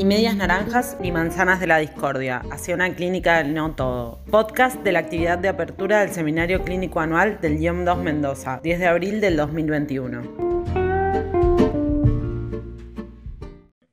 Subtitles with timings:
[0.00, 4.24] Ni medias naranjas ni manzanas de la discordia, hacia una clínica del no todo.
[4.30, 8.78] Podcast de la actividad de apertura del Seminario Clínico Anual del IOM 2 Mendoza, 10
[8.78, 10.22] de abril del 2021.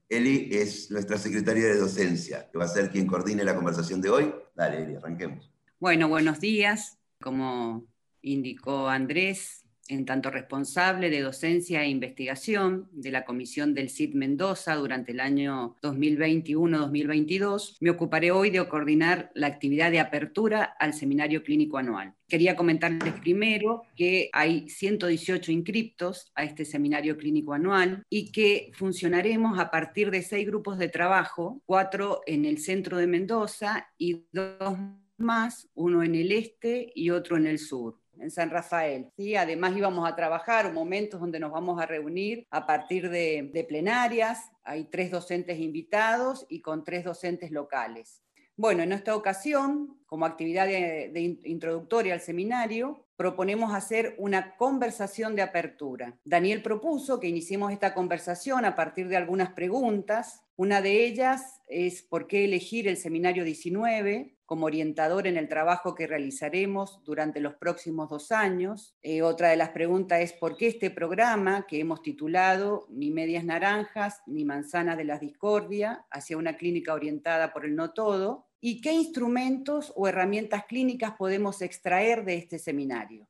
[0.08, 4.10] Eli es nuestra secretaria de docencia, que va a ser quien coordine la conversación de
[4.10, 4.34] hoy.
[4.56, 5.52] Dale, Eli, arranquemos.
[5.78, 7.00] Bueno, buenos días.
[7.20, 7.86] Como
[8.22, 14.76] indicó Andrés, en tanto responsable de docencia e investigación de la comisión del CID Mendoza
[14.76, 21.44] durante el año 2021-2022, me ocuparé hoy de coordinar la actividad de apertura al seminario
[21.44, 22.14] clínico anual.
[22.28, 29.60] Quería comentarles primero que hay 118 inscriptos a este seminario clínico anual y que funcionaremos
[29.60, 34.78] a partir de seis grupos de trabajo, cuatro en el centro de Mendoza y dos
[35.18, 39.10] más, uno en el este y otro en el sur en San Rafael.
[39.16, 39.36] ¿sí?
[39.36, 44.52] Además íbamos a trabajar momentos donde nos vamos a reunir a partir de, plenarias.
[44.64, 48.22] Hay tres docentes invitados y con tres docentes locales.
[48.56, 55.42] Bueno, en esta ocasión, como actividad de, introductoria al seminario, proponemos hacer una conversación de
[55.42, 56.18] apertura.
[56.24, 60.44] Daniel propuso que iniciemos esta conversación a partir de algunas preguntas.
[60.56, 65.94] Una de ellas es por qué elegir el seminario 19, como orientador en el trabajo
[65.94, 68.96] que realizaremos durante los próximos dos años.
[69.02, 73.44] Eh, otra de las preguntas es por qué este programa que hemos titulado Ni medias
[73.44, 78.80] naranjas ni manzanas de la discordia hacia una clínica orientada por el no todo y
[78.80, 83.28] qué instrumentos o herramientas clínicas podemos extraer de este seminario.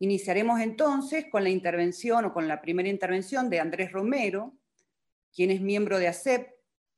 [0.00, 4.52] Iniciaremos entonces con la intervención o con la primera intervención de Andrés Romero,
[5.34, 6.50] quien es miembro de ACEP,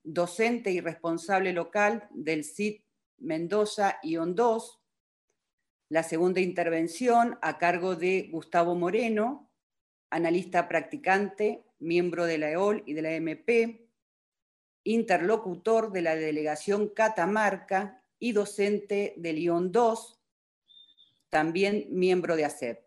[0.02, 2.84] docente y responsable local del CIT
[3.18, 4.80] Mendoza y 2.
[5.88, 9.50] La segunda intervención a cargo de Gustavo Moreno,
[10.10, 13.88] analista practicante, miembro de la EOL y de la MP,
[14.84, 20.20] interlocutor de la delegación Catamarca y docente del ION 2,
[21.30, 22.84] también miembro de ACEP.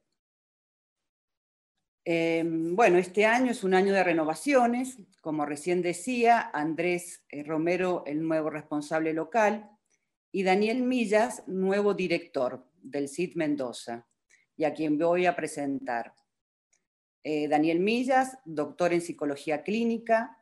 [2.06, 8.04] Em, bueno, este año es un año de renovaciones, como recién decía, Andrés eh, Romero,
[8.08, 9.70] el nuevo responsable local,
[10.38, 14.08] y Daniel Millas, nuevo director del CID Mendoza,
[14.56, 16.14] y a quien voy a presentar.
[17.24, 20.38] Eh, Daniel Millas, doctor en psicología clínica,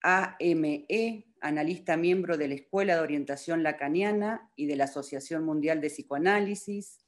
[0.00, 5.90] AME, analista miembro de la Escuela de Orientación Lacaniana y de la Asociación Mundial de
[5.90, 6.98] Psicoanálisis,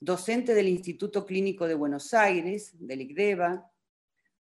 [0.00, 3.70] docente del Instituto Clínico de Buenos Aires, del ICDEVA,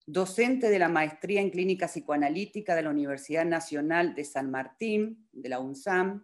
[0.05, 5.49] docente de la Maestría en Clínica Psicoanalítica de la Universidad Nacional de San Martín, de
[5.49, 6.23] la UNSAM,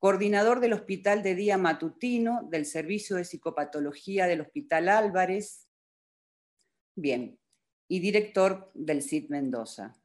[0.00, 5.68] coordinador del Hospital de Día Matutino del Servicio de Psicopatología del Hospital Álvarez,
[6.96, 7.38] bien,
[7.86, 10.00] y director del CID Mendoza.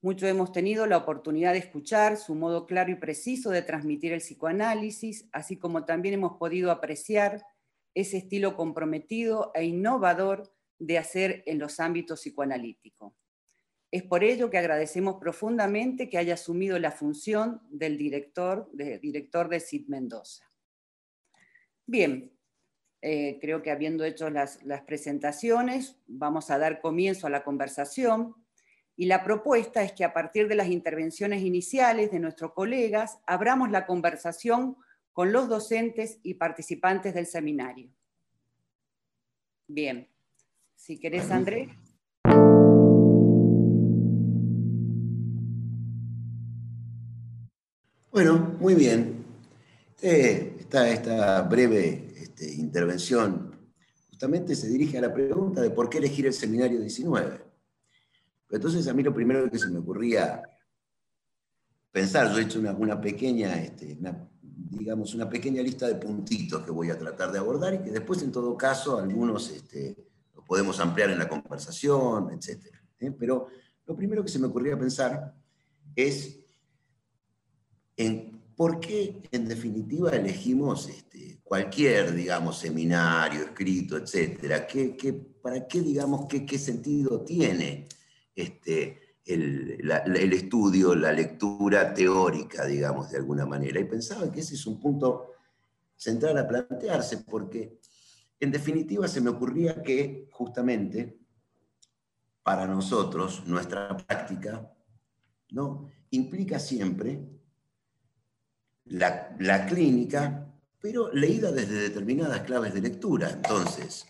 [0.00, 4.20] Mucho hemos tenido la oportunidad de escuchar su modo claro y preciso de transmitir el
[4.20, 7.44] psicoanálisis, así como también hemos podido apreciar
[7.94, 13.12] ese estilo comprometido e innovador de hacer en los ámbitos psicoanalíticos.
[13.92, 19.50] Es por ello que agradecemos profundamente que haya asumido la función del director de, director
[19.50, 20.50] de CID Mendoza.
[21.84, 22.32] Bien,
[23.02, 28.34] eh, creo que habiendo hecho las, las presentaciones, vamos a dar comienzo a la conversación.
[28.96, 33.70] Y la propuesta es que a partir de las intervenciones iniciales de nuestros colegas, abramos
[33.70, 34.78] la conversación
[35.12, 37.90] con los docentes y participantes del seminario.
[39.66, 40.08] Bien,
[40.76, 41.68] si querés, Andrés.
[48.62, 49.24] Muy bien.
[50.00, 53.50] Esta, esta breve este, intervención
[54.08, 57.42] justamente se dirige a la pregunta de por qué elegir el seminario 19.
[58.50, 60.42] Entonces a mí lo primero que se me ocurría
[61.90, 63.98] pensar, yo he hecho una, pequeña, este,
[64.40, 68.22] digamos, una pequeña lista de puntitos que voy a tratar de abordar y que después
[68.22, 69.96] en todo caso algunos este,
[70.36, 72.66] los podemos ampliar en la conversación, etc.
[73.00, 73.10] ¿eh?
[73.10, 73.48] Pero
[73.86, 75.34] lo primero que se me ocurría pensar
[75.96, 76.38] es
[77.96, 84.68] en por qué, en definitiva, elegimos este, cualquier, digamos, seminario, escrito, etcétera.
[84.68, 84.96] ¿Qué,
[85.42, 87.88] para qué, digamos, qué, qué sentido tiene
[88.36, 93.80] este, el, el, estudio, la lectura teórica, digamos, de alguna manera?
[93.80, 95.32] Y pensaba que ese es un punto
[95.96, 97.80] central a plantearse, porque
[98.38, 101.18] en definitiva se me ocurría que justamente
[102.44, 104.72] para nosotros nuestra práctica
[105.50, 105.90] ¿no?
[106.10, 107.41] implica siempre
[108.86, 110.46] la, clínica,
[110.80, 113.30] pero leída desde determinadas claves de lectura.
[113.30, 114.06] Entonces,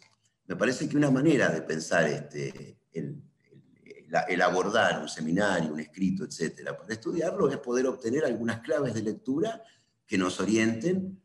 [0.47, 6.77] me parece que una manera de pensar este, el abordar un seminario, un escrito, etcétera,
[6.77, 9.63] para estudiarlo es poder obtener algunas claves de lectura
[10.07, 11.21] que nos orienten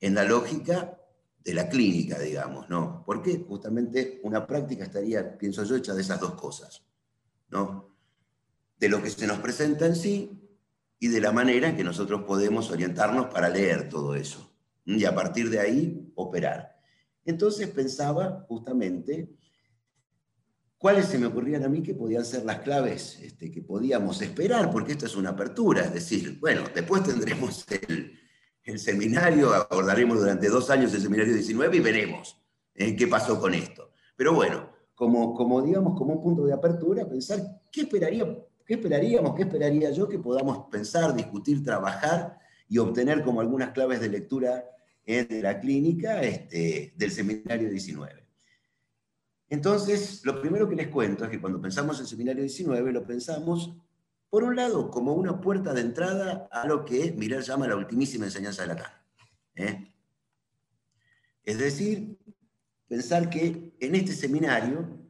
[0.00, 0.98] en la lógica
[1.42, 3.04] de la clínica, digamos, ¿no?
[3.06, 6.82] Porque justamente una práctica estaría, pienso yo, hecha de esas dos cosas,
[7.50, 7.94] ¿no?
[8.78, 10.45] De lo que se nos presenta en sí
[10.98, 14.52] y de la manera en que nosotros podemos orientarnos para leer todo eso
[14.84, 16.76] y a partir de ahí operar.
[17.24, 19.36] Entonces pensaba justamente
[20.78, 24.70] cuáles se me ocurrían a mí que podían ser las claves este, que podíamos esperar,
[24.70, 28.18] porque esto es una apertura, es decir, bueno, después tendremos el,
[28.62, 32.40] el seminario, abordaremos durante dos años el seminario 19 y veremos
[32.74, 33.92] eh, qué pasó con esto.
[34.16, 37.40] Pero bueno, como, como digamos, como un punto de apertura, pensar
[37.70, 38.24] qué, esperaría,
[38.66, 44.00] qué esperaríamos, qué esperaría yo que podamos pensar, discutir, trabajar y obtener como algunas claves
[44.00, 44.64] de lectura
[45.04, 48.26] en la clínica este, del seminario 19.
[49.48, 53.76] Entonces, lo primero que les cuento es que cuando pensamos en seminario 19, lo pensamos,
[54.28, 58.24] por un lado, como una puerta de entrada a lo que Miller llama la ultimísima
[58.24, 58.92] enseñanza de Lacan.
[59.54, 59.92] ¿eh?
[61.44, 62.18] Es decir,
[62.88, 65.05] pensar que en este seminario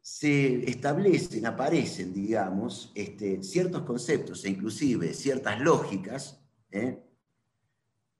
[0.00, 7.02] se establecen, aparecen, digamos, este, ciertos conceptos e inclusive ciertas lógicas ¿eh?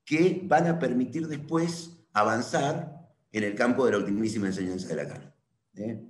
[0.05, 5.35] que van a permitir después avanzar en el campo de la ultimísima enseñanza de Lacan.
[5.77, 6.07] ¿eh?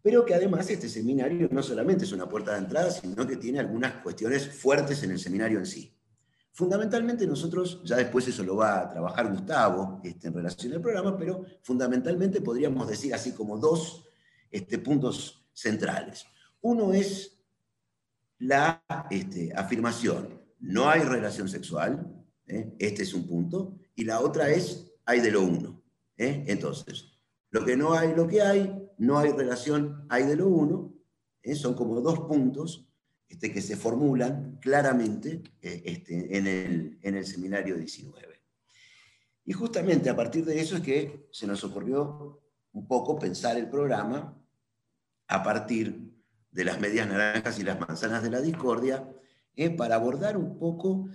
[0.00, 3.58] Pero que además este seminario no solamente es una puerta de entrada, sino que tiene
[3.58, 5.92] algunas cuestiones fuertes en el seminario en sí.
[6.52, 11.18] Fundamentalmente nosotros, ya después eso lo va a trabajar Gustavo este, en relación al programa,
[11.18, 14.05] pero fundamentalmente podríamos decir así como dos
[14.50, 16.26] este, puntos centrales.
[16.60, 17.38] Uno es
[18.38, 22.74] la este, afirmación, no hay relación sexual, ¿eh?
[22.78, 25.82] este es un punto, y la otra es, hay de lo uno.
[26.16, 26.44] ¿eh?
[26.46, 27.12] Entonces,
[27.50, 30.94] lo que no hay, lo que hay, no hay relación, hay de lo uno,
[31.42, 31.54] ¿eh?
[31.54, 32.88] son como dos puntos
[33.28, 38.36] este, que se formulan claramente este, en, el, en el seminario 19.
[39.46, 42.42] Y justamente a partir de eso es que se nos ocurrió
[42.76, 44.36] un poco pensar el programa
[45.28, 46.12] a partir
[46.50, 49.08] de las medias naranjas y las manzanas de la discordia,
[49.54, 49.70] ¿eh?
[49.70, 51.08] para abordar un poco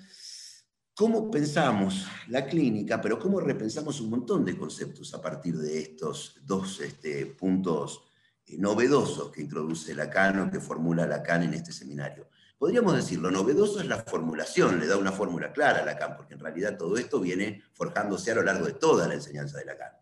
[0.96, 6.40] cómo pensamos la clínica, pero cómo repensamos un montón de conceptos a partir de estos
[6.44, 8.06] dos este, puntos
[8.48, 12.28] eh, novedosos que introduce Lacan o que formula Lacan en este seminario.
[12.58, 16.34] Podríamos decir, lo novedoso es la formulación, le da una fórmula clara a Lacan, porque
[16.34, 20.01] en realidad todo esto viene forjándose a lo largo de toda la enseñanza de Lacan.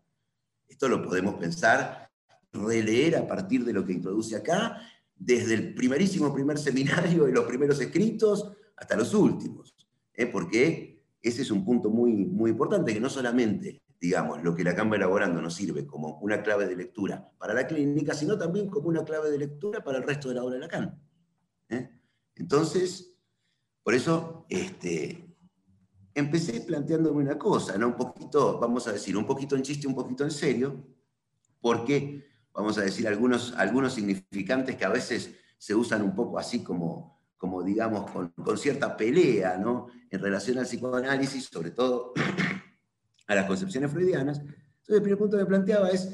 [0.79, 2.09] Esto lo podemos pensar,
[2.53, 4.81] releer a partir de lo que introduce acá,
[5.13, 9.75] desde el primerísimo primer seminario y los primeros escritos hasta los últimos.
[10.13, 10.27] ¿eh?
[10.27, 14.73] porque ese es un punto muy, muy importante, que no solamente, digamos, lo que la
[14.73, 18.87] Cámara elaborando nos sirve como una clave de lectura para la clínica, sino también como
[18.87, 20.97] una clave de lectura para el resto de la obra de Lacan.
[21.67, 21.89] ¿eh?
[22.35, 23.17] Entonces,
[23.83, 25.28] por eso, este,
[26.13, 27.87] empecé planteándome una cosa, ¿no?
[27.87, 30.83] Un poquito, vamos a decir, un poquito en chiste, un poquito en serio,
[31.61, 36.63] porque, vamos a decir, algunos, algunos significantes que a veces se usan un poco así
[36.63, 39.87] como como digamos, con, cierta pelea ¿no?
[40.11, 42.13] en relación al psicoanálisis, sobre todo
[43.27, 44.39] a las concepciones freudianas.
[44.39, 46.13] Entonces, el primer punto que planteaba es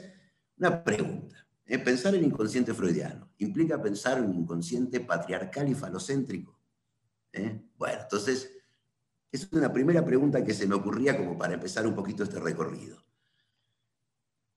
[0.57, 1.35] una pregunta.
[1.65, 1.79] ¿eh?
[1.79, 6.61] Pensar el inconsciente freudiano implica pensar un inconsciente patriarcal y falocéntrico.
[7.33, 7.59] ¿eh?
[7.75, 8.51] Bueno, entonces,
[9.35, 13.03] es una primera pregunta que se me ocurría como para empezar un poquito este recorrido.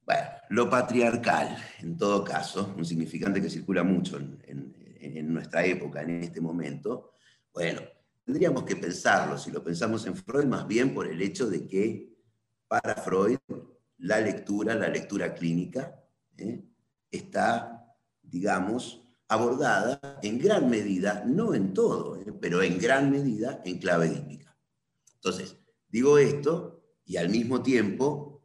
[0.05, 4.77] Bueno, lo patriarcal, en todo caso, un significante que circula mucho en,
[5.33, 7.13] nuestra época, en este momento,
[7.53, 7.81] bueno,
[8.25, 12.09] tendríamos que pensarlo, si lo pensamos en Freud, más bien por el hecho de que
[12.67, 13.39] para Freud
[13.99, 16.03] la lectura, la lectura clínica,
[16.37, 16.65] ¿eh?
[17.11, 22.33] está, digamos, abordada en gran medida, no en todo, ¿eh?
[22.41, 24.48] pero en gran medida en clave dípica.
[25.23, 25.57] Entonces,
[25.89, 28.43] digo esto y al mismo tiempo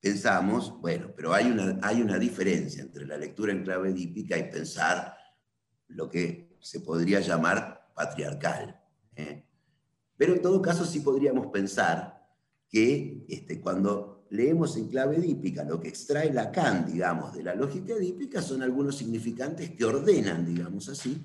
[0.00, 4.50] pensamos, bueno, pero hay una, hay una diferencia entre la lectura en clave dípica y
[4.50, 5.16] pensar
[5.88, 8.80] lo que se podría llamar patriarcal.
[9.16, 9.44] ¿eh?
[10.16, 12.26] Pero en todo caso sí podríamos pensar
[12.68, 17.96] que este, cuando leemos en clave dípica lo que extrae Lacan, digamos, de la lógica
[17.96, 21.24] dípica son algunos significantes que ordenan, digamos así,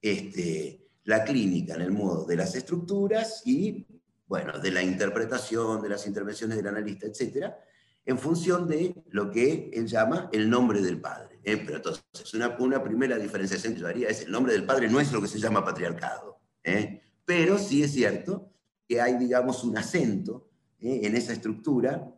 [0.00, 3.86] este, la clínica en el modo de las estructuras y,
[4.26, 7.58] bueno, de la interpretación, de las intervenciones del analista, etcétera,
[8.04, 11.40] en función de lo que él llama el nombre del padre.
[11.44, 11.56] ¿eh?
[11.64, 15.00] pero entonces, una, una primera diferenciación que yo haría es el nombre del padre no
[15.00, 17.02] es lo que se llama patriarcado, ¿eh?
[17.24, 18.52] pero sí es cierto
[18.88, 21.00] que hay, digamos, un acento ¿eh?
[21.04, 22.12] en esa estructura,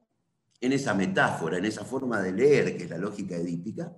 [0.61, 3.97] en esa metáfora, en esa forma de leer que es la lógica edípica,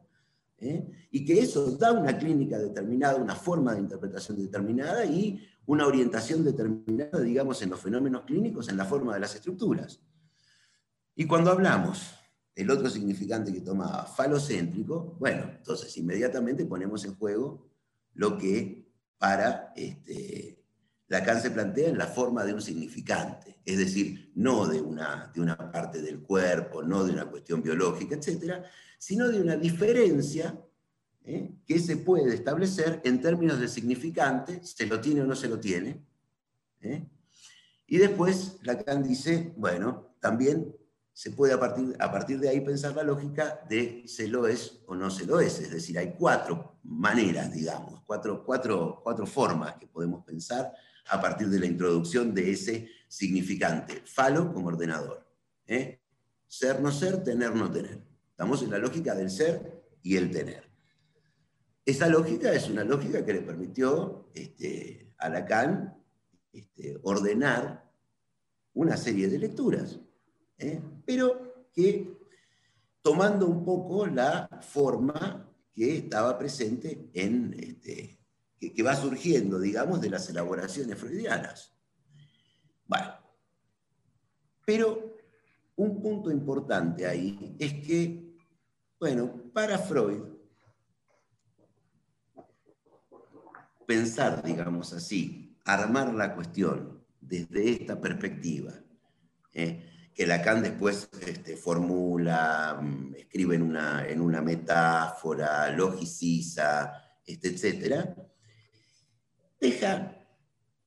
[0.59, 1.09] ¿eh?
[1.11, 6.45] y que eso da una clínica determinada, una forma de interpretación determinada y una orientación
[6.45, 10.01] determinada, digamos, en los fenómenos clínicos, en la forma de las estructuras.
[11.15, 12.15] Y cuando hablamos
[12.55, 17.69] el otro significante que tomaba, falocéntrico, bueno, entonces inmediatamente ponemos en juego
[18.15, 20.65] lo que para este,
[21.09, 25.41] Lacan se plantea en la forma de un significante, es decir, no de una, de
[25.41, 28.65] una parte del cuerpo, no de una cuestión biológica, etcétera,
[28.99, 30.59] sino de una diferencia
[31.25, 31.53] ¿eh?
[31.67, 35.59] que se puede establecer en términos de significante, se lo tiene o no se lo
[35.59, 36.03] tiene.
[36.81, 37.07] ¿eh?
[37.87, 40.75] Y después Lacan dice, bueno, también
[41.13, 44.81] se puede a partir, a partir de ahí pensar la lógica de se lo es
[44.87, 45.59] o no se lo es.
[45.61, 50.73] Es decir, hay cuatro maneras, digamos, cuatro, cuatro, cuatro formas que podemos pensar
[51.09, 54.03] a partir de la introducción de ese significante.
[54.05, 55.27] Falo como ordenador.
[55.67, 56.01] ¿eh?
[56.47, 58.03] Ser, no ser, tener, no tener.
[58.37, 60.71] Estamos en la lógica del ser y el tener.
[61.87, 65.97] Esa lógica es una lógica que le permitió este, a Lacan
[66.53, 67.91] este, ordenar
[68.75, 69.99] una serie de lecturas,
[70.59, 70.83] ¿eh?
[71.07, 72.15] pero que
[73.01, 78.19] tomando un poco la forma que estaba presente en, este,
[78.61, 81.75] que, que, va surgiendo, digamos, de las elaboraciones freudianas.
[82.85, 83.15] Bueno,
[84.67, 85.17] pero
[85.77, 88.26] un punto importante ahí es que
[88.99, 90.23] bueno, para Freud,
[93.87, 98.73] pensar, digamos así, armar la cuestión desde esta perspectiva,
[99.53, 106.93] eh, que Lacan después este, formula, mm, escribe en una, metáfora, logiciza,
[107.25, 108.17] este, etc.,
[109.61, 110.13] deja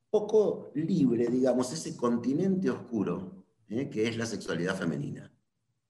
[0.09, 5.31] poco libre, digamos, ese continente oscuro eh, que es la sexualidad femenina.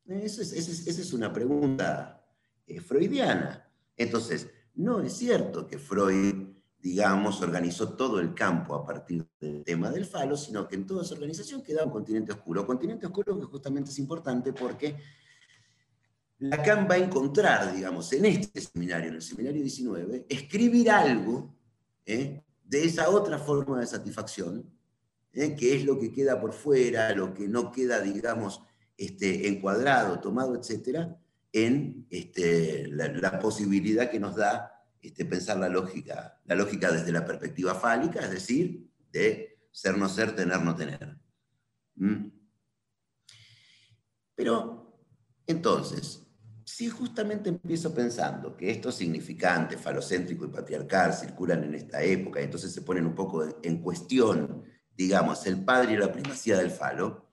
[0.10, 2.26] Esa es, una pregunta
[2.66, 3.70] eh, freudiana.
[3.96, 6.48] Entonces, no es cierto que Freud,
[6.80, 11.04] digamos, organizó todo el campo a partir del tema del falo, sino que en toda
[11.04, 12.66] su organización queda un continente oscuro.
[12.66, 14.96] Continente oscuro que justamente es importante porque
[16.40, 21.54] Lacan va a encontrar, digamos, en este seminario, en el seminario 19, escribir algo
[22.06, 22.42] ¿eh?
[22.64, 24.66] de esa otra forma de satisfacción,
[25.34, 25.56] ¿eh?
[25.56, 28.62] que es lo que queda por fuera, lo que no queda, digamos,
[29.00, 31.18] este, encuadrado, tomado, etcétera,
[31.54, 37.26] en este, la, posibilidad que nos da este, pensar la lógica, la lógica desde la
[37.26, 41.18] perspectiva fálica, es decir, de ser no ser, tener no tener.
[41.96, 42.28] ¿Mm?
[44.36, 45.02] Pero,
[45.48, 46.28] entonces,
[46.66, 52.44] si justamente empiezo pensando que estos significantes, falocéntrico y patriarcal, circulan en esta época y
[52.44, 54.66] entonces se ponen un poco en cuestión,
[54.96, 57.30] digamos, el padre y la primacía del falo,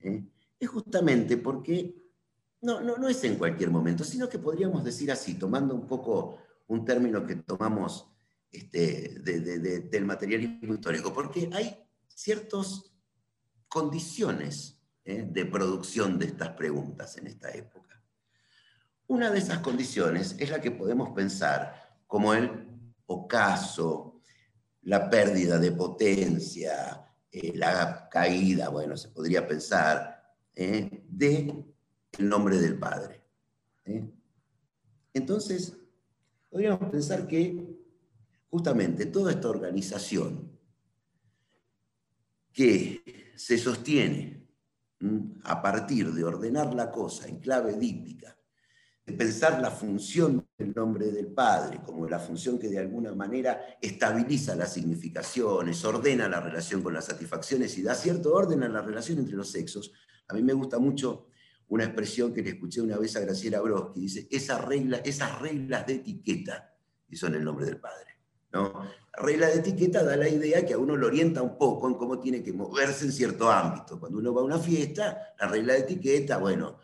[0.00, 0.24] ¿eh?
[0.58, 1.94] Es justamente porque
[2.60, 6.38] no, no, no es en cualquier momento, sino que podríamos decir así, tomando un poco
[6.68, 8.08] un término que tomamos
[8.50, 12.94] este, del materialismo histórico, porque hay ciertas
[13.68, 15.26] condiciones ¿eh?
[15.28, 18.00] de producción de estas preguntas en esta época.
[19.08, 22.68] Una de esas condiciones es la que podemos pensar como el
[23.06, 24.22] ocaso,
[24.82, 30.13] la pérdida de potencia, eh, la caída, bueno, se podría pensar
[30.54, 31.04] ¿eh?
[31.08, 31.64] de
[32.18, 33.22] el nombre del Padre.
[33.84, 34.04] ¿eh?
[35.12, 35.76] Entonces,
[36.50, 37.74] podríamos pensar que
[38.50, 40.52] justamente toda esta organización
[42.52, 44.46] que se sostiene
[45.42, 48.36] a partir de ordenar la cosa en clave díptica,
[49.04, 53.76] de pensar la función del nombre del Padre como la función que de alguna manera
[53.82, 58.80] estabiliza las significaciones, ordena la relación con las satisfacciones y da cierto orden a la
[58.80, 59.92] relación entre los sexos,
[60.28, 61.28] a mí me gusta mucho
[61.68, 65.86] una expresión que le escuché una vez a Graciela Broski, dice, Esa regla, esas reglas
[65.86, 66.74] de etiqueta,
[67.08, 68.18] y son el nombre del padre.
[68.52, 68.72] ¿no?
[69.16, 71.94] La regla de etiqueta da la idea que a uno lo orienta un poco en
[71.94, 73.98] cómo tiene que moverse en cierto ámbito.
[73.98, 76.78] Cuando uno va a una fiesta, la regla de etiqueta, bueno,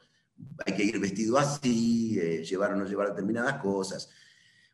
[0.64, 4.10] hay que ir vestido así, eh, llevar o no llevar determinadas cosas.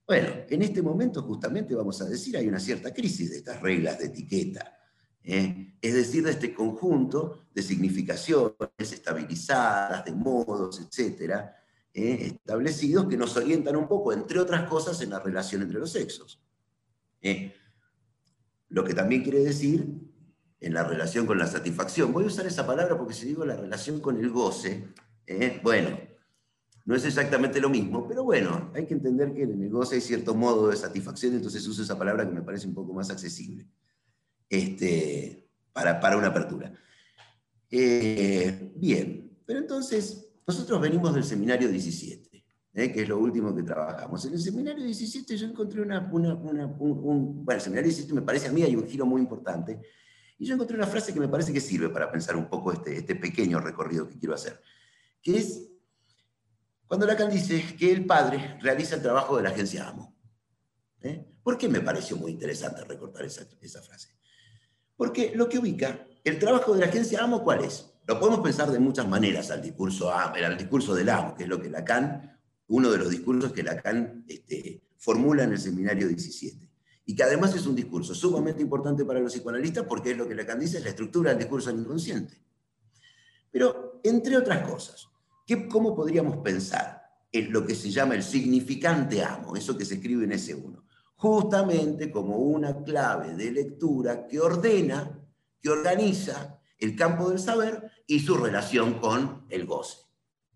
[0.06, 3.98] Bueno, en este momento justamente vamos a decir, hay una cierta crisis de estas reglas
[3.98, 4.76] de etiqueta.
[5.26, 5.76] ¿eh?
[5.80, 11.56] es decir, de este conjunto de significaciones estabilizadas, de modos, etcétera,
[11.94, 12.26] ¿eh?
[12.26, 16.38] establecidos que nos orientan un poco, entre otras cosas, en la relación entre los sexos.
[17.22, 17.54] ¿eh?
[18.68, 19.88] Lo que también quiere decir
[20.60, 22.12] en la relación con la satisfacción.
[22.12, 24.88] Voy a usar esa palabra porque si digo la relación con el goce,
[25.62, 25.98] bueno,
[26.84, 30.02] no es exactamente lo mismo, pero bueno, hay que entender que en el goce hay
[30.02, 33.66] cierto modo de satisfacción, entonces uso esa palabra que me parece un poco más accesible
[34.50, 36.70] este, para, para una apertura.
[37.70, 42.26] Eh, bien, pero entonces nosotros venimos del seminario 17.
[42.76, 42.92] ¿eh?
[42.92, 44.24] que es lo último que trabajamos.
[44.26, 48.48] En el seminario 17 yo encontré una, una, un, bueno, el seminario 17 me parece
[48.48, 49.80] a mí hay un giro muy importante,
[50.38, 52.98] y yo encontré una frase que me parece que sirve para pensar un poco este,
[52.98, 54.60] este pequeño recorrido que quiero hacer,
[55.22, 55.70] que es
[56.86, 60.14] cuando Lacan dice que el padre realiza el trabajo de la agencia amo.
[61.00, 61.24] ¿Eh?
[61.42, 64.10] ¿Por qué me pareció muy interesante recortar esa, esa frase?
[64.96, 67.92] Porque lo que ubica, el trabajo de la agencia amo, ¿cuál es?
[68.06, 71.60] Lo podemos pensar de muchas maneras al discurso, al discurso del amo, que es lo
[71.60, 72.36] que Lacan
[72.68, 76.68] uno de los discursos que Lacan este, formula en el seminario 17.
[77.06, 80.34] Y que además es un discurso sumamente importante para los psicoanalistas porque es lo que
[80.34, 82.42] Lacan dice, es la estructura del discurso del inconsciente.
[83.50, 85.08] Pero, entre otras cosas,
[85.46, 89.94] ¿qué, ¿cómo podríamos pensar en lo que se llama el significante amo, eso que se
[89.94, 90.84] escribe en ese uno?
[91.14, 95.25] Justamente como una clave de lectura que ordena,
[95.60, 99.98] que organiza el campo del saber y su relación con el goce.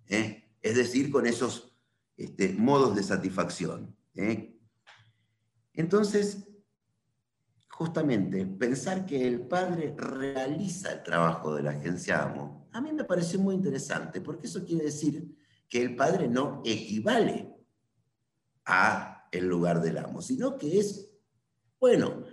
[0.07, 0.55] ¿eh?
[0.63, 1.73] Es decir, con esos
[2.17, 3.97] este, modos de satisfacción.
[4.15, 4.59] ¿eh?
[5.73, 6.47] Entonces,
[7.69, 13.05] justamente, pensar que el padre realiza el trabajo de la agencia AMO, a mí me
[13.05, 15.35] pareció muy interesante, porque eso quiere decir
[15.69, 17.55] que el padre no equivale
[18.67, 21.11] a el lugar del amo, sino que es,
[21.79, 22.25] bueno,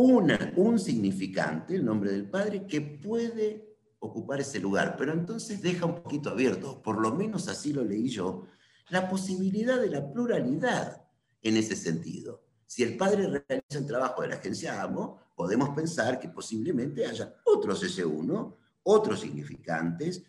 [0.00, 6.02] un significante, el nombre del padre, que puede ocupar ese lugar, pero entonces deja un
[6.02, 8.46] poquito abierto, por lo menos así lo leí yo,
[8.90, 11.02] la posibilidad de la pluralidad
[11.42, 12.44] en ese sentido.
[12.64, 17.34] Si el padre realiza el trabajo de la agencia AMO, podemos pensar que posiblemente haya
[17.44, 20.22] otros S1, otros significantes,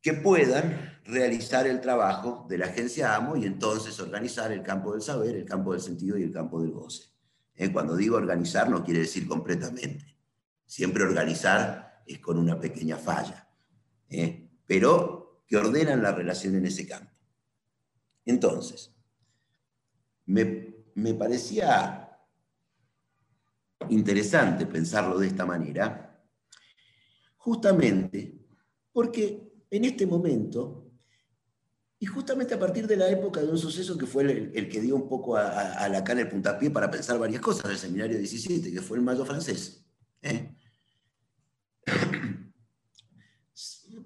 [0.00, 5.02] que puedan realizar el trabajo de la agencia AMO y entonces organizar el campo del
[5.02, 7.07] saber, el campo del sentido y el campo del goce.
[7.60, 10.16] Eh, cuando digo organizar no quiere decir completamente.
[10.64, 13.48] Siempre organizar es con una pequeña falla,
[14.08, 17.10] eh, pero que ordenan la relación en ese campo.
[18.24, 18.94] Entonces,
[20.26, 22.16] me, parecía
[23.88, 26.22] interesante pensarlo de esta manera,
[27.38, 28.38] justamente
[28.92, 30.87] porque en este momento,
[32.00, 34.94] y justamente a partir de la época de un suceso que fue el, que dio
[34.94, 38.98] un poco a, Lacan el puntapié para pensar varias cosas del seminario 17, que fue
[38.98, 39.84] el mayo francés.
[40.22, 40.54] ¿eh?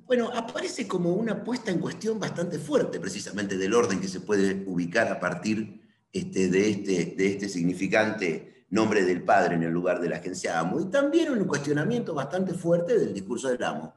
[0.07, 4.65] bueno, aparece como una puesta en cuestión bastante fuerte precisamente del orden que se puede
[4.67, 10.01] ubicar a partir este, de, este, de este significante nombre del padre en el lugar
[10.01, 13.95] de la agencia amo, y también un cuestionamiento bastante fuerte del discurso del amo,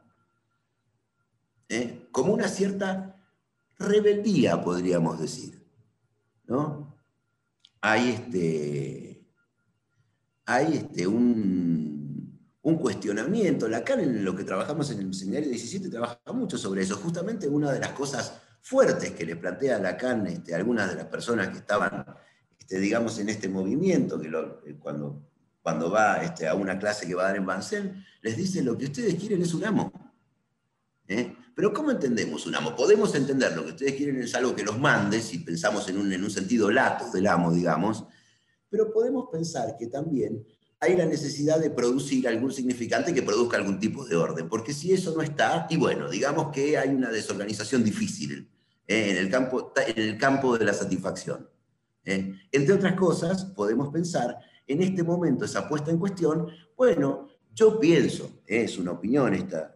[1.70, 2.08] ¿eh?
[2.12, 3.15] como una cierta
[3.78, 5.66] rebeldía, podríamos decir.
[6.46, 6.96] ¿no?
[7.80, 9.26] Hay, este,
[10.44, 13.68] hay este, un, un cuestionamiento.
[13.68, 16.96] Lacan en lo que trabajamos en el seminario 17 trabaja mucho sobre eso.
[16.96, 21.06] Justamente una de las cosas fuertes que le plantea Lacan este, a algunas de las
[21.06, 22.04] personas que estaban,
[22.58, 25.28] este, digamos, en este movimiento, que eh, cuando,
[25.62, 28.76] cuando va este, a una clase que va a dar en Banzel, les dice, lo
[28.76, 29.92] que ustedes quieren es un amo.
[31.06, 31.36] ¿eh?
[31.56, 32.76] Pero ¿cómo entendemos un amo?
[32.76, 36.12] Podemos entender lo que ustedes quieren es algo que los mande, si pensamos en un,
[36.12, 38.04] en un sentido lato del amo, digamos,
[38.68, 40.46] pero podemos pensar que también
[40.80, 44.92] hay la necesidad de producir algún significante que produzca algún tipo de orden, porque si
[44.92, 48.50] eso no está, y bueno, digamos que hay una desorganización difícil
[48.86, 51.48] eh, en, el campo, en el campo de la satisfacción.
[52.04, 52.34] Eh.
[52.52, 58.42] Entre otras cosas, podemos pensar en este momento esa puesta en cuestión, bueno, yo pienso,
[58.46, 59.75] eh, es una opinión esta,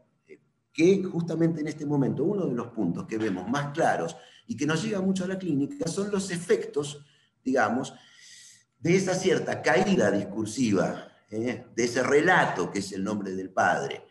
[0.73, 4.67] que justamente en este momento uno de los puntos que vemos más claros y que
[4.67, 7.05] nos llega mucho a la clínica son los efectos,
[7.45, 7.95] digamos,
[8.79, 11.67] de esa cierta caída discursiva, ¿eh?
[11.75, 14.07] de ese relato que es el nombre del Padre,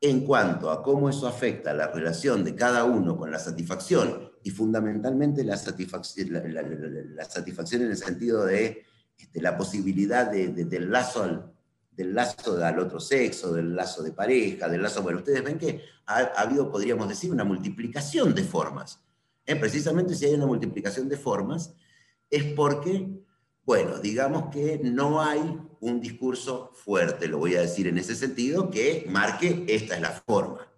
[0.00, 4.50] en cuanto a cómo eso afecta la relación de cada uno con la satisfacción y
[4.50, 8.82] fundamentalmente la satisfacción, en el sentido de
[9.16, 11.51] este, la posibilidad del, lazo al,
[11.92, 15.82] del lazo al otro sexo, del lazo de pareja, del lazo, bueno, ustedes ven que
[16.06, 19.00] ha, habido, podríamos decir, una multiplicación de formas.
[19.46, 19.56] ¿eh?
[19.56, 21.74] Precisamente si hay una multiplicación de formas,
[22.30, 23.22] es porque
[23.64, 25.40] bueno, digamos que no hay
[25.80, 30.10] un discurso fuerte, lo voy a decir en ese sentido, que marque esta es la
[30.10, 30.68] forma.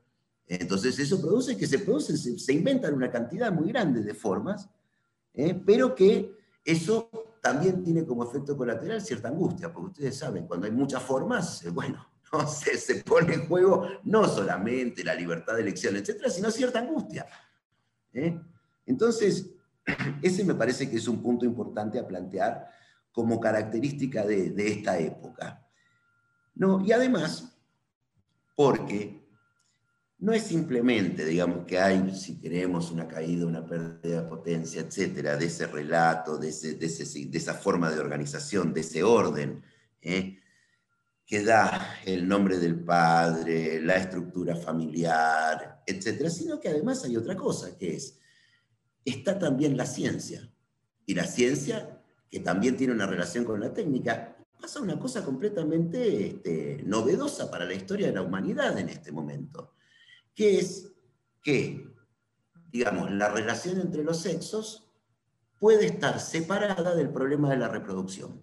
[0.47, 4.69] Entonces eso produce que se producen, se, inventan una cantidad muy grande de formas,
[5.33, 5.59] ¿eh?
[5.65, 7.11] pero que eso
[7.45, 11.69] también tiene como efecto colateral cierta angustia, porque ustedes saben, cuando hay muchas formas, eh,
[11.69, 16.79] bueno, no se, pone en juego no solamente la libertad de elección, etcétera, sino cierta
[16.79, 17.27] angustia.
[18.15, 18.41] ¿eh?
[18.87, 19.51] Entonces,
[20.23, 22.67] ese me parece que es un punto importante a plantear
[23.13, 25.69] como característica de, esta época.
[26.55, 27.59] No, y además,
[28.57, 29.24] porque
[30.19, 35.37] no es simplemente, digamos, que hay, si queremos, una caída, una pérdida de potencia, etcétera,
[35.37, 39.63] de ese relato, de, esa forma de organización, de ese orden,
[40.01, 40.39] ¿eh?
[41.27, 47.35] que da el nombre del padre, la estructura familiar, etcétera, sino que además hay otra
[47.37, 48.19] cosa, que es,
[49.05, 50.51] está también la ciencia.
[51.07, 56.27] Y la ciencia, que también tiene una relación con la técnica, pasa una cosa completamente
[56.29, 59.74] este, novedosa para la historia de la humanidad en este momento
[60.35, 60.93] que es
[61.43, 61.87] que,
[62.71, 64.91] digamos, la relación entre los sexos
[65.59, 68.43] puede estar separada del problema de la reproducción.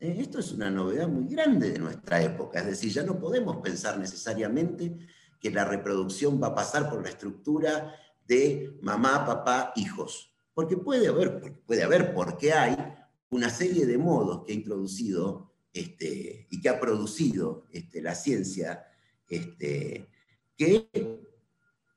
[0.00, 3.58] Eh, esto es una novedad muy grande de nuestra época, es decir, ya no podemos
[3.58, 4.96] pensar necesariamente
[5.40, 7.94] que la reproducción va a pasar por la estructura
[8.26, 12.76] de mamá, papá, hijos, porque puede haber, puede haber, porque hay
[13.30, 18.86] una serie de modos que ha introducido este, y que ha producido este, la ciencia
[19.28, 20.08] este,
[20.58, 20.90] que,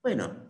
[0.02, 0.47] bueno,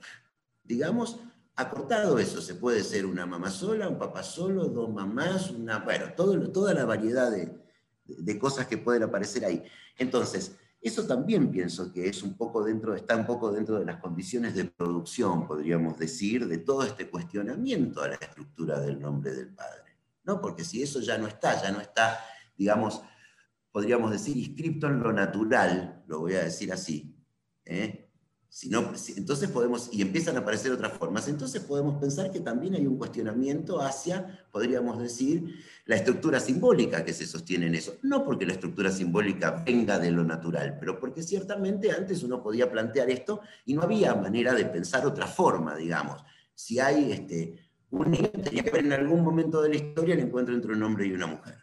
[0.63, 1.19] digamos,
[1.55, 6.13] acortado eso, se puede ser una mamá sola, un papá solo, dos mamás, una, bueno,
[6.13, 7.57] toda la variedad de,
[8.05, 9.63] de, cosas que pueden aparecer ahí.
[9.97, 14.01] Entonces, eso también pienso que es un poco dentro, está un poco dentro de las
[14.01, 19.53] condiciones de producción, podríamos decir, de todo este cuestionamiento a la estructura del nombre del
[19.53, 19.91] padre.
[20.23, 20.41] ¿no?
[20.41, 22.19] Porque si eso ya no está, ya no está,
[22.57, 23.01] digamos,
[23.71, 27.15] podríamos decir, inscripto en lo natural, lo voy a decir así,
[27.65, 28.00] ¿eh?
[28.53, 32.75] Si no, entonces podemos, y empiezan a aparecer otras formas, entonces podemos pensar que también
[32.75, 37.93] hay un cuestionamiento hacia, podríamos decir, la estructura simbólica que se sostiene en eso.
[38.01, 42.69] No porque la estructura simbólica venga de lo natural, pero porque ciertamente antes uno podía
[42.69, 46.21] plantear esto y no había manera de pensar otra forma, digamos.
[46.53, 47.57] Si hay este,
[47.89, 51.05] un tenía que haber en algún momento de la historia el encuentro entre un hombre
[51.05, 51.55] y una mujer.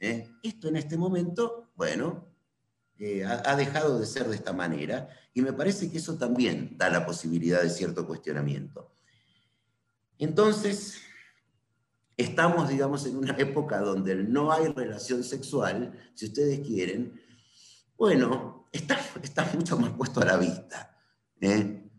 [0.00, 0.26] ¿eh?
[0.42, 2.33] Esto en este momento, bueno,
[2.98, 6.88] eh, ha, dejado de ser de esta manera y me parece que eso también da
[6.88, 8.94] la posibilidad de cierto cuestionamiento.
[10.18, 10.98] Entonces,
[12.16, 17.20] estamos, digamos, en una época donde no hay relación sexual, si ustedes quieren,
[17.96, 20.96] bueno, está, está mucho más puesto a la vista.
[21.40, 21.90] ¿eh?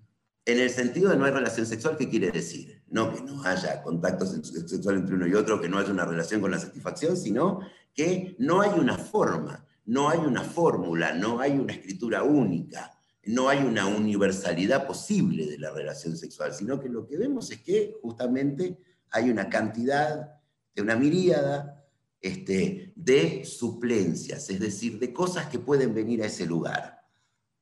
[0.45, 2.83] En el sentido de no hay relación sexual, ¿qué quiere decir?
[2.87, 6.39] No que no haya contacto sexual entre uno y otro, que no haya una relación
[6.39, 7.59] con la satisfacción, sino
[7.93, 12.91] que no hay una forma no hay una fórmula, no hay una escritura única,
[13.25, 17.61] no hay una universalidad posible de la relación sexual, sino que lo que vemos es
[17.61, 18.77] que justamente
[19.11, 20.39] hay una cantidad,
[20.77, 21.83] una miríada
[22.19, 27.01] este, de suplencias, es decir, de cosas que pueden venir a ese lugar.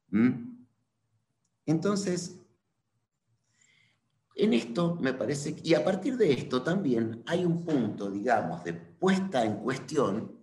[0.10, 0.66] ¿Mm?
[1.66, 2.38] Entonces,
[4.36, 8.74] en esto me parece, y a partir de esto también hay un punto, digamos, de
[8.74, 10.43] puesta en cuestión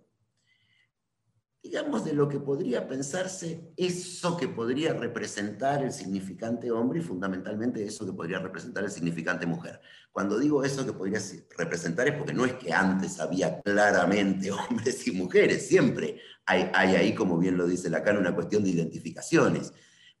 [1.63, 7.85] digamos, de lo que podría pensarse eso que podría representar el significante hombre y fundamentalmente
[7.85, 9.79] eso que podría representar el significante mujer.
[10.11, 11.19] Cuando digo eso que podría
[11.55, 16.95] representar es porque no es que antes había claramente hombres y mujeres, siempre hay, hay
[16.95, 19.71] ahí, como bien lo dice Lacan, una cuestión de identificaciones.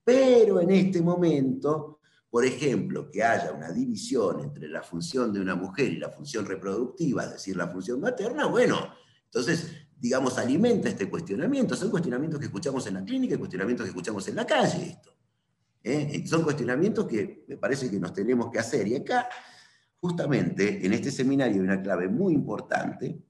[0.03, 5.55] Pero en este momento, por ejemplo, que haya una división entre la función de una
[5.55, 8.93] mujer y la función reproductiva, es decir, la función materna, bueno,
[9.25, 11.75] entonces digamos, alimenta este cuestionamiento.
[11.75, 14.83] Son cuestionamientos que escuchamos en la clínica y cuestionamientos que escuchamos en la calle.
[14.83, 15.13] Esto.
[15.83, 16.23] ¿eh?
[16.25, 18.87] Son cuestionamientos que me parece que nos tenemos que hacer.
[18.87, 19.29] Y acá,
[19.99, 23.21] justamente, en este seminario hay una clave muy importante.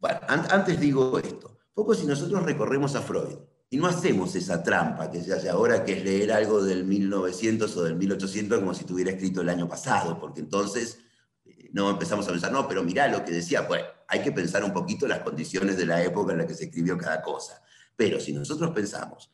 [0.00, 1.60] Bueno, antes digo esto.
[1.72, 3.38] Poco si nosotros recorremos a Freud
[3.70, 7.76] y no hacemos esa trampa que se hace ahora, que es leer algo del 1900
[7.76, 10.98] o del 1800 como si estuviera escrito el año pasado, porque entonces
[11.44, 14.64] eh, no empezamos a pensar, no, pero mirá lo que decía, pues hay que pensar
[14.64, 17.62] un poquito las condiciones de la época en la que se escribió cada cosa.
[17.96, 19.30] Pero si nosotros pensamos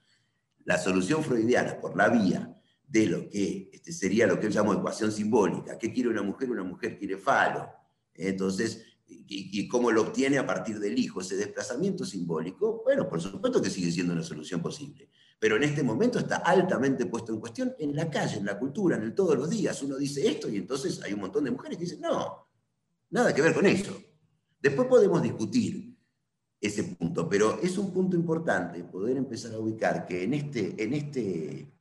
[0.65, 2.55] la solución freudiana por la vía
[2.87, 6.51] de lo que este, sería lo que él llamó ecuación simbólica, ¿qué quiere una mujer?
[6.51, 7.69] Una mujer quiere falo.
[8.15, 13.61] Entonces, y, cómo lo obtiene a partir del hijo, ese desplazamiento simbólico, bueno, por supuesto
[13.61, 15.09] que sigue siendo una solución posible.
[15.39, 18.97] Pero en este momento está altamente puesto en cuestión en la calle, en la cultura,
[18.97, 19.83] en todos los días.
[19.83, 22.47] Uno dice esto y entonces hay un montón de mujeres que dicen, no,
[23.11, 24.01] nada que ver con eso.
[24.61, 25.97] Después podemos discutir
[26.61, 30.93] ese punto, pero es un punto importante poder empezar a ubicar que en este, en
[30.93, 31.73] este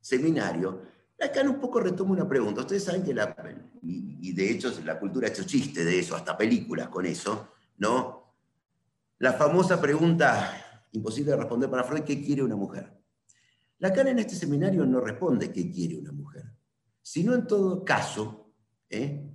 [0.00, 0.82] seminario,
[1.20, 2.62] Lacan un poco retoma una pregunta.
[2.62, 3.36] Ustedes saben que la,
[3.82, 8.34] y, de hecho la cultura ha hecho chiste de eso, hasta películas con eso, ¿no?
[9.18, 12.90] La famosa pregunta, imposible de responder para Freud, ¿qué quiere una mujer?
[13.80, 16.44] Lacan en este seminario no responde qué quiere una mujer,
[17.02, 18.54] sino en todo caso,
[18.88, 19.29] ¿eh?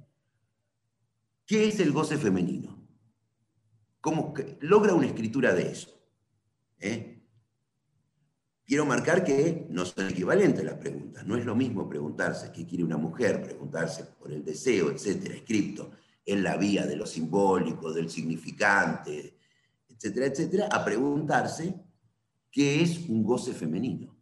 [1.46, 2.88] ¿Qué es el goce femenino?
[4.02, 5.92] ¿Cómo logra una escritura de eso?
[6.80, 7.16] ¿Eh?
[8.66, 11.26] quiero marcar que no son equivalentes las preguntas.
[11.26, 15.92] No es lo mismo preguntarse qué quiere una mujer, preguntarse por el deseo, etcétera, escrito
[16.26, 19.38] en la vía de lo simbólico, del significante,
[19.88, 21.76] etcétera, etcétera, a preguntarse
[22.52, 24.15] qué es un goce femenino.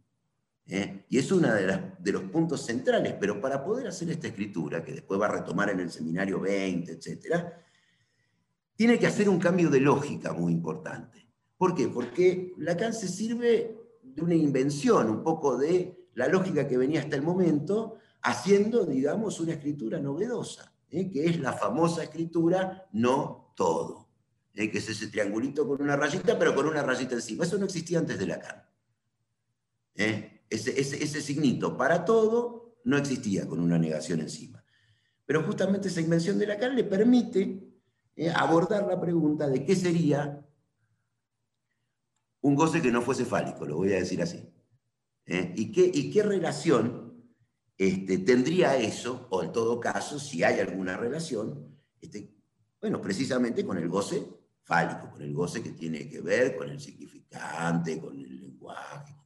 [0.66, 1.04] ¿Eh?
[1.08, 5.20] Y es uno de, los puntos centrales, pero para poder hacer esta escritura, que después
[5.20, 7.60] va a retomar en el seminario 20, etcétera,
[8.76, 11.28] tiene que hacer un cambio de lógica muy importante.
[11.56, 11.88] ¿Por qué?
[11.88, 17.16] Porque Lacan se sirve de una invención, un poco de la lógica que venía hasta
[17.16, 21.10] el momento, haciendo, digamos, una escritura novedosa, ¿eh?
[21.10, 24.08] que es la famosa escritura no todo,
[24.54, 24.70] ¿eh?
[24.70, 27.44] que es ese triangulito con una rayita, pero con una rayita encima.
[27.44, 28.64] Eso no existía antes de Lacan.
[29.96, 30.33] ¿eh?
[30.50, 34.64] Ese, signito para todo no existía con una negación encima.
[35.26, 37.66] Pero justamente esa invención de Lacan le permite
[38.34, 40.46] abordar la pregunta de qué sería
[42.42, 44.46] un goce que no fuese fálico, lo voy a decir así.
[45.26, 45.54] ¿Eh?
[45.56, 47.32] ¿Y, qué, ¿Y, qué, relación
[47.78, 52.34] este, tendría eso, o en todo caso, si hay alguna relación, este,
[52.80, 54.22] bueno, precisamente con el goce
[54.62, 59.16] fálico, con el goce que tiene que ver con el significante, con el lenguaje.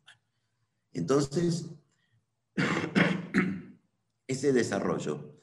[0.93, 1.71] Entonces,
[4.27, 5.41] ese desarrollo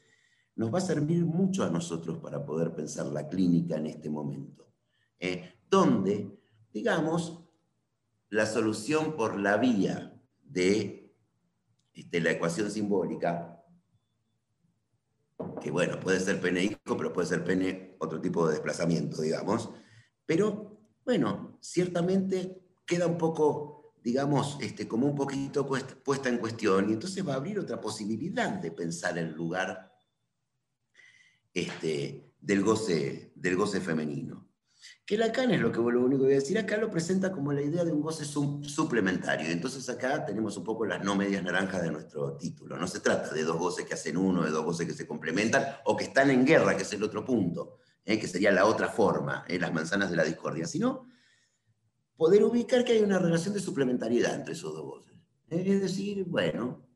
[0.55, 4.71] nos va a servir mucho a nosotros para poder pensar la clínica en este momento,
[5.19, 5.53] ¿eh?
[5.69, 6.39] donde,
[6.71, 7.43] digamos,
[8.29, 11.13] la solución por la vía de
[11.93, 13.63] este, la ecuación simbólica,
[15.61, 19.69] que bueno, puede ser pene pero puede ser pene otro tipo de desplazamiento, digamos,
[20.25, 26.93] pero bueno, ciertamente queda un poco, digamos, este, como un poquito puesta en cuestión, y
[26.93, 29.99] entonces va a abrir otra posibilidad de pensar el lugar
[31.51, 34.47] este, del, goce, del goce femenino.
[35.03, 37.51] Que Lacan es lo que lo único que voy a decir, acá lo presenta como
[37.51, 39.49] la idea de un goce suplementario.
[39.49, 42.77] Entonces acá tenemos un poco las no medias naranjas de nuestro título.
[42.77, 45.65] No se trata de dos goces que hacen uno, de dos goces que se complementan
[45.85, 48.19] o que están en guerra, que es el otro punto, ¿eh?
[48.19, 49.57] que sería la otra forma, ¿eh?
[49.57, 51.07] las manzanas de la discordia, sino
[52.17, 55.15] poder ubicar que hay una relación de suplementariedad entre esos dos goces.
[55.49, 55.63] ¿eh?
[55.65, 56.87] Es decir, bueno,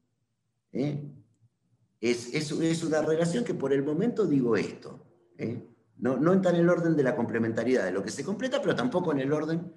[0.72, 5.06] es, es, es, una relación que por el momento digo esto.
[5.98, 8.76] No, no está en el orden de la complementariedad de lo que se completa, pero
[8.76, 9.74] tampoco en el orden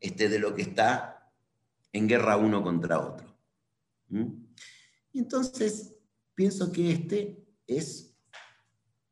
[0.00, 1.32] este, de lo que está
[1.92, 3.36] en guerra uno contra otro.
[4.08, 4.26] ¿Mm?
[5.12, 5.94] Y entonces,
[6.34, 8.10] pienso que este es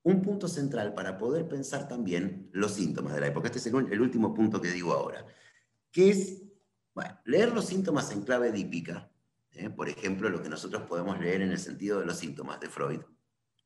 [0.03, 3.49] un punto central para poder pensar también los síntomas de la época.
[3.49, 5.27] Este es el, último punto que digo ahora,
[5.99, 6.45] que es
[7.25, 9.11] leer los síntomas en clave dípica,
[9.51, 9.69] ¿eh?
[9.69, 13.01] por ejemplo, lo que nosotros podemos leer en el sentido de los síntomas de Freud,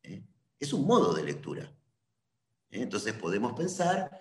[0.02, 0.24] ¿eh?
[0.58, 1.70] es un modo de lectura.
[2.70, 4.18] Entonces podemos pensar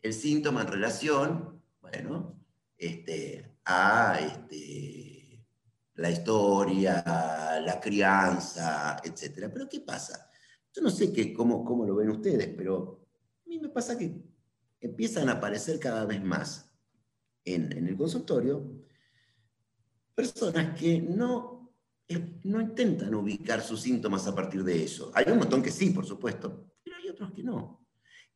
[0.00, 2.40] el síntoma en relación, bueno,
[2.78, 5.44] este, a este,
[5.96, 9.50] la historia, la crianza, etc.
[9.52, 10.30] Pero ¿qué pasa?
[10.72, 13.06] Yo no sé qué, cómo, cómo lo ven ustedes, pero
[13.44, 14.18] a mí me pasa que
[14.80, 16.69] empiezan a aparecer cada vez más
[17.44, 18.80] en, en el consultorio
[20.20, 21.72] personas que no,
[22.44, 25.10] no intentan ubicar sus síntomas a partir de eso.
[25.14, 27.86] Hay un montón que sí, por supuesto, pero hay otros que no.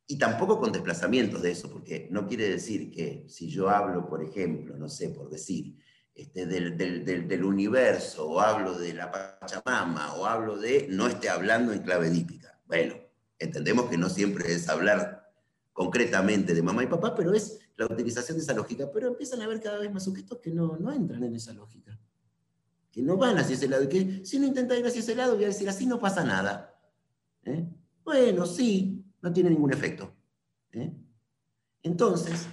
[0.06, 4.22] Y tampoco con desplazamientos de eso, porque no quiere decir que si yo hablo, por
[4.22, 5.76] ejemplo, no sé, por decir,
[6.14, 11.28] este, del, del, del, universo, o hablo de la Pachamama, o hablo de, no esté
[11.28, 12.60] hablando en clave dípica.
[12.66, 12.94] Bueno,
[13.38, 15.32] entendemos que no siempre es hablar
[15.72, 18.90] concretamente de mamá y papá, pero es la utilización de esa lógica.
[18.92, 21.98] Pero empiezan a haber cada vez más sujetos que no, no entran en esa lógica,
[22.90, 25.34] que no van hacia ese lado, y que si no intenta ir hacia ese lado,
[25.34, 26.78] voy a decir, así no pasa nada.
[27.44, 27.68] ¿Eh?
[28.04, 30.12] Bueno, sí, no tiene ningún efecto.
[30.72, 30.92] ¿eh?
[31.82, 32.46] Entonces,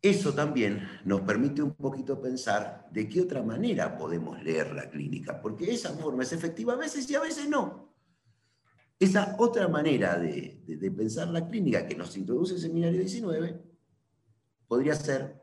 [0.00, 5.40] eso también nos permite un poquito pensar de qué otra manera podemos leer la clínica,
[5.40, 7.91] porque esa forma es efectiva a veces y a veces no.
[9.02, 13.60] Esa otra manera de, pensar la clínica que nos introduce el seminario 19
[14.68, 15.42] podría ser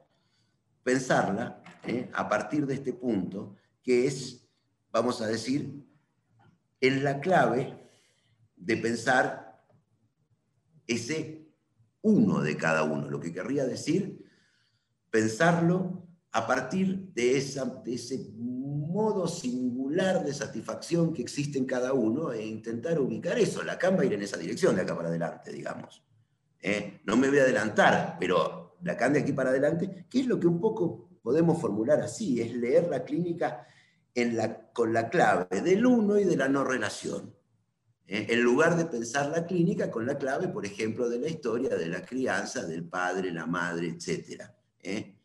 [0.82, 2.10] pensarla ¿eh?
[2.14, 4.48] a partir de este punto, que es,
[4.94, 5.86] vamos a decir,
[6.80, 7.78] en la clave
[8.56, 9.62] de pensar
[10.88, 11.46] ese
[12.02, 14.26] uno de cada uno, lo que querría decir
[15.10, 19.28] pensarlo a partir de, ese modo
[19.90, 23.60] de satisfacción que existe en cada uno e intentar ubicar eso.
[23.64, 26.04] La Lacan va a ir en esa dirección de acá para adelante, digamos.
[26.62, 27.02] ¿eh?
[27.06, 30.48] No me voy a adelantar, pero Lacan de aquí para adelante, ¿qué es lo que
[30.48, 32.40] un poco podemos formular así?
[32.40, 33.68] Es leer la clínica
[34.16, 37.34] la, con la clave del uno y de la no relación.
[38.08, 38.28] ¿eh?
[38.30, 41.88] en lugar de pensar la clínica con la clave, por ejemplo, de la historia de
[41.88, 44.44] la crianza, del padre, la madre, etc.
[44.82, 45.16] ¿eh?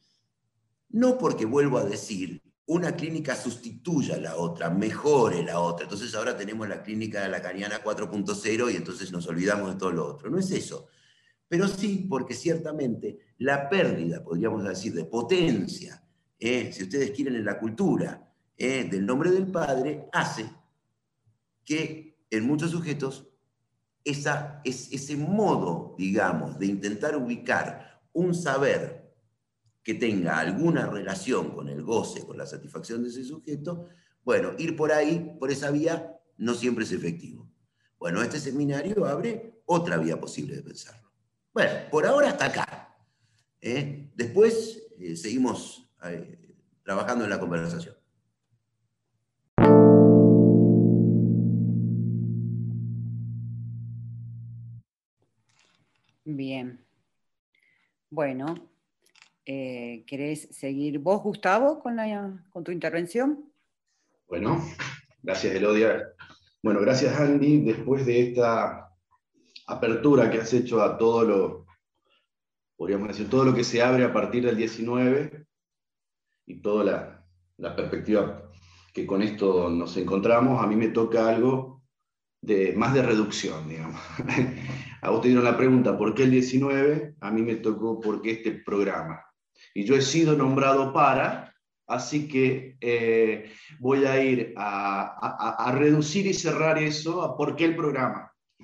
[0.91, 5.85] No porque vuelvo a decir, una clínica sustituya a la otra, mejore la otra.
[5.85, 9.93] Entonces ahora tenemos la clínica de la Caniana 4.0 y entonces nos olvidamos de todo
[9.93, 10.31] lo otro.
[10.31, 10.89] No es eso.
[11.47, 16.03] Pero sí porque ciertamente la pérdida, podríamos decir, de potencia,
[16.39, 20.51] eh, si ustedes quieren, en la cultura eh, del nombre del Padre, hace
[21.65, 23.29] que en muchos sujetos
[24.05, 29.04] ese modo, digamos, de intentar ubicar un saber
[29.85, 33.89] que tenga alguna relación con el goce, con la satisfacción de ese sujeto,
[34.25, 37.53] bueno, ir por ahí, por esa vía, no siempre es efectivo.
[37.99, 41.13] Bueno, este seminario abre otra vía posible de pensarlo.
[41.53, 42.97] Bueno, por ahora hasta acá.
[43.61, 44.11] ¿eh?
[44.15, 47.95] Después eh, seguimos eh, trabajando en la conversación.
[56.25, 56.81] Bien.
[58.11, 58.74] Bueno,
[59.47, 63.53] eh, ¿querés seguir vos, Gustavo, con, tu intervención?
[64.29, 64.61] Bueno,
[65.23, 66.03] gracias, Elodia.
[66.63, 67.63] Bueno, gracias, Andy.
[67.63, 68.91] Después de esta
[69.67, 71.67] apertura que has hecho a todo lo,
[72.77, 75.47] podríamos decir, todo lo que se abre a partir del 19
[76.47, 77.27] y toda la,
[77.59, 78.51] la perspectiva
[78.95, 81.83] que con esto nos encontramos, a mí me toca algo
[82.41, 84.01] de, más de reducción, digamos.
[85.03, 87.17] A vos te dieron la pregunta, ¿por qué el 19?
[87.21, 89.21] A mí me tocó, ¿por qué este programa?
[89.75, 91.55] Y yo he sido nombrado para,
[91.87, 97.77] así que eh, voy a ir a, reducir y cerrar eso a por qué el
[97.77, 98.33] programa.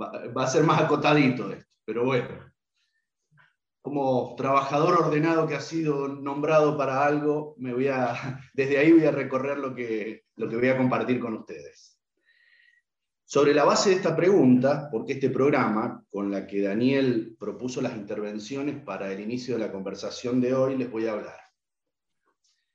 [0.00, 2.28] va, a ser más acotadito esto, pero bueno.
[3.82, 9.04] Como trabajador ordenado que ha sido nombrado para algo, me voy a, desde ahí voy
[9.04, 11.93] a recorrer lo que, lo que voy a compartir con ustedes.
[13.26, 17.96] Sobre la base de esta pregunta, porque este programa, con la que Daniel propuso las
[17.96, 21.40] intervenciones para el inicio de la conversación de hoy, les voy a hablar.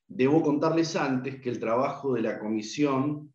[0.07, 3.31] Debo contarles antes que el trabajo de la comisión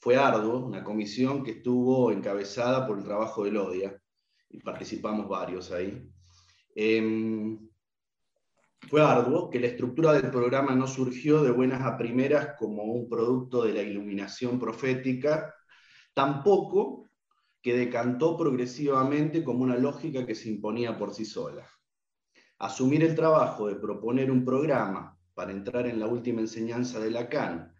[0.00, 4.02] fue arduo, una comisión que estuvo encabezada por el trabajo de Lodia,
[4.50, 6.10] y participamos varios ahí.
[6.74, 7.58] Em,
[8.88, 13.08] fue arduo, que la estructura del programa no surgió de buenas a primeras como un
[13.08, 15.55] producto de la iluminación profética,
[16.16, 17.10] tampoco
[17.60, 21.68] que decantó progresivamente como una lógica que se imponía por sí sola.
[22.58, 27.70] Asumir el trabajo de proponer un programa para entrar en la última enseñanza de Lacan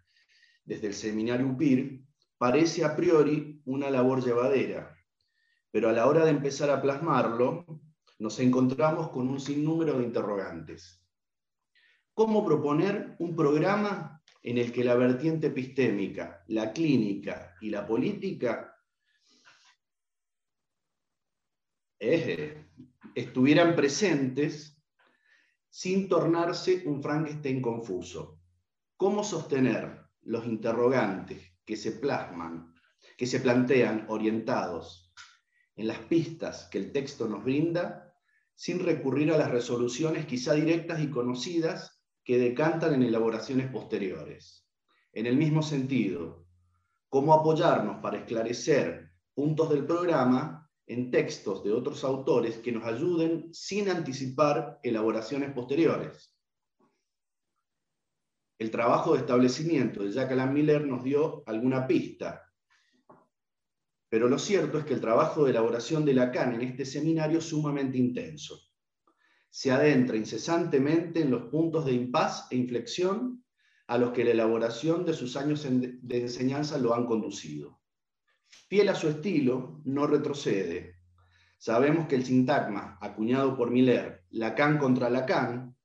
[0.63, 2.05] desde el seminario UPIR
[2.37, 4.95] parece a priori una labor llevadera,
[5.71, 7.65] pero a la hora de empezar a plasmarlo,
[8.19, 11.03] nos encontramos con un sinnúmero de interrogantes.
[12.13, 14.16] ¿Cómo proponer un programa
[14.47, 18.81] en el que la vertiente epistémica, la clínica y la política
[23.13, 24.81] estuvieran presentes
[25.69, 28.39] sin tornarse un Frankenstein confuso.
[28.95, 32.73] ¿Cómo sostener los interrogantes que se plasman,
[33.17, 35.13] que se plantean orientados
[35.75, 38.15] en las pistas que el texto nos brinda,
[38.55, 41.96] sin recurrir a las resoluciones quizá directas y conocidas
[42.27, 44.67] que decantan en elaboraciones posteriores.
[45.13, 46.45] En el mismo sentido,
[47.07, 53.47] cómo apoyarnos para esclarecer puntos del programa en textos de otros autores que nos ayuden
[53.53, 56.37] sin anticipar elaboraciones posteriores.
[58.59, 62.43] El trabajo de establecimiento de Jack Alan Miller nos dio alguna pista,
[64.09, 67.45] pero lo cierto es que el trabajo de elaboración de Lacan en este seminario es
[67.45, 68.66] sumamente intenso
[69.49, 73.43] se adentra incesantemente en los puntos de impas e inflexión
[73.87, 77.79] a los que la elaboración de sus años de enseñanza lo han conducido.
[78.69, 80.95] Fiel a su estilo, no retrocede.
[81.57, 85.75] Sabemos que el sintagma acuñado por Miller, Lacan contra Lacan,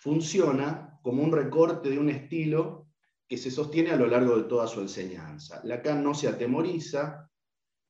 [0.00, 2.86] funciona como un recorte de un estilo
[3.26, 5.60] que se sostiene a lo largo de toda su enseñanza.
[5.64, 7.28] Lacan no se atemoriza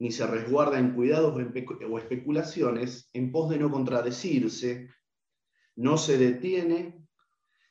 [0.00, 4.88] ni se resguarda en cuidados o especulaciones en pos de no contradecirse
[5.78, 7.06] no se detiene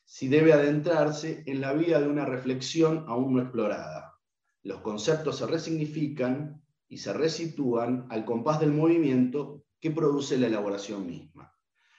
[0.05, 4.17] si debe adentrarse en la vida de una reflexión aún no explorada.
[4.63, 11.05] Los conceptos se resignifican y se resitúan al compás del movimiento que produce la elaboración
[11.05, 11.53] misma.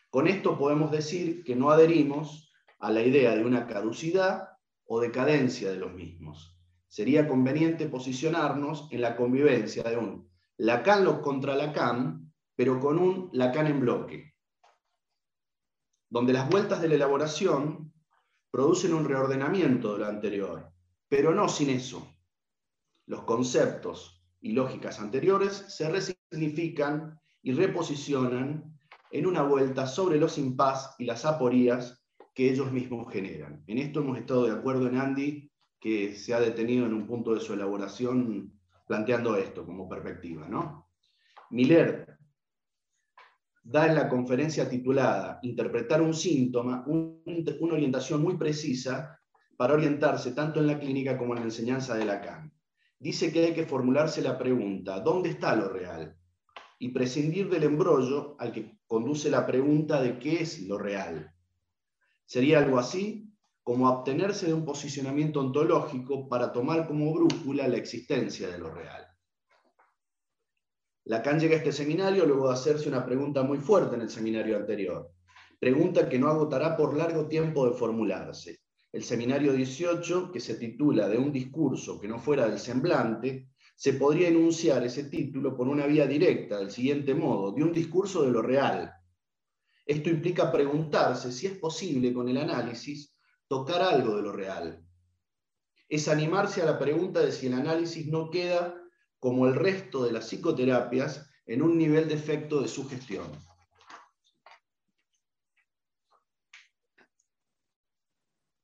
[0.08, 4.48] Con esto podemos decir que no adherimos a la idea de una caducidad
[4.86, 6.58] o decadencia de los mismos.
[6.86, 13.66] Sería conveniente posicionarnos en la convivencia de un Lacan contra Lacan, pero con un Lacan
[13.66, 14.37] en bloque,
[16.10, 17.92] donde las vueltas de la elaboración
[18.50, 20.72] producen un reordenamiento de lo anterior,
[21.08, 22.14] pero no sin eso.
[23.06, 28.78] Los conceptos y lógicas anteriores se resignifican y reposicionan
[29.10, 32.04] en una vuelta sobre los impas y las aporías
[32.34, 33.64] que ellos mismos generan.
[33.66, 35.50] En esto hemos estado de acuerdo en Andy,
[35.80, 38.52] que se ha detenido en un punto de su elaboración
[38.86, 40.48] planteando esto como perspectiva.
[40.48, 40.88] ¿no?
[41.50, 42.17] Miller
[43.70, 49.20] da en la conferencia titulada Interpretar un síntoma una orientación muy precisa
[49.58, 52.50] para orientarse tanto en la clínica como en la enseñanza de Lacan.
[52.98, 56.16] Dice que hay que formularse la pregunta, ¿dónde está lo real?
[56.78, 61.30] Y prescindir del embrollo al que conduce la pregunta de qué es lo real.
[62.24, 63.30] Sería algo así
[63.62, 69.06] como abstenerse de un posicionamiento ontológico para tomar como brújula la existencia de lo real.
[71.08, 74.56] Lacan llega a este seminario luego de hacerse una pregunta muy fuerte en el seminario
[74.56, 75.10] anterior.
[75.58, 78.60] Pregunta que no agotará por largo tiempo de formularse
[78.92, 83.94] el seminario 18, que se titula De un discurso que no fuera del semblante, se
[83.94, 88.30] podría enunciar ese título por una vía directa, del siguiente modo, de un discurso de
[88.30, 88.92] lo real.
[89.86, 93.14] Esto implica preguntarse si es posible con el análisis
[93.46, 94.82] tocar algo de lo real.
[95.88, 98.74] Es animarse a la pregunta de si el análisis no queda,
[99.18, 103.26] como el resto de las psicoterapias, en un nivel de efecto de sugestión.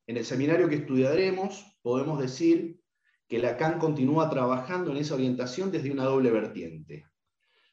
[0.07, 2.79] En el seminario que estudiaremos, podemos decir
[3.27, 7.07] que Lacan continúa trabajando en esa orientación desde una doble vertiente.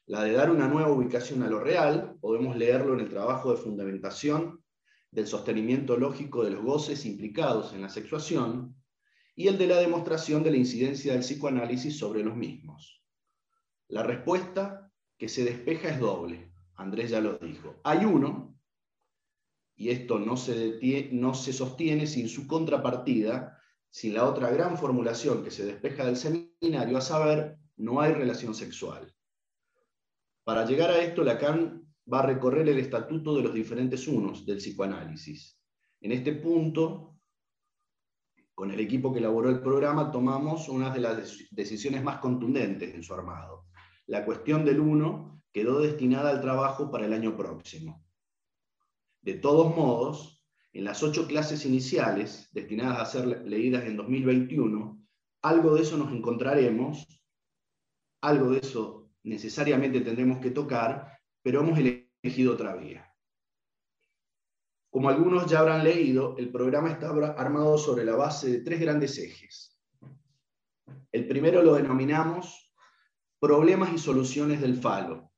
[0.06, 3.58] La de dar una nueva ubicación a lo real, podemos leerlo en el trabajo de
[3.58, 4.64] fundamentación
[5.10, 8.74] del sostenimiento lógico de los goces implicados en la sexuación,
[9.34, 13.02] y el de la demostración de la incidencia del psicoanálisis sobre los mismos.
[13.88, 16.52] La respuesta que se despeja es doble.
[16.74, 17.80] Andrés ya lo dijo.
[17.84, 18.58] Hay uno,
[19.76, 23.58] y esto no se, no se sostiene sin su contrapartida,
[23.88, 28.54] sin la otra gran formulación que se despeja del seminario, a saber, no hay relación
[28.54, 29.14] sexual.
[30.44, 34.58] Para llegar a esto, Lacan va a recorrer el estatuto de los diferentes unos del
[34.58, 35.60] psicoanálisis.
[36.00, 37.11] En este punto,
[38.62, 43.02] con el equipo que elaboró el programa, tomamos una de las decisiones más contundentes en
[43.02, 43.66] su armado.
[44.06, 48.06] La cuestión del uno quedó destinada al trabajo para el año próximo.
[49.20, 55.08] De todos modos, en las ocho clases iniciales destinadas a ser leídas en 2021,
[55.42, 57.20] algo de eso nos encontraremos,
[58.20, 63.11] algo de eso necesariamente tendremos que tocar, pero hemos elegido otra vía.
[64.92, 69.16] Como algunos ya habrán leído, el programa está armado sobre la base de tres grandes
[69.16, 69.80] ejes.
[71.10, 72.70] El primero lo denominamos
[73.40, 75.32] problemas y soluciones del falo,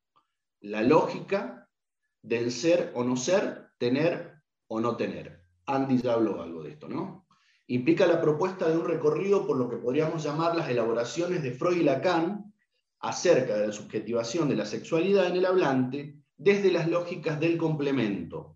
[0.59, 1.71] la lógica
[2.21, 5.45] del ser o no ser tener o no tener.
[5.67, 7.29] Andy ya habló algo de esto, ¿no?
[7.69, 11.77] Implica la propuesta de un recorrido por lo que podríamos llamar las elaboraciones de Freud
[11.77, 12.53] y Lacan
[12.99, 18.54] acerca de la subjetivación de la sexualidad en el hablante desde las lógicas del complemento.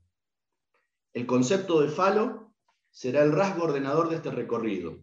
[1.13, 2.55] El concepto de falo
[2.91, 4.99] será el rasgo ordenador de este recorrido,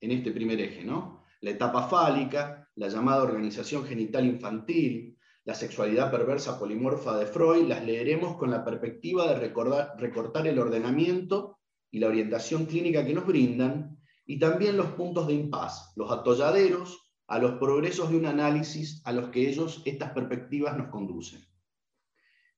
[0.00, 1.24] en este primer eje, ¿no?
[1.40, 7.84] La etapa fálica, la llamada organización genital infantil, la sexualidad perversa polimorfa de Freud, las
[7.84, 11.58] leeremos con la perspectiva de recortar el ordenamiento
[11.90, 17.12] y la orientación clínica que nos brindan, y también los puntos de impas, los atolladeros
[17.26, 21.40] a los progresos de un análisis a los que ellos, estas perspectivas, nos conducen.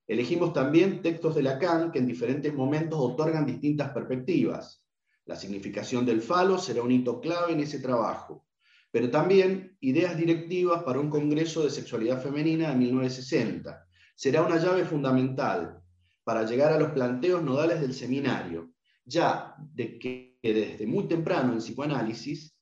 [0.07, 4.85] Elegimos también textos de Lacan que en diferentes momentos otorgan distintas perspectivas.
[5.25, 8.47] La significación del falo será un hito clave en ese trabajo
[8.93, 13.87] pero también ideas directivas para un Congreso de Sexualidad Femenina de 1960.
[14.15, 15.83] Será una llave fundamental
[16.23, 18.75] para llegar a los planteos nodales del seminario,
[19.05, 22.55] ya de que desde muy temprano en psicoanálisis,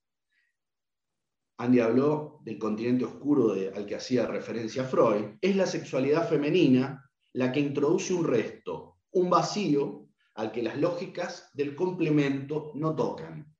[1.59, 7.53] Andy habló del continente oscuro al que hacía referencia Freud, es la sexualidad femenina la
[7.53, 13.55] que introduce un resto, un vacío al que las lógicas del complemento no tocan.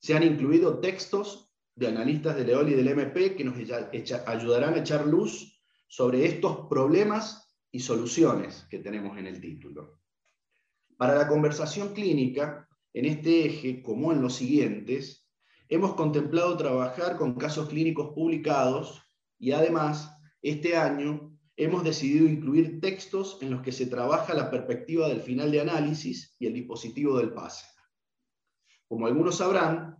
[0.00, 3.56] Se han incluido textos de analistas de Leol y del MP que nos
[4.26, 10.00] ayudarán a echar luz sobre estos problemas y soluciones que tenemos en el título.
[10.96, 15.28] Para la conversación clínica, en este eje, como en los siguientes,
[15.68, 19.02] hemos contemplado trabajar con casos clínicos publicados
[19.38, 20.10] y además,
[20.42, 21.27] este año,
[21.58, 26.36] hemos decidido incluir textos en los que se trabaja la perspectiva del final de análisis
[26.38, 27.66] y el dispositivo del pase.
[28.86, 29.96] Como algunos sabrán,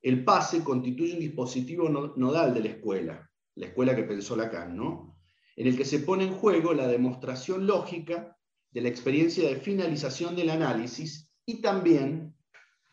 [0.00, 5.18] el PASE constituye un dispositivo nodal de la escuela, la escuela que pensó Lacan, ¿no?
[5.54, 8.36] en el que se pone en juego la demostración lógica
[8.70, 12.34] de la experiencia de finalización del análisis y también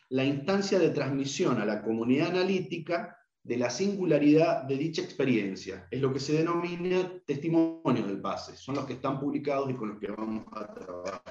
[0.09, 3.17] la instancia de transmisión a la comunidad analítica
[3.49, 5.87] de la singularidad de dicha experiencia.
[5.89, 8.55] Es lo que se denomina testimonios del PASE.
[8.55, 11.23] Son los que están publicados y con los que vamos a trabajar.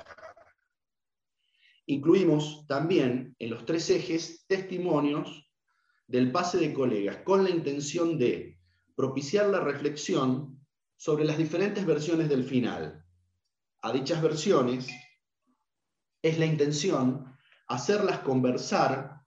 [1.86, 5.48] incluimos también en los tres ejes testimonios
[6.08, 8.58] del pase de colegas con la intención de
[8.96, 10.58] propiciar la reflexión
[10.96, 13.04] sobre las diferentes versiones del final.
[13.80, 14.88] A dichas versiones
[16.20, 17.32] es la intención
[17.68, 19.17] hacerlas conversar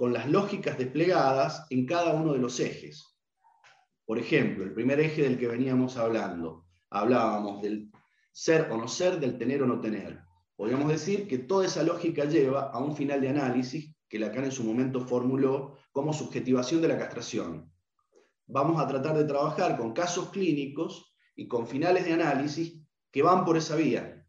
[0.00, 3.18] con las lógicas desplegadas en cada uno de los ejes.
[4.06, 7.90] Por ejemplo, el primer eje del que veníamos hablando, hablábamos del
[8.32, 10.22] ser o no ser, del tener o no tener.
[10.56, 14.52] Podríamos decir que toda esa lógica lleva a un final de análisis que Lacan en
[14.52, 17.70] su momento formuló como subjetivación de la castración.
[18.46, 22.80] Vamos a tratar de trabajar con casos clínicos y con finales de análisis
[23.10, 24.26] que van por esa vía.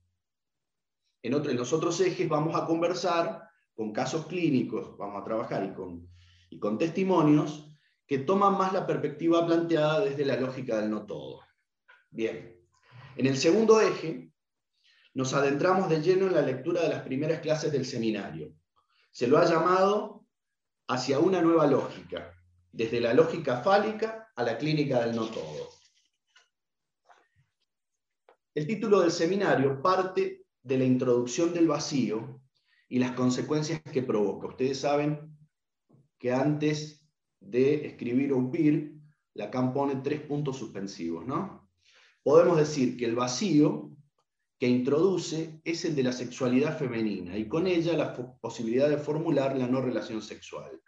[1.24, 5.74] En, en los otros ejes vamos a conversar con casos clínicos, vamos a trabajar y
[5.74, 6.08] con,
[6.50, 7.72] y con testimonios
[8.06, 11.42] que toman más la perspectiva planteada desde la lógica del no todo.
[12.10, 12.60] Bien,
[13.16, 14.32] en el segundo eje
[15.14, 18.54] nos adentramos de lleno en la lectura de las primeras clases del seminario.
[19.12, 20.26] Se lo ha llamado
[20.88, 22.34] hacia una nueva lógica,
[22.72, 25.70] desde la lógica fálica a la clínica del no todo.
[28.54, 32.41] El título del seminario parte de la introducción del vacío
[32.92, 34.48] y las consecuencias que provoca.
[34.48, 35.34] Ustedes saben
[36.20, 37.08] que antes
[37.40, 38.98] de escribir Upir,
[39.34, 41.70] Lacan pone tres puntos suspensivos, ¿no?
[42.22, 43.92] Podemos decir que el vacío
[44.60, 49.58] que introduce es el de la sexualidad femenina y con ella la posibilidad de formular
[49.58, 50.82] la no relación sexual.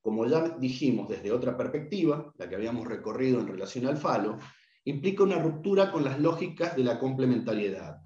[0.00, 4.38] Como ya dijimos desde otra perspectiva, la que habíamos recorrido en relación al falo,
[4.84, 8.05] implica una ruptura con las lógicas de la complementariedad,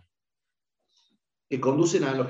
[1.50, 2.28] que conducen a los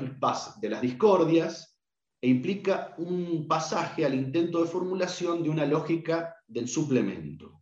[0.62, 1.78] de las discordias
[2.22, 7.60] e implica un pasaje al intento de formulación de una lógica del suplemento.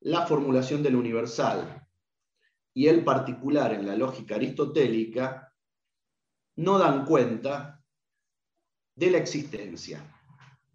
[0.00, 1.88] La formulación del universal
[2.74, 5.50] y el particular en la lógica aristotélica
[6.56, 7.82] no dan cuenta
[8.94, 10.04] de la existencia.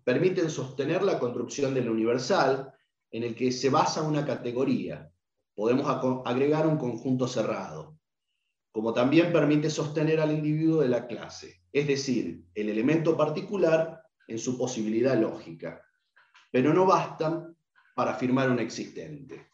[0.03, 2.73] Permiten sostener la construcción del universal
[3.11, 5.11] en el que se basa una categoría.
[5.53, 5.85] Podemos
[6.25, 7.98] agregar un conjunto cerrado
[8.79, 14.39] como también permite sostener al individuo de la clase, es decir, el elemento particular en
[14.39, 15.85] su posibilidad lógica,
[16.49, 17.57] pero no bastan
[17.93, 19.51] para afirmar un existente.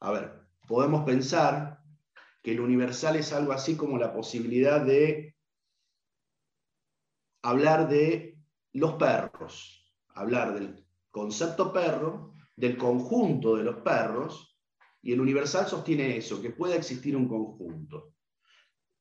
[0.00, 0.32] A ver,
[0.66, 1.78] podemos pensar
[2.42, 5.36] que el universal es algo así como la posibilidad de
[7.40, 8.36] hablar de
[8.72, 14.58] los perros, hablar del concepto perro, del conjunto de los perros,
[15.02, 18.13] y el universal sostiene eso, que pueda existir un conjunto.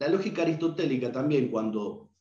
[0.04, 2.12] La lógica aristotélica también, cuando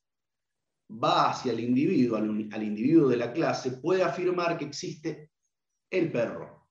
[0.89, 5.33] va hacia el individuo, al, individuo de la clase, puede afirmar que existe
[5.91, 6.69] el perro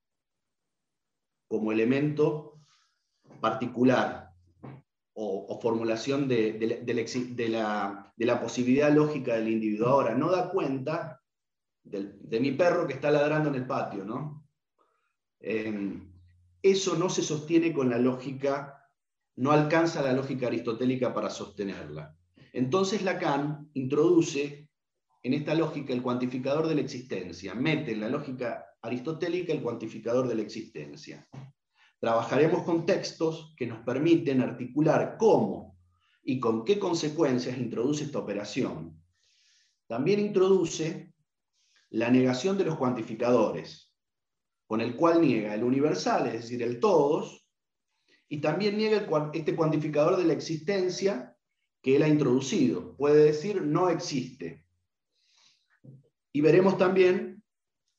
[1.49, 2.61] como elemento
[3.41, 4.31] particular
[5.11, 6.79] o, formulación de,
[7.49, 9.89] la, posibilidad lógica del individuo.
[9.89, 11.21] Ahora, no da cuenta
[11.83, 14.47] de mi perro que está ladrando en el patio, ¿no?
[15.41, 16.07] Eh,
[16.63, 18.80] eso no se sostiene con la lógica
[19.41, 22.15] no alcanza la lógica aristotélica para sostenerla.
[22.53, 24.69] Entonces Lacan introduce
[25.23, 30.27] en esta lógica el cuantificador de la existencia, mete en la lógica aristotélica el cuantificador
[30.27, 31.27] de la existencia.
[31.99, 35.75] Trabajaremos con textos que nos permiten articular cómo
[36.23, 38.95] y con qué consecuencias introduce esta operación.
[39.87, 41.15] También introduce
[41.89, 43.91] la negación de los cuantificadores,
[44.67, 47.40] con el cual niega el universal, es decir, el todos,
[48.31, 51.35] y también niega este cuantificador de la existencia
[51.81, 52.95] que él ha introducido.
[52.95, 54.65] Puede decir no existe.
[56.31, 57.43] Y veremos también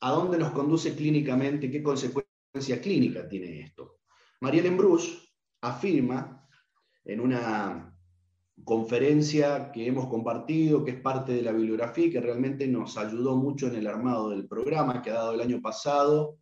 [0.00, 3.98] a dónde nos conduce clínicamente, qué consecuencia clínica tiene esto.
[4.40, 5.18] Marielle Bruce
[5.60, 6.48] afirma
[7.04, 7.94] en una
[8.64, 13.36] conferencia que hemos compartido, que es parte de la bibliografía y que realmente nos ayudó
[13.36, 16.38] mucho en el armado del programa que ha dado el año pasado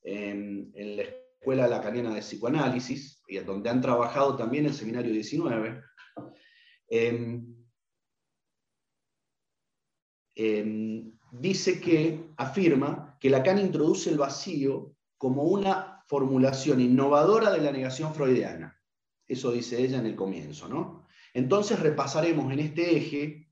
[0.00, 5.82] en, en la Escuela Lacaniana de Psicoanálisis, y donde han trabajado también el Seminario 19,
[6.88, 7.56] em,
[10.34, 17.72] em, dice que, afirma que Lacan introduce el vacío como una formulación innovadora de la
[17.72, 18.78] negación freudiana.
[19.26, 21.06] Eso dice ella en el comienzo, ¿no?
[21.32, 23.48] Entonces repasaremos en este eje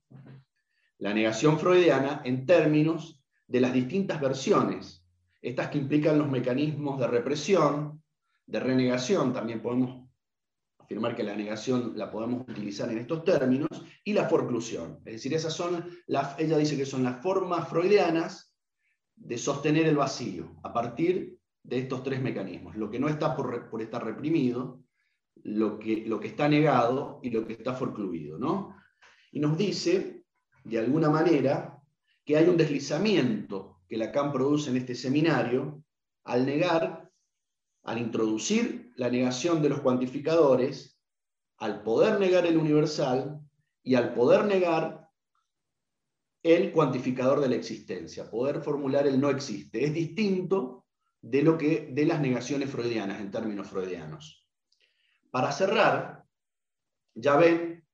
[0.98, 5.02] la negación freudiana en términos de las distintas versiones
[5.42, 8.01] estas que implican los mecanismos de represión,
[8.46, 10.08] de renegación, también podemos
[10.78, 13.68] afirmar que la negación la podemos utilizar en estos términos,
[14.04, 14.98] y la forclusión.
[15.04, 18.52] Es decir, esas son las, ella dice que son las formas freudianas
[19.14, 22.76] de sostener el vacío a partir de estos tres mecanismos.
[22.76, 24.82] Lo que no está por, estar reprimido,
[25.44, 28.38] lo que, lo que está negado y lo que está forcluido.
[28.38, 28.74] ¿no?
[29.32, 30.24] y nos dice,
[30.64, 31.78] de alguna manera,
[32.24, 35.82] que hay un deslizamiento que Lacan produce en este seminario
[36.24, 37.01] al negar,
[37.84, 40.98] al introducir la negación de los cuantificadores,
[41.58, 43.40] al poder negar el universal
[43.82, 45.08] y al poder negar
[46.42, 49.84] el cuantificador de la existencia, poder formular el no existe.
[49.84, 50.86] Es distinto
[51.20, 54.46] de, lo que, de las negaciones freudianas en términos freudianos.
[55.30, 56.24] Para cerrar,
[57.14, 57.84] ya ven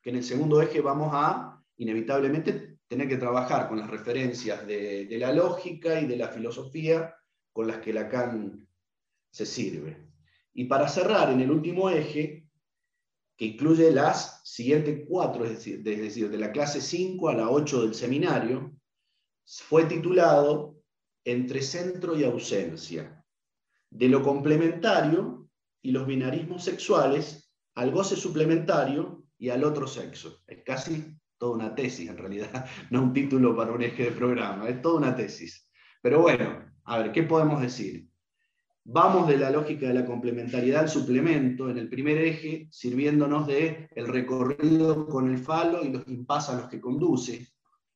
[0.00, 5.06] que en el segundo eje vamos a inevitablemente tener que trabajar con las referencias de,
[5.06, 7.14] de la lógica y de la filosofía
[7.52, 8.66] con las que Lacan
[9.32, 9.96] se sirve.
[10.54, 12.46] Y para cerrar, en el último eje,
[13.36, 17.94] que incluye las siguientes cuatro, es decir, de, la clase 5 a la 8 del
[17.94, 18.76] seminario,
[19.44, 20.78] fue titulado
[21.24, 23.24] Entre centro y ausencia,
[23.90, 25.48] de lo complementario
[25.80, 30.42] y los binarismos sexuales al goce suplementario y al otro sexo.
[30.46, 34.68] Es casi toda una tesis en realidad, no un título para un eje de programa,
[34.68, 35.68] es toda una tesis.
[36.02, 38.11] Pero bueno, a ver, ¿qué podemos decir?
[38.84, 43.88] Vamos de la lógica de la complementariedad al suplemento en el primer eje, sirviéndonos de
[43.94, 47.46] el recorrido con el falo y los impas a los que conduce,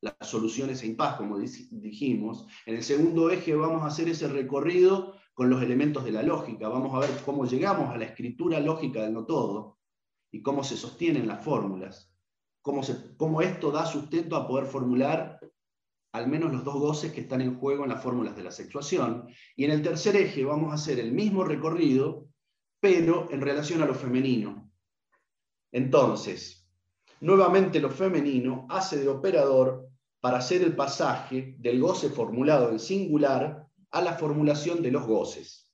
[0.00, 2.46] las soluciones e impas, como dijimos.
[2.66, 6.68] En el segundo eje vamos a hacer ese recorrido con los elementos de la lógica.
[6.68, 9.78] Vamos a ver cómo llegamos a la escritura lógica del no todo
[10.30, 12.14] y cómo se sostienen las fórmulas,
[12.62, 15.40] cómo, se, cómo esto da sustento a poder formular
[16.16, 19.28] al menos los dos goces que están en juego en las fórmulas de la sexuación.
[19.54, 22.28] Y en el tercer eje vamos a hacer el mismo recorrido,
[22.80, 24.70] pero en relación a lo femenino.
[25.72, 26.66] Entonces,
[27.20, 29.90] nuevamente lo femenino hace de operador
[30.20, 35.70] para hacer el pasaje del goce formulado en singular a la formulación de los goces,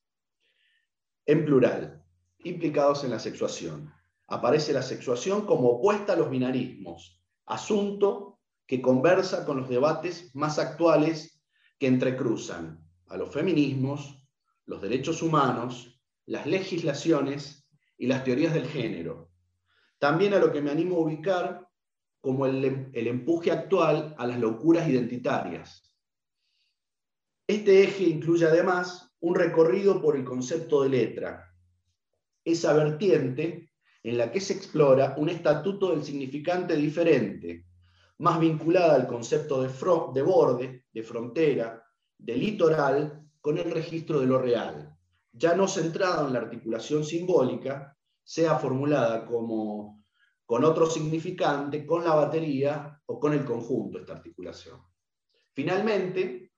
[1.25, 2.05] en plural,
[2.43, 3.93] implicados en la sexuación.
[4.27, 8.32] Aparece la sexuación como opuesta a los binarismos, asunto
[8.67, 11.43] que conversa con los debates más actuales
[11.79, 14.27] que entrecruzan a los feminismos,
[14.67, 19.31] los derechos humanos, las legislaciones y las teorías del género.
[19.99, 21.69] También a lo que me animo a ubicar
[22.21, 25.93] como el, el empuje actual a las locuras identitarias.
[27.47, 31.53] Este eje incluye además un recorrido por el concepto de letra,
[32.45, 33.71] esa vertiente
[34.03, 37.67] en la que se explora un estatuto del significante diferente,
[38.19, 41.83] más vinculada al concepto de, de borde, de frontera,
[42.19, 44.97] de litoral, con el registro de lo real,
[45.33, 50.05] ya no centrado en la articulación simbólica, sea formulada como
[50.47, 54.81] con otro significante, con la batería o con el conjunto esta articulación.
[55.55, 56.53] Finalmente,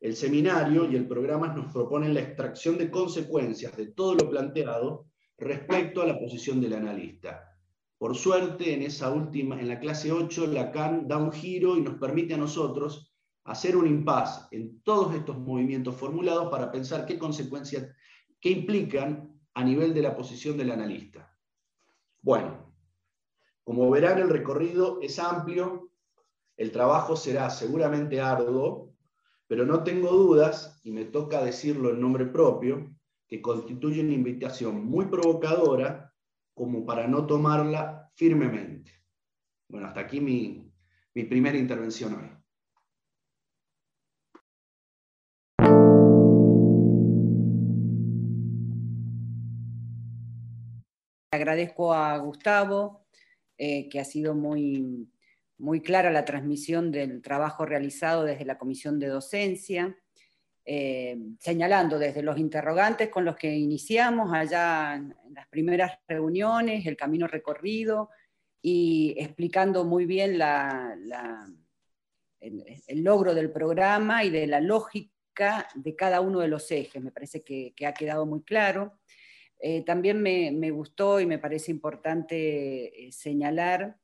[0.00, 5.06] el seminario y el programa nos proponen la extracción de consecuencias de todo lo planteado
[5.36, 7.47] respecto a la posición del analista,
[7.98, 11.96] por suerte, en esa última, en la clase 8, Lacan da un giro y nos
[11.96, 17.88] permite a nosotros hacer un impasse en todos estos movimientos formulados para pensar qué consecuencias,
[18.40, 21.36] qué implican a nivel de la posición del analista.
[22.22, 22.72] Bueno,
[23.64, 25.90] como verán, el recorrido es amplio,
[26.56, 28.94] el trabajo será seguramente arduo,
[29.48, 32.94] pero no tengo dudas, y me toca decirlo en nombre propio,
[33.26, 36.07] que constituye una invitación muy provocadora
[36.58, 38.90] como para no tomarla firmemente.
[39.68, 40.68] Bueno, hasta aquí mi,
[41.14, 42.30] mi primera intervención hoy.
[51.30, 53.06] Agradezco a Gustavo,
[53.56, 55.08] eh, que ha sido muy,
[55.58, 59.96] muy clara la transmisión del trabajo realizado desde la Comisión de Docencia.
[60.70, 66.94] Eh, señalando desde los interrogantes con los que iniciamos allá en, las primeras reuniones, el
[66.94, 68.10] camino recorrido
[68.60, 70.38] y explicando muy bien
[72.40, 77.02] el, logro del programa y de la lógica de cada uno de los ejes.
[77.02, 78.98] Me parece que, ha quedado muy claro.
[79.58, 83.96] Eh, también me, gustó y me parece importante eh, señalar,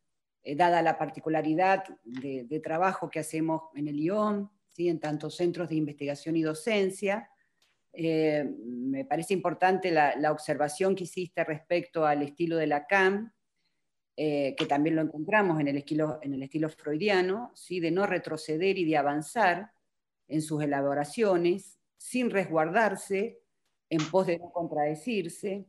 [0.42, 6.36] dada la particularidad de, trabajo que hacemos en el ION, en tantos centros de investigación
[6.36, 7.30] y docencia.
[7.92, 13.32] Eh, me parece importante la, observación que hiciste respecto al estilo de Lacan,
[14.16, 17.80] eh, que también lo encontramos en el estilo, en el estilo freudiano, ¿sí?
[17.80, 19.70] de no retroceder y de avanzar
[20.28, 23.40] en sus elaboraciones sin resguardarse
[23.88, 25.66] en pos de no contradecirse.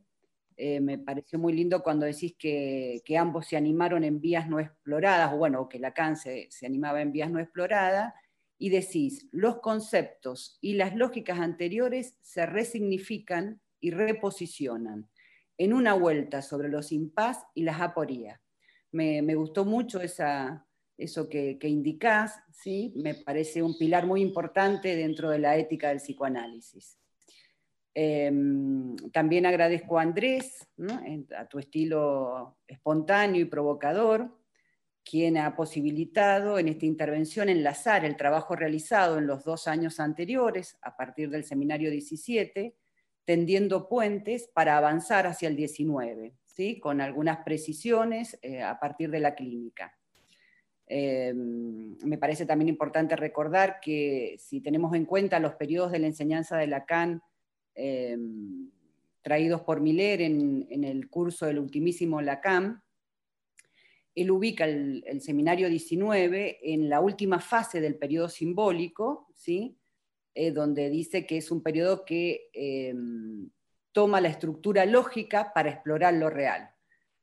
[0.56, 5.32] Eh, me pareció muy lindo cuando decís que, ambos se animaron en vías no exploradas,
[5.32, 8.14] o bueno, que Lacan se, se animaba en vías no exploradas,
[8.58, 15.08] y decís, los conceptos y las lógicas anteriores se resignifican y reposicionan
[15.58, 18.40] en una vuelta sobre los impas y las aporías.
[18.92, 22.92] me, gustó mucho esa, eso que, que, indicás, ¿sí?
[22.96, 26.98] me parece un pilar muy importante dentro de la ética del psicoanálisis.
[27.98, 30.68] Em, también agradezco a Andrés,
[31.34, 34.35] a tu estilo espontáneo y provocador,
[35.08, 40.76] quien ha posibilitado en esta intervención enlazar el trabajo realizado en los dos años anteriores,
[40.82, 42.74] a partir del seminario 17,
[43.24, 46.80] tendiendo puentes para avanzar hacia el 19, ¿sí?
[46.80, 49.96] con algunas precisiones eh, a partir de la clínica.
[50.88, 56.06] Em, me parece también importante recordar que si tenemos en cuenta los periodos de la
[56.06, 57.22] enseñanza de Lacan
[57.76, 58.70] Em,
[59.20, 62.82] traídos por Miller en, el curso del ultimísimo Lacan,
[64.16, 69.78] él ubica el, seminario 19 en la última fase del periodo simbólico, ¿sí?
[70.34, 73.50] Eh, donde dice que es un periodo que em,
[73.92, 76.70] toma la estructura lógica para explorar lo real.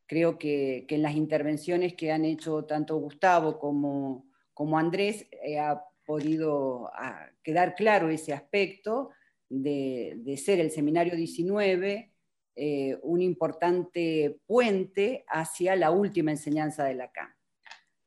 [0.05, 5.83] Creo que, en las intervenciones que han hecho tanto Gustavo como, como Andrés eh, ha
[6.05, 9.09] podido ah, quedar claro ese aspecto
[9.49, 12.12] de, ser el Seminario 19
[12.55, 17.33] eh, un importante puente hacia la última enseñanza de Lacan.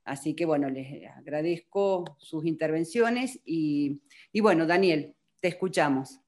[0.04, 4.00] Así que bueno, les agradezco sus intervenciones y,
[4.40, 6.20] bueno, Daniel, te escuchamos.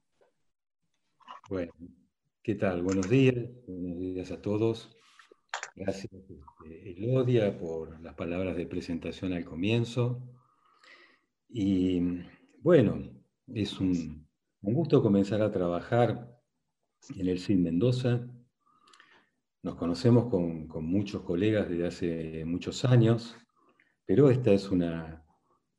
[1.49, 1.71] Bueno,
[2.43, 2.83] ¿qué tal?
[2.83, 4.97] Buenos días, buenos días a todos.
[5.75, 10.21] Gracias, este, Elodia, por las palabras de presentación al comienzo.
[11.47, 12.01] Y
[12.61, 13.01] bueno,
[13.47, 14.27] es un,
[14.61, 16.38] un gusto comenzar a trabajar
[17.17, 18.27] en el CID Mendoza.
[19.63, 23.35] Nos conocemos con, muchos colegas desde hace muchos años,
[24.05, 25.25] pero esta es una,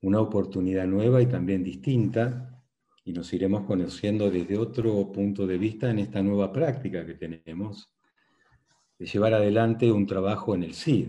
[0.02, 2.62] oportunidad nueva y también distinta,
[3.04, 7.94] y nos iremos conociendo desde otro punto de vista en esta nueva práctica que tenemos
[8.98, 11.08] de llevar adelante un trabajo en el CID.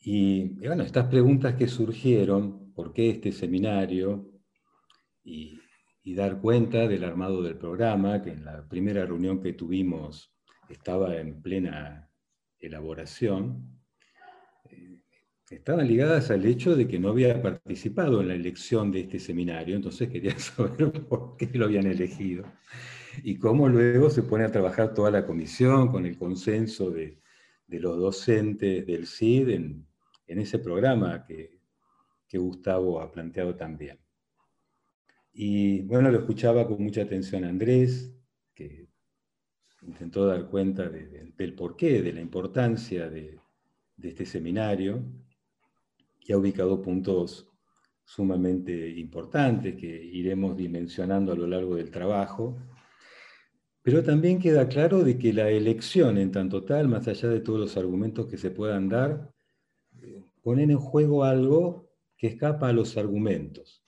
[0.00, 4.36] Y, y bueno, estas preguntas que surgieron, ¿por qué este seminario?
[5.26, 5.60] y,
[6.14, 10.32] dar cuenta del armado del programa, que en la primera reunión que tuvimos
[10.68, 12.08] estaba en plena
[12.60, 13.80] elaboración,
[14.70, 14.98] eh,
[15.50, 19.74] estaban ligadas al hecho de que no había participado en la elección de este seminario,
[19.74, 22.44] entonces quería saber por qué lo habían elegido
[23.24, 27.20] y cómo luego se pone a trabajar toda la comisión con el consenso de,
[27.66, 29.86] los docentes del CID en,
[30.26, 31.58] ese programa que
[32.38, 34.05] Gustavo ha planteado también.
[35.38, 38.10] Y bueno, lo escuchaba con mucha atención Andrés,
[38.54, 38.88] que
[39.82, 43.38] intentó dar cuenta del porqué, de la importancia de,
[44.02, 45.04] este seminario,
[46.20, 47.52] y ha ubicado puntos
[48.02, 52.56] sumamente importantes que iremos dimensionando a lo largo del trabajo.
[53.82, 57.60] Pero también queda claro de que la elección en tanto tal, más allá de todos
[57.60, 59.30] los argumentos que se puedan dar,
[60.00, 63.85] eh, ponen en juego algo que escapa a los argumentos.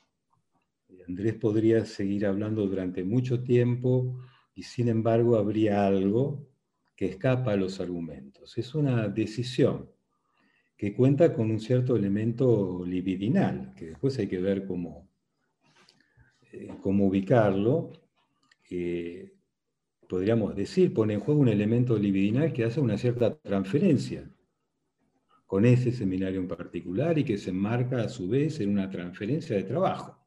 [1.08, 4.20] Andrés podría seguir hablando durante mucho tiempo
[4.54, 6.46] y sin embargo habría algo
[6.94, 8.58] que escapa a los argumentos.
[8.58, 9.90] Es una decisión
[10.76, 15.08] que cuenta con un cierto elemento libidinal, que después hay que ver cómo,
[16.52, 17.90] eh, cómo ubicarlo.
[20.08, 24.30] Podríamos decir, pone en juego un elemento libidinal que hace una cierta transferencia
[25.46, 29.56] con ese seminario en particular y que se enmarca a su vez en una transferencia
[29.56, 30.17] de trabajo.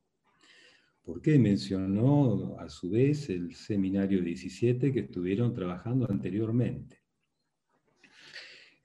[1.03, 7.01] ¿Por qué mencionó a su vez el seminario 17 que estuvieron trabajando anteriormente?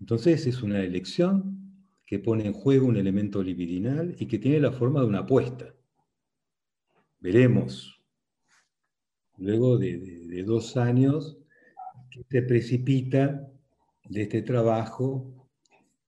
[0.01, 1.67] Entonces es una elección
[2.07, 5.75] que pone en juego un elemento libidinal y que tiene la forma de una apuesta.
[7.19, 8.01] Veremos,
[9.37, 11.39] luego de, dos años,
[12.11, 13.51] que se precipita
[14.09, 15.51] de este trabajo,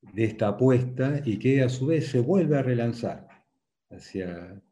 [0.01, 3.27] de esta apuesta, y que a su vez se vuelve a relanzar
[3.91, 4.63] hacia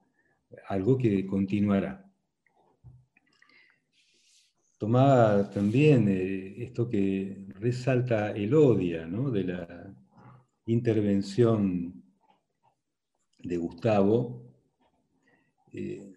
[0.69, 2.07] algo que continuará.
[4.79, 9.97] Tomaba también eh, esto que resalta el odia de la
[10.67, 12.05] intervención
[13.39, 14.43] de Gustavo
[15.73, 16.13] eh,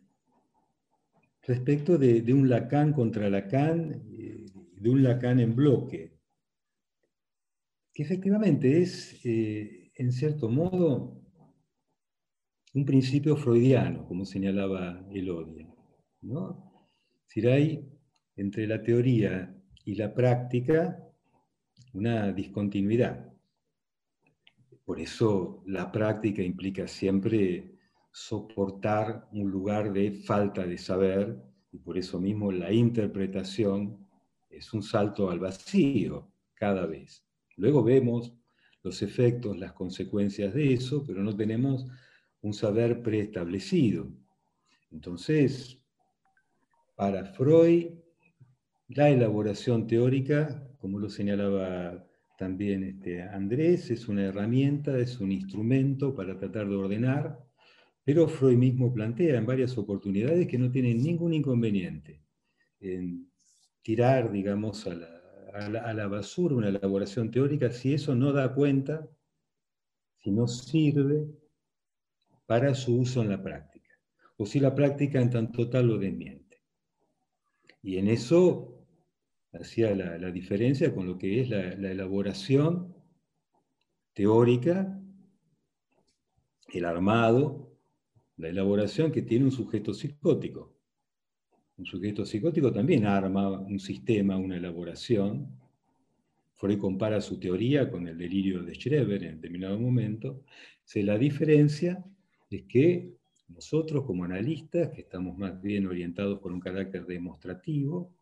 [1.43, 6.19] respecto de, un Lacan contra Lacan, eh, de un Lacan en bloque,
[7.93, 11.19] que efectivamente es, en cierto modo,
[12.73, 15.67] un principio freudiano, como señalaba Elodia.
[16.21, 16.87] ¿no?
[17.27, 17.87] Es hay
[18.35, 19.55] entre la teoría
[19.85, 21.03] y la práctica
[21.93, 23.33] una discontinuidad.
[24.85, 27.75] Por eso la práctica implica siempre
[28.11, 31.41] soportar un lugar de falta de saber
[31.71, 34.07] y por eso mismo la interpretación
[34.49, 37.23] es un salto al vacío cada vez.
[37.55, 38.33] Luego vemos
[38.81, 41.85] los efectos, las consecuencias de eso, pero no tenemos
[42.41, 44.07] un saber preestablecido.
[44.91, 45.77] Entonces,
[46.95, 47.87] para Freud,
[48.89, 52.05] la elaboración teórica, como lo señalaba
[52.37, 57.39] también este Andrés, es una herramienta, es un instrumento para tratar de ordenar,
[58.03, 62.21] pero Freud mismo plantea en varias oportunidades que no tiene ningún inconveniente
[62.79, 63.29] en
[63.83, 65.19] tirar, digamos, a la,
[65.83, 69.07] a la basura una elaboración teórica si eso no da cuenta,
[70.17, 71.27] si no sirve
[72.49, 73.91] para su uso en la práctica,
[74.37, 76.63] o si la práctica en tanto tal lo desmiente.
[77.83, 78.87] Y en eso
[79.53, 82.95] hacía la, diferencia con lo que es la, elaboración
[84.13, 84.99] teórica,
[86.73, 87.77] el armado,
[88.37, 90.75] la elaboración que tiene un sujeto psicótico.
[91.77, 95.55] Un sujeto psicótico también arma un sistema, una elaboración.
[96.55, 100.41] Freud compara su teoría con el delirio de Schreber en determinado momento.
[100.83, 102.03] Se la diferencia
[102.49, 103.13] es que
[103.47, 108.13] nosotros como analistas, que estamos más bien orientados por un carácter demostrativo,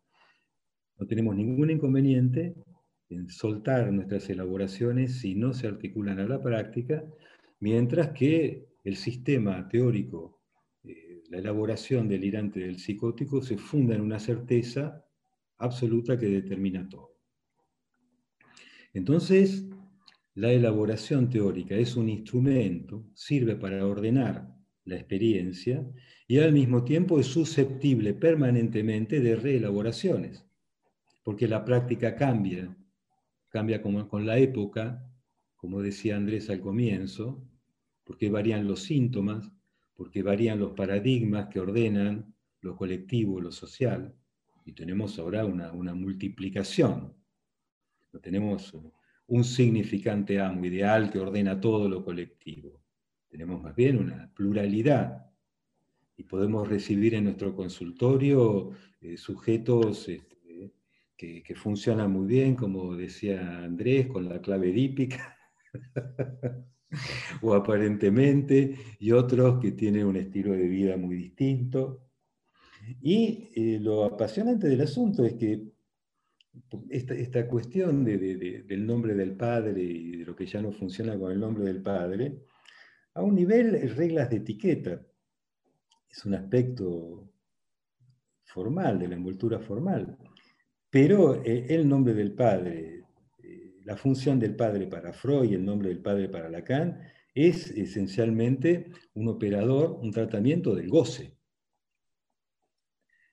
[0.98, 2.54] no tenemos ningún inconveniente
[3.10, 7.04] en soltar nuestras elaboraciones si no se articulan a la práctica,
[7.60, 10.40] mientras que el sistema teórico,
[10.84, 15.04] eh, la elaboración delirante del psicótico, se funda en una certeza
[15.58, 17.14] absoluta que determina todo.
[18.94, 19.68] Entonces,
[20.38, 25.84] la elaboración teórica es un instrumento, sirve para ordenar la experiencia
[26.28, 30.46] y al mismo tiempo es susceptible permanentemente de reelaboraciones,
[31.24, 32.72] porque la práctica cambia,
[33.48, 35.04] cambia con la época,
[35.56, 37.44] como decía Andrés al comienzo,
[38.04, 39.50] porque varían los síntomas,
[39.96, 44.14] porque varían los paradigmas que ordenan lo colectivo, lo social,
[44.64, 47.12] y tenemos ahora una, una multiplicación.
[48.12, 48.72] No tenemos
[49.28, 52.82] un significante amo ideal que ordena todo lo colectivo.
[53.28, 55.26] Tenemos más bien una pluralidad
[56.16, 58.70] y podemos recibir en nuestro consultorio
[59.00, 60.72] eh, sujetos este,
[61.16, 65.36] que, funcionan muy bien, como decía Andrés, con la clave dípica,
[67.42, 72.08] o aparentemente, y otros que tienen un estilo de vida muy distinto.
[73.02, 75.77] Y eh, lo apasionante del asunto es que
[76.90, 81.40] esta, cuestión del nombre del padre y de lo que ya no funciona con el
[81.40, 82.44] nombre del padre,
[83.14, 85.00] a un nivel reglas de etiqueta.
[86.08, 87.30] Es un aspecto
[88.44, 90.16] formal, de la envoltura formal.
[90.90, 93.04] Pero eh, el nombre del padre,
[93.42, 97.00] eh, la función del padre para Freud el nombre del padre para Lacan,
[97.34, 101.36] es esencialmente un operador, un tratamiento del goce.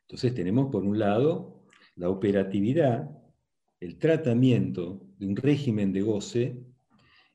[0.02, 1.66] Entonces tenemos por un lado
[1.96, 3.10] la operatividad,
[3.86, 6.58] el tratamiento de un régimen de goce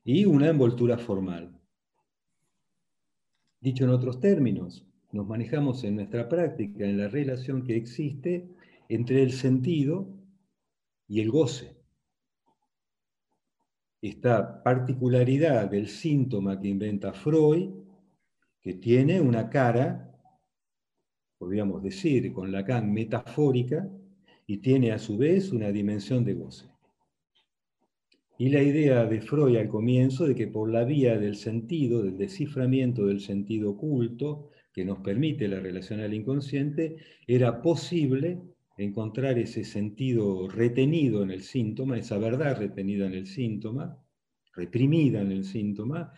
[0.03, 1.57] y una envoltura formal.
[3.61, 8.49] Dicho en otros términos, nos manejamos en nuestra práctica en la relación que existe
[8.89, 10.09] entre el sentido
[11.07, 11.77] y el goce.
[14.01, 17.69] Esta particularidad del síntoma que inventa Freud,
[18.59, 20.19] que tiene una cara,
[21.37, 23.89] podríamos decir con Lacan, metafórica,
[24.51, 26.65] y tiene a su vez una dimensión de goce.
[28.37, 32.17] Y la idea de Freud al comienzo de que por la vía del sentido, del
[32.17, 38.41] desciframiento del sentido oculto, que nos permite la relación al inconsciente, era posible
[38.75, 44.03] encontrar ese sentido retenido en el síntoma, esa verdad retenida en el síntoma,
[44.53, 46.11] reprimida en el síntoma,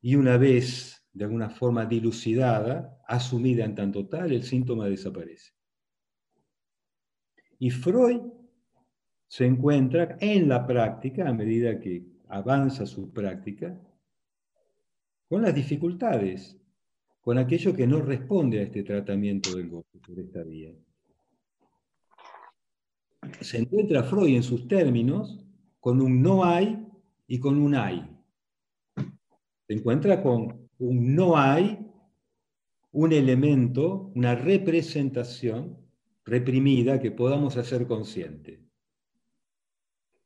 [0.00, 5.55] y una vez de alguna forma dilucidada, asumida en tanto tal, el síntoma desaparece.
[7.58, 8.20] Y Freud
[9.28, 13.78] se encuentra en la práctica, a medida que avanza su práctica,
[15.28, 16.56] con las dificultades,
[17.20, 20.72] con aquello que no responde a este tratamiento del gozo por esta vía.
[23.40, 25.44] Se encuentra Freud en sus términos
[25.80, 26.86] con un no hay
[27.26, 28.08] y con un hay.
[29.66, 31.84] Se encuentra con un no hay,
[32.92, 35.85] un elemento, una representación
[36.26, 38.60] reprimida que podamos hacer consciente.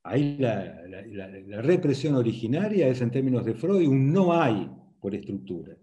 [0.03, 0.81] Ahí la,
[1.61, 5.77] represión originaria es en términos de Freud un no hay por estructura.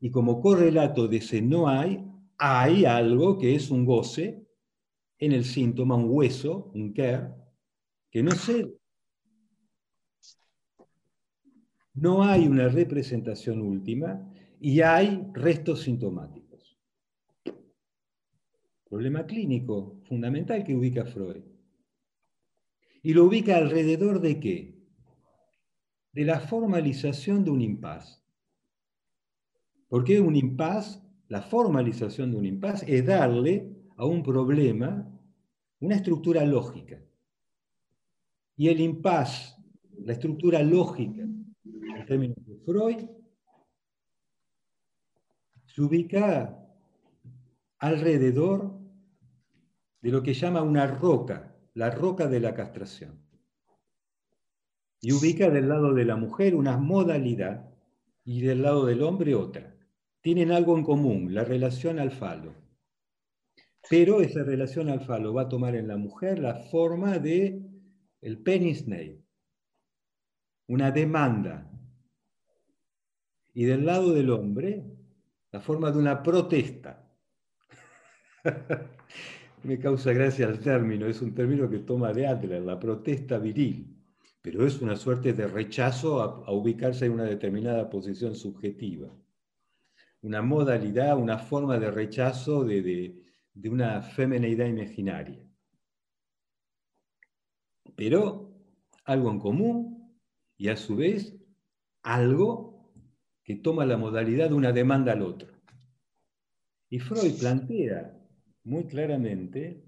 [0.00, 2.04] Y como correlato de ese no hay,
[2.36, 4.44] hay algo que es un goce
[5.18, 7.28] en el síntoma, un hueso, un care,
[8.10, 8.74] que no sé.
[11.94, 14.28] No hay una representación última
[14.60, 16.37] y hay restos sintomáticos.
[18.88, 21.42] Problema clínico fundamental que ubica Freud.
[23.02, 24.78] ¿Y lo ubica alrededor de qué?
[26.18, 28.20] de la formalización de un impas.
[29.88, 31.00] ¿Por qué un impas?
[31.28, 35.08] La formalización de un impas es darle a un problema
[35.78, 37.00] una estructura lógica.
[38.56, 39.56] Y el impas,
[39.98, 43.08] la estructura lógica, en términos de Freud,
[45.66, 46.67] se ubica
[47.78, 48.78] alrededor
[50.00, 53.20] de lo que llama una roca, la roca de la castración.
[55.00, 57.70] Y ubica del lado de la mujer una modalidad
[58.24, 59.76] y del lado del hombre otra.
[60.20, 62.54] Tienen algo en común, la relación al falo.
[63.88, 67.62] Pero esa relación al falo va a tomar en la mujer la forma de
[68.20, 68.84] el penis
[70.66, 71.70] una demanda.
[73.54, 74.84] Y del lado del hombre,
[75.50, 77.07] la forma de una protesta.
[79.64, 83.96] Me causa gracia el término, es un término que toma de Adler, la protesta viril,
[84.40, 89.08] pero es una suerte de rechazo a, ubicarse en una determinada posición subjetiva.
[90.22, 93.22] Una modalidad, una forma de rechazo de,
[93.52, 95.44] de una femineidad imaginaria.
[97.96, 98.54] Pero
[99.04, 100.18] algo en común
[100.56, 101.34] y a su vez
[102.02, 102.92] algo
[103.42, 105.48] que toma la modalidad de una demanda al otro.
[106.90, 108.17] Y Freud plantea
[108.68, 109.82] muy claramente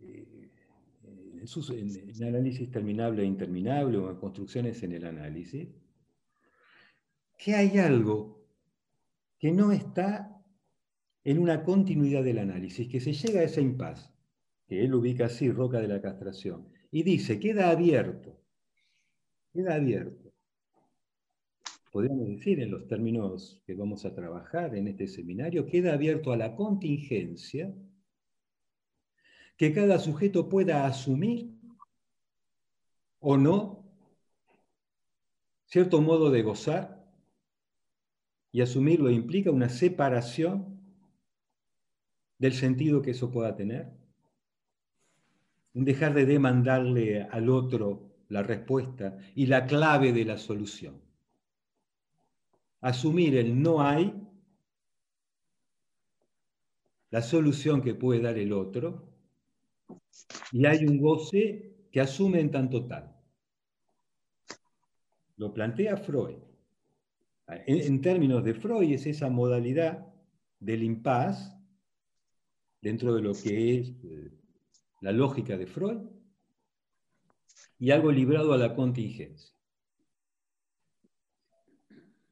[0.00, 0.50] eh,
[1.40, 5.68] en, análisis terminable e interminable o en construcciones en el análisis,
[7.38, 8.44] que hay algo
[9.38, 10.42] que no está
[11.24, 14.12] en una continuidad del análisis, que se llega a ese impas,
[14.66, 18.40] que él ubica así, roca de la castración, y dice, queda abierto,
[19.52, 20.25] queda abierto
[21.96, 26.36] podríamos decir en los términos que vamos a trabajar en este seminario, queda abierto a
[26.36, 27.74] la contingencia
[29.56, 31.58] que cada sujeto pueda asumir
[33.18, 33.82] o no
[35.64, 37.02] cierto modo de gozar
[38.52, 40.78] y asumirlo implica una separación
[42.36, 43.90] del sentido que eso pueda tener,
[45.72, 51.05] un dejar de demandarle al otro la respuesta y la clave de la solución
[52.80, 54.14] asumir el no hay,
[57.10, 59.12] la solución que puede dar el otro,
[60.52, 63.14] y hay un goce que asume en tanto tal.
[65.36, 66.36] Lo plantea Freud.
[67.48, 70.12] En, términos de Freud es esa modalidad
[70.58, 71.56] del impas
[72.80, 74.32] dentro de lo que es eh,
[75.00, 75.98] la lógica de Freud
[77.78, 79.55] y algo librado a la contingencia.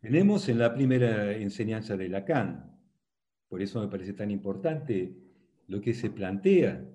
[0.05, 2.79] Tenemos en la primera enseñanza de Lacan,
[3.49, 5.17] por eso me parece tan importante
[5.67, 6.87] lo que se plantea,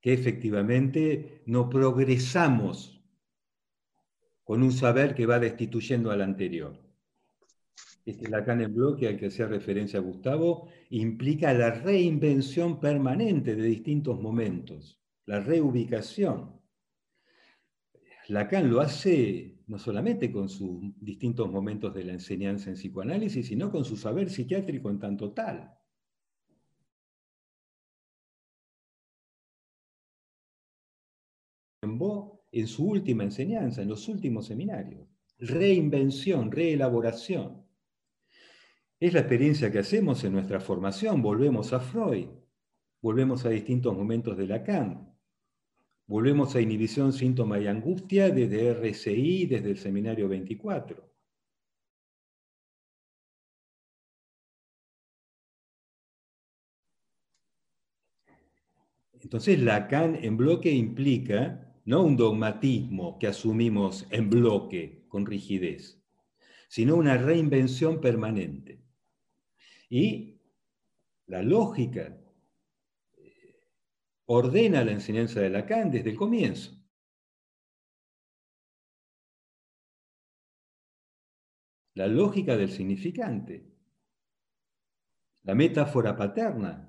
[0.00, 3.02] que efectivamente no progresamos
[4.44, 6.80] con un saber que va destituyendo al anterior.
[8.06, 14.20] Este Lacan en bloque al que hacía referencia Gustavo implica la reinvención permanente de distintos
[14.20, 16.60] momentos, la reubicación.
[18.28, 23.70] Lacan lo hace no solamente con sus distintos momentos de la enseñanza en psicoanálisis, sino
[23.70, 25.74] con su saber psiquiátrico en tanto tal.
[32.52, 35.08] En su última enseñanza, en los últimos seminarios.
[35.38, 37.66] Reinvención, reelaboración.
[39.00, 41.22] Es la experiencia que hacemos en nuestra formación.
[41.22, 42.28] Volvemos a Freud,
[43.00, 45.11] volvemos a distintos momentos de Lacan,
[46.12, 51.10] Volvemos a inhibición, síntoma y angustia desde RCI, desde el seminario 24.
[59.22, 65.98] Entonces Lacan en bloque implica no un dogmatismo que asumimos en bloque con rigidez,
[66.68, 68.82] sino una reinvención permanente.
[69.88, 70.42] Y
[71.24, 72.21] la lógica
[74.26, 76.78] ordena la enseñanza de Lacan desde el comienzo.
[81.94, 83.70] La lógica del significante.
[85.42, 86.88] La metáfora paterna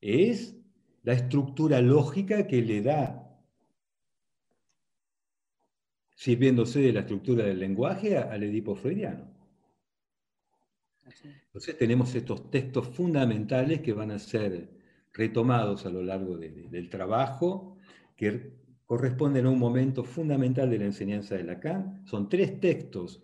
[0.00, 0.56] es
[1.02, 3.40] la estructura lógica que le da,
[6.14, 9.32] sirviéndose de la estructura del lenguaje, al Edipo freudiano.
[11.22, 14.68] Entonces tenemos estos textos fundamentales que van a ser
[15.16, 17.78] retomados a lo largo del trabajo,
[18.14, 18.52] que
[18.84, 22.06] corresponden a un momento fundamental de la enseñanza de Lacan.
[22.06, 23.22] Son tres textos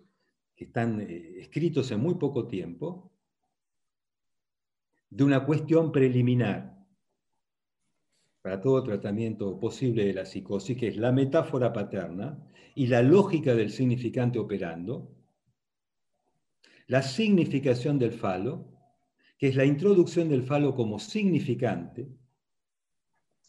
[0.55, 3.11] que están eh, escritos en muy poco tiempo,
[5.09, 6.73] de una cuestión preliminar.
[8.41, 12.37] para todo tratamiento posible de la psicosis, que es la metáfora paterna
[12.75, 15.15] y la lógica del significante operando,
[16.87, 18.72] la significación del falo,
[19.43, 22.07] que es la introducción del falo como significante,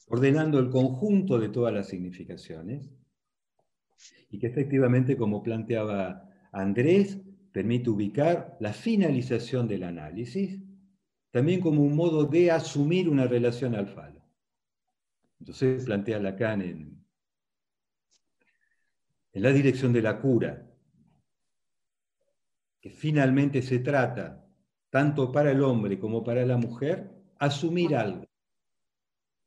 [0.09, 2.91] ordenando el conjunto de todas las significaciones,
[4.29, 7.21] y que efectivamente, como planteaba Andrés,
[7.53, 10.61] permite ubicar la finalización del análisis,
[11.31, 14.21] también como un modo de asumir una relación al falo.
[15.39, 17.07] Entonces plantea Lacan en,
[19.33, 20.69] en la dirección de la cura,
[22.81, 24.44] que finalmente se trata,
[24.95, 28.25] tanto para el hombre como para la mujer, asumir algo.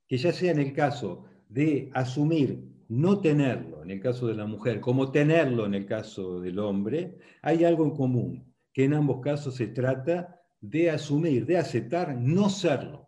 [0.05, 4.45] Que ya sea en el caso de asumir no tenerlo, en el caso de la
[4.45, 9.21] mujer, como tenerlo en el caso del hombre, hay algo en común, que en ambos
[9.21, 13.07] casos se trata de asumir, de aceptar no serlo.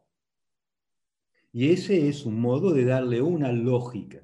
[1.52, 4.24] Y ese es un modo de darle una lógica,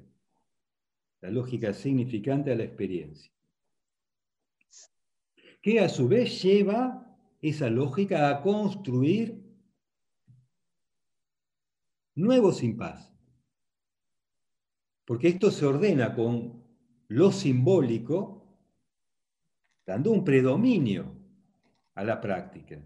[1.20, 3.30] la lógica significante a la experiencia
[5.60, 7.05] que a su vez lleva
[7.40, 9.42] esa lógica a construir
[12.14, 13.12] nuevos impas.
[15.04, 16.64] Porque esto se ordena con
[17.08, 18.58] lo simbólico,
[19.86, 21.14] dando un predominio
[21.94, 22.80] a la práctica.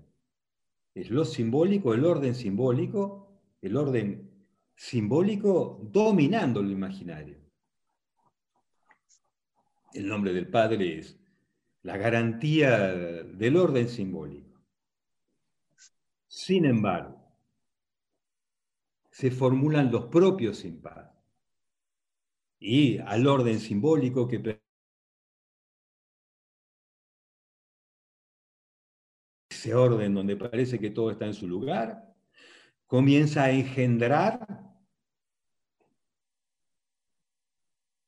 [0.95, 4.31] Es lo simbólico, el orden simbólico, el orden
[4.77, 7.39] simbólico dominando lo imaginario.
[9.93, 11.20] El nombre del Padre es
[11.83, 14.61] la garantía del orden simbólico.
[16.27, 17.21] Sin embargo,
[19.11, 21.11] se formulan los propios impares
[22.59, 24.61] y al orden simbólico que
[29.51, 32.03] ese orden donde parece que todo está en su lugar,
[32.87, 34.47] comienza a engendrar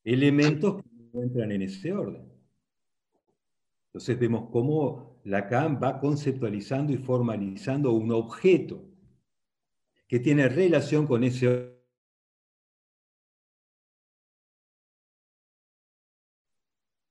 [0.04, 2.31] elementos que no entran en ese orden.
[3.92, 8.82] Entonces vemos cómo Lacan va conceptualizando y formalizando un objeto
[10.08, 11.72] que tiene relación con ese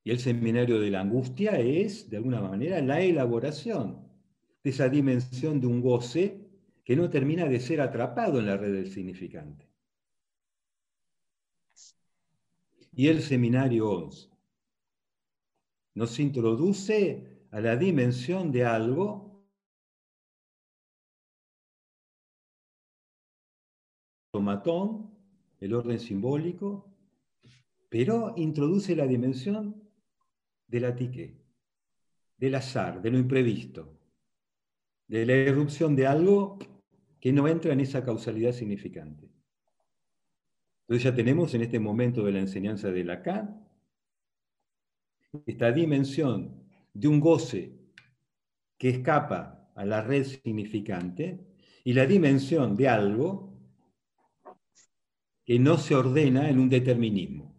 [0.04, 4.08] Y el seminario de la angustia es, de alguna manera, la elaboración
[4.64, 6.50] de esa dimensión de un goce
[6.84, 9.70] que no termina de ser atrapado en la red del significante.
[12.94, 14.31] Y el seminario 11
[15.94, 19.32] nos introduce a la dimensión de algo
[24.32, 25.12] tomatón,
[25.60, 26.90] el orden simbólico,
[27.90, 29.84] pero introduce la dimensión
[30.68, 31.38] de la tique,
[32.38, 34.00] del azar, de lo imprevisto,
[35.08, 36.58] de la irrupción de algo
[37.20, 39.30] que no entra en esa causalidad significante.
[40.84, 43.71] Entonces ya tenemos en este momento de la enseñanza de Lacan
[45.46, 46.64] esta dimensión
[46.94, 47.74] de un goce
[48.78, 51.40] que escapa a la red significante
[51.84, 53.54] y la dimensión de algo
[55.46, 57.56] que no se ordena en un determinismo.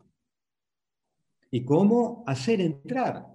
[1.51, 3.27] Y cómo hacer entrar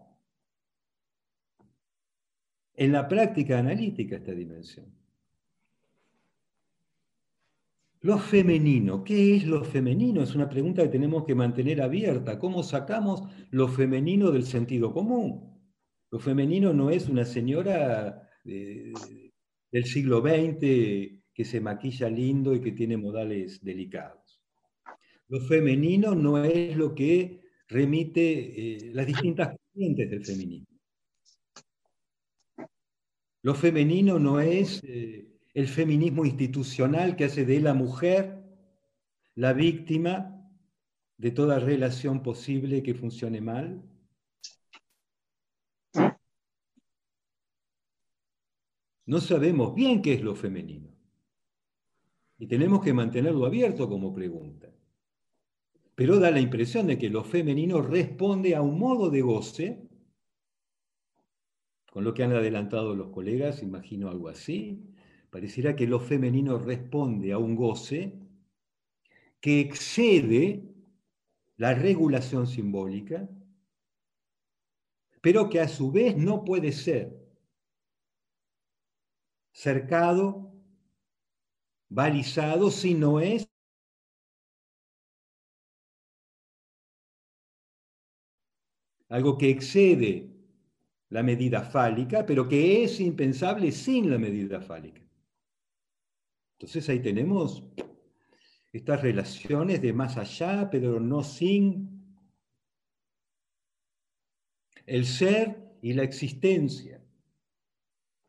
[2.73, 4.96] en la práctica analítica esta dimensión.
[8.07, 10.23] Lo femenino, ¿qué es lo femenino?
[10.23, 12.39] Es una pregunta que tenemos que mantener abierta.
[12.39, 15.59] ¿Cómo sacamos lo femenino del sentido común?
[16.09, 20.61] Lo femenino no es una señora del siglo XX
[21.33, 24.41] que se maquilla lindo y que tiene modales delicados.
[25.27, 30.79] Lo femenino no es lo que remite eh, las distintas corrientes del feminismo.
[33.41, 38.43] Lo femenino no es eh, el feminismo institucional que hace de la mujer
[39.33, 40.47] la víctima
[41.17, 43.81] de toda relación posible que funcione mal?
[49.07, 50.95] No sabemos bien qué es lo femenino.
[52.37, 54.71] Y tenemos que mantenerlo abierto como pregunta.
[55.95, 59.89] Pero da la impresión de que lo femenino responde a un modo de goce,
[61.91, 64.93] con lo que han adelantado los colegas, imagino algo así,
[65.37, 68.11] Pareciera que lo femenino responde a un goce
[69.39, 70.63] que excede
[71.57, 73.29] la regulación simbólica,
[75.21, 77.23] pero que a su vez no puede ser
[79.51, 80.51] cercado,
[81.87, 83.47] balizado, si no es
[89.09, 90.31] algo que excede
[91.09, 95.06] la medida fálica, pero que es impensable sin la medida fálica.
[96.59, 97.63] Entonces ahí tenemos
[98.73, 102.03] estas relaciones de más allá, pero no sin
[104.87, 107.03] el ser y la existencia.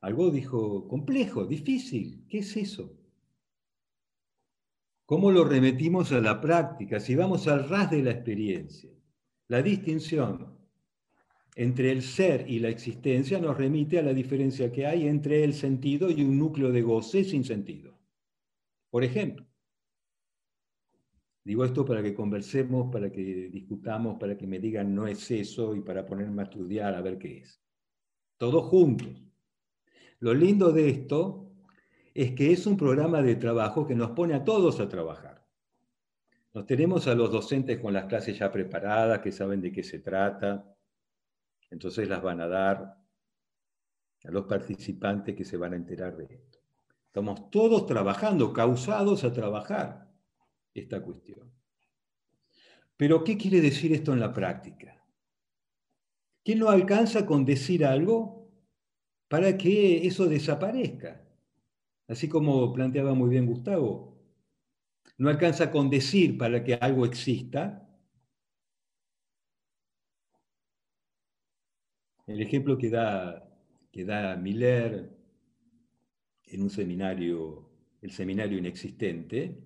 [0.02, 2.26] Algo dijo complejo, difícil.
[2.28, 2.94] ¿Qué es eso?
[5.06, 7.00] ¿Cómo lo remetimos a la práctica?
[7.00, 8.90] Si vamos al ras de la experiencia,
[9.46, 10.58] la distinción
[11.56, 15.54] entre el ser y la existencia nos remite a la diferencia que hay entre el
[15.54, 17.97] sentido y un núcleo de goce sin sentido.
[18.90, 19.46] Por ejemplo,
[21.44, 25.74] digo esto para que conversemos, para que discutamos, para que me digan no es eso
[25.74, 27.62] y para ponerme a estudiar a ver qué es.
[28.36, 29.22] Todos juntos.
[30.20, 31.52] Lo lindo de esto
[32.14, 35.46] es que es un programa de trabajo que nos pone a todos a trabajar.
[36.54, 40.00] Nos tenemos a los docentes con las clases ya preparadas, que saben de qué se
[40.00, 40.74] trata,
[41.70, 42.98] entonces las van a dar
[44.24, 46.57] a los participantes que se van a enterar de esto.
[47.08, 50.08] Estamos todos trabajando, causados a trabajar
[50.74, 51.50] esta cuestión.
[52.96, 55.04] Pero, ¿qué quiere decir esto en la práctica?
[56.44, 58.50] ¿Qué no alcanza con decir algo
[59.28, 61.24] para que eso desaparezca?
[62.06, 64.18] Así como planteaba muy bien Gustavo,
[65.18, 67.88] no alcanza con decir para que algo exista,
[72.28, 73.48] El ejemplo que da,
[73.90, 75.17] que da Miller
[76.50, 77.68] en un seminario,
[78.00, 79.64] el seminario inexistente,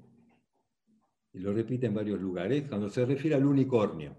[1.32, 4.16] y lo repite en varios lugares, cuando se refiere al unicornio.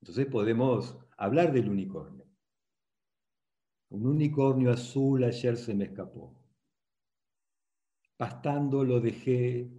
[0.00, 2.26] Entonces podemos hablar del unicornio.
[3.90, 6.34] Un unicornio azul ayer se me escapó.
[8.16, 9.70] Pastando lo dejé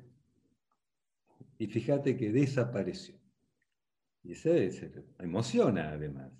[1.57, 3.15] y fíjate que desapareció.
[4.23, 4.49] Y eso
[5.19, 6.31] emociona además.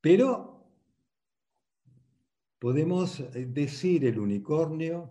[0.00, 0.51] Pero
[2.62, 5.10] podemos eh, decir el unicornio,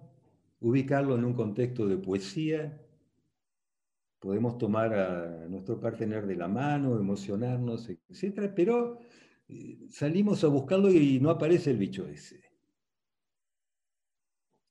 [0.61, 2.82] ubicarlo en un contexto de poesía,
[4.19, 8.53] podemos tomar a nuestro partener de la mano, emocionarnos, etc.
[8.56, 8.99] Pero
[9.49, 12.41] eh, salimos a buscarlo y no aparece el bicho ese.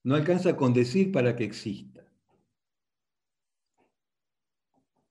[0.03, 2.11] No alcanza con decir para que exista.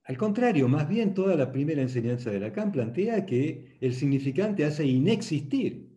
[0.06, 4.88] Al contrario, más bien toda la primera enseñanza de Lacan plantea que el significante hace
[4.88, 5.89] inexistir.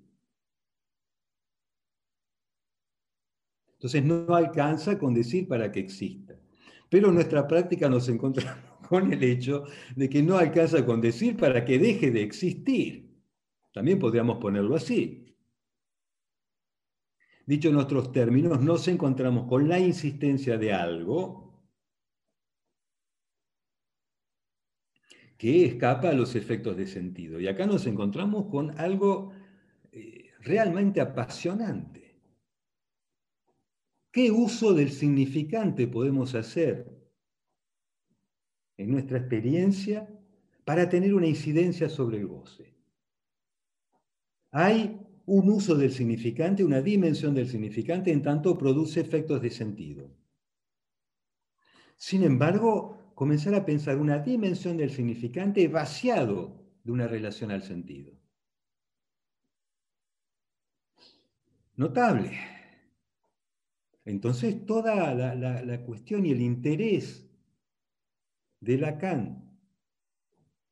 [3.82, 6.38] Entonces no alcanza con decir para que exista.
[6.88, 9.64] Pero en nuestra práctica nos encontramos con el hecho
[9.96, 13.10] de que no alcanza con decir para que deje de existir.
[13.74, 15.34] También podríamos ponerlo así.
[17.44, 21.66] Dicho en otros términos, nos encontramos con la insistencia de algo
[25.36, 27.40] que escapa a los efectos de sentido.
[27.40, 29.32] Y acá nos encontramos con algo
[29.90, 32.01] eh, realmente apasionante.
[34.12, 36.86] ¿Qué uso del significante podemos hacer
[38.76, 40.06] en nuestra experiencia
[40.66, 42.76] para tener una incidencia sobre el goce?
[44.51, 50.14] Hay un uso del significante, una dimensión del significante, en tanto produce efectos de sentido.
[51.97, 58.12] Sin embargo, comenzar a pensar una dimensión del significante vaciado de una relación al sentido.
[61.76, 62.61] Notable.
[64.04, 67.28] Entonces, toda la, cuestión y el interés
[68.60, 69.50] de Lacan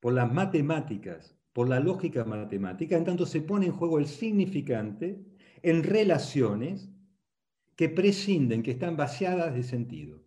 [0.01, 5.25] por las matemáticas, por la lógica matemática, en tanto se pone en juego el significante
[5.63, 6.91] en relaciones
[7.77, 10.23] que prescinden, que están vaciadas de sentido.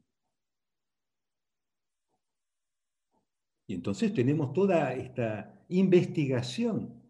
[3.67, 7.01] Y entonces tenemos toda esta investigación,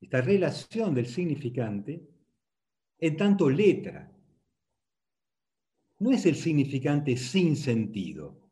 [0.00, 2.08] esta relación del significante
[2.98, 4.13] en tanto letra.
[5.98, 8.50] No es el significante sin sentido,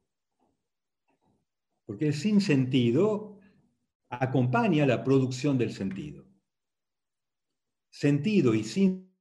[1.84, 3.38] porque el sin sentido
[4.08, 6.26] acompaña la producción del sentido.
[7.90, 9.12] Sentido y sin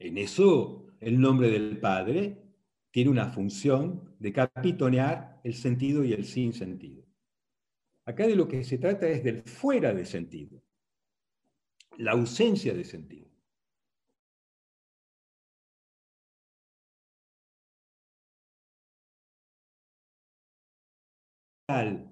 [0.00, 2.42] En eso el nombre del Padre
[2.90, 7.04] tiene una función de capitonear el sentido y el sin sentido.
[8.06, 10.64] Acá de lo que se trata es del fuera de sentido,
[11.98, 13.30] la ausencia de sentido.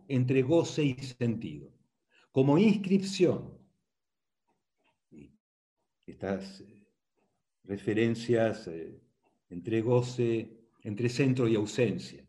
[0.08, 1.72] entre goce y sentido,
[2.30, 3.58] como inscripción.
[6.06, 6.64] Estas
[7.64, 8.98] referencias eh,
[9.50, 12.26] entre goce, entre centro y ausencia,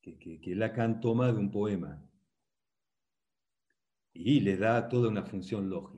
[0.00, 2.02] que, que, Lacan toma de un poema
[4.14, 5.97] y le da toda una función lógica.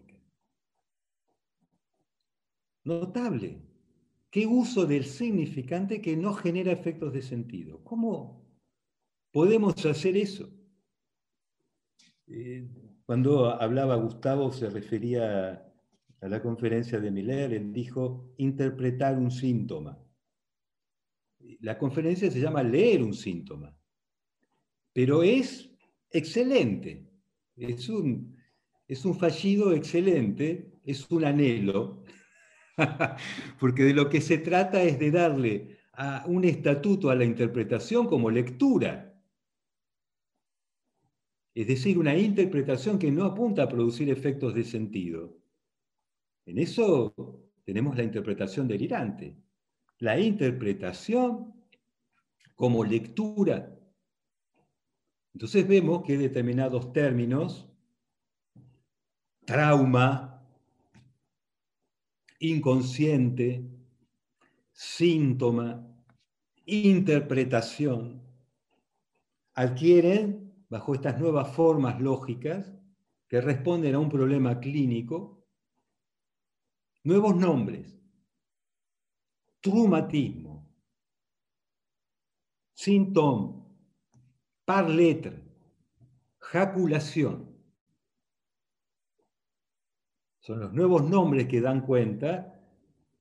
[2.85, 3.61] Notable.
[4.31, 7.83] ¿Qué uso del significante que no genera efectos de sentido?
[7.83, 8.47] ¿Cómo
[9.33, 10.49] podemos hacer eso?
[12.29, 12.69] Eh,
[13.05, 15.67] cuando hablaba Gustavo se refería
[16.21, 19.99] a la conferencia de Miller, él dijo interpretar un síntoma.
[21.61, 23.77] La conferencia se llama leer un síntoma,
[24.93, 25.71] pero es
[26.11, 27.09] excelente,
[27.57, 28.37] es un,
[28.87, 32.05] es un fallido excelente, es un anhelo,
[33.61, 35.79] porque de lo que se trata es de darle
[36.27, 39.11] un estatuto a la interpretación como lectura
[41.55, 45.37] es decir, una interpretación que no apunta a producir efectos de sentido.
[46.47, 47.15] En eso
[47.65, 49.37] tenemos la interpretación delirante.
[49.99, 51.53] La interpretación
[52.55, 53.77] como lectura.
[55.35, 57.69] Entonces vemos que determinados términos,
[59.45, 60.40] trauma,
[62.41, 63.65] inconsciente,
[64.73, 65.87] síntoma,
[66.65, 68.23] interpretación,
[69.55, 72.73] adquieren bajo estas nuevas formas lógicas
[73.29, 75.47] que responden a un problema clínico,
[77.05, 78.01] nuevos nombres,
[79.61, 80.67] traumatismo,
[82.73, 83.63] síntoma,
[84.65, 85.33] par letra,
[86.39, 87.50] jaculación.
[90.41, 92.61] Son los nuevos nombres que dan cuenta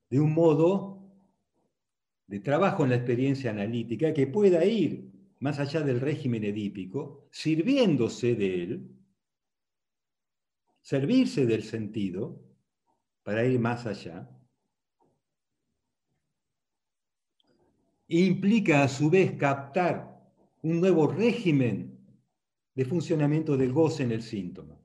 [0.10, 1.00] de un modo
[2.28, 8.36] de trabajo en la experiencia analítica que pueda ir más allá del régimen edípico, sirviéndose
[8.36, 8.96] de él,
[10.82, 12.41] servirse del sentido
[13.24, 14.30] para ir más allá,
[18.08, 20.20] implica a su vez captar
[20.62, 22.00] un nuevo régimen
[22.76, 24.80] de funcionamiento del goce en el síntoma.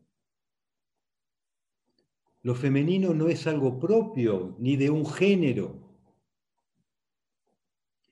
[2.45, 5.81] Lo femenino no es algo propio ni de un género,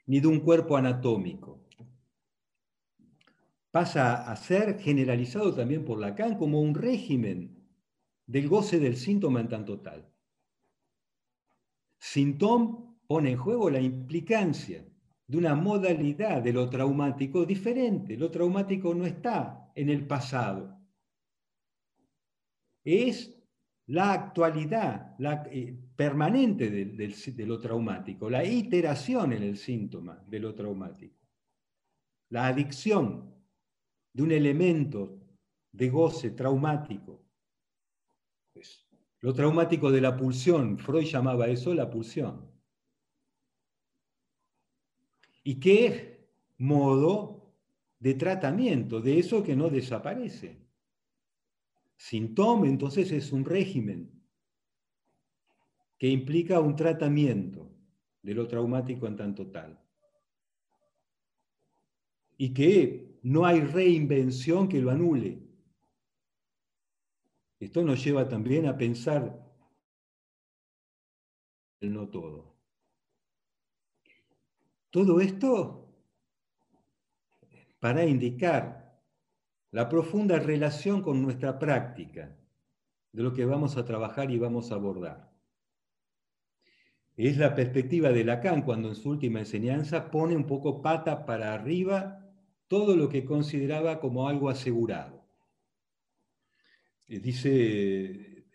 [0.06, 1.62] ni de un cuerpo anatómico
[3.72, 7.58] pasa a ser generalizado también por Lacan como un régimen
[8.26, 10.06] del goce del síntoma en tanto tal.
[11.98, 14.86] Sintóm pone en juego la implicancia
[15.26, 18.16] de una modalidad de lo traumático diferente.
[18.18, 20.78] Lo traumático no está en el pasado.
[22.84, 23.41] Es
[23.86, 30.54] la actualidad la, eh, permanente de lo traumático, la iteración en el síntoma de lo
[30.54, 31.18] traumático,
[32.30, 33.34] la adicción
[34.12, 35.20] de un elemento
[35.72, 37.24] de goce traumático.
[38.52, 38.86] Pues,
[39.20, 42.50] lo traumático de la pulsión, Freud llamaba eso la pulsión.
[45.44, 46.28] ¿Y qué
[46.58, 47.54] modo
[47.98, 50.61] de tratamiento de eso que no desaparece?
[52.02, 54.10] Síntoma, entonces, es un régimen
[55.96, 57.70] que implica un tratamiento
[58.22, 59.80] de lo traumático en tanto tal.
[62.36, 65.46] Y que no hay reinvención que lo anule.
[67.60, 69.40] Esto nos lleva también a pensar
[71.78, 72.56] el no todo.
[74.90, 75.88] Todo esto
[77.78, 78.81] para indicar
[79.72, 82.36] la profunda relación con nuestra práctica
[83.10, 85.32] de lo que vamos a trabajar y vamos a abordar.
[87.16, 91.54] Es la perspectiva de Lacan cuando en su última enseñanza pone un poco pata para
[91.54, 92.22] arriba
[92.68, 95.26] todo lo que consideraba como algo asegurado.
[97.08, 98.46] Eh, dice,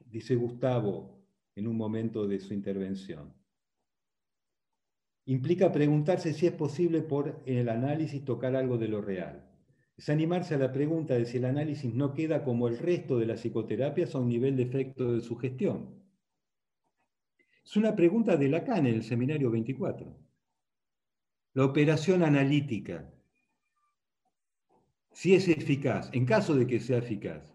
[0.00, 1.18] dice Gustavo
[1.54, 3.34] en un momento de su intervención.
[5.26, 9.47] Implica preguntarse si es posible por en el análisis tocar algo de lo real.
[9.98, 13.26] Es animarse a la pregunta de si el análisis no queda como el resto de
[13.26, 15.92] las psicoterapias a un nivel de efecto de sugestión.
[17.64, 20.16] Es una pregunta de Lacan en el seminario 24.
[21.54, 23.12] La operación analítica,
[25.10, 27.52] si es eficaz, en caso de que sea eficaz.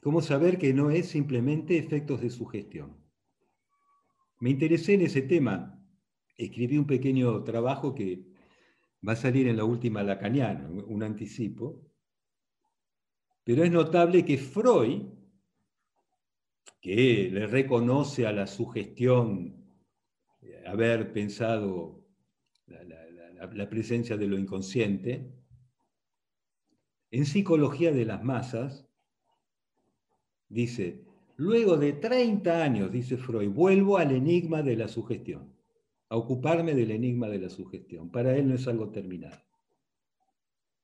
[0.00, 2.96] ¿Cómo saber que no es simplemente efectos de sugestión?
[4.38, 5.84] Me interesé en ese tema.
[6.36, 8.31] Escribí un pequeño trabajo que
[9.06, 11.80] va a salir en la última lacaniana, un anticipo.
[13.44, 15.02] Pero es notable que Freud,
[16.80, 19.62] que le reconoce a la sugestión
[20.66, 22.04] haber pensado
[22.66, 25.32] la, presencia de lo inconsciente,
[27.10, 28.88] en psicología de las masas,
[30.48, 31.04] dice,
[31.36, 35.51] luego de 30 años, dice Freud, vuelvo al enigma de la sugestión,
[36.12, 38.10] a ocuparme del enigma de la sugestión.
[38.10, 39.40] Para él no es algo terminado.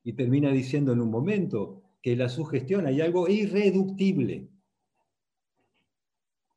[0.03, 4.49] Y termina diciendo en un momento que la sugestión hay algo irreductible.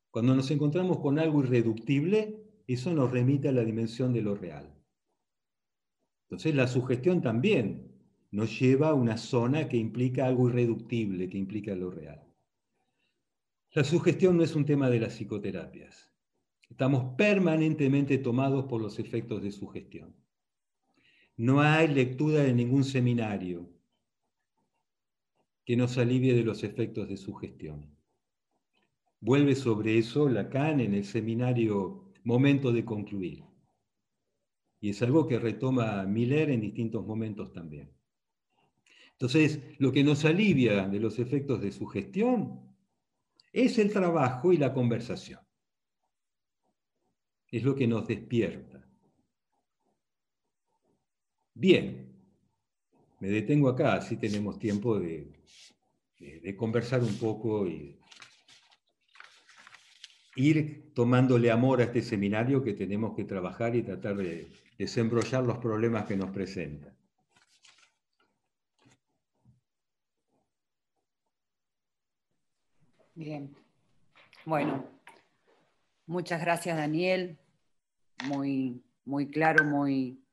[0.10, 4.73] Cuando nos encontramos con algo irreductible, eso nos remite a la dimensión de lo real.
[6.30, 7.91] Entonces la sugestión también
[8.31, 12.23] nos lleva a una zona que implica algo irreductible, que implica lo real.
[13.73, 16.10] La sugestión no es un tema de las psicoterapias.
[16.72, 20.15] Estamos permanentemente tomados por los efectos de sugestión.
[21.35, 23.69] No hay lectura de ningún seminario
[25.65, 27.93] que nos alivie de los efectos de sugestión.
[29.19, 33.43] Vuelve sobre eso Lacan en el seminario Momento de concluir.
[34.80, 37.91] Y es algo que retoma Miller en distintos momentos también.
[39.11, 42.61] Entonces, lo que nos alivia de los efectos de sugestión
[43.52, 45.41] es el trabajo y la conversación.
[47.51, 48.83] Es lo que nos despierta.
[51.53, 52.11] Bien,
[53.19, 55.31] me detengo acá, así tenemos tiempo de,
[56.17, 57.99] de conversar un poco y
[60.35, 65.57] ir tomándole amor a este seminario que tenemos que trabajar y tratar de desembrollar los
[65.57, 66.95] problemas que nos presentan.
[73.13, 73.53] Bien.
[74.45, 74.85] Bueno,
[76.07, 77.40] muchas gracias Daniel.
[78.27, 80.23] Muy, muy claro, muy,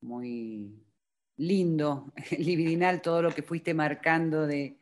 [0.00, 0.82] muy
[1.36, 4.76] lindo, libidinal todo lo que fuiste marcando de,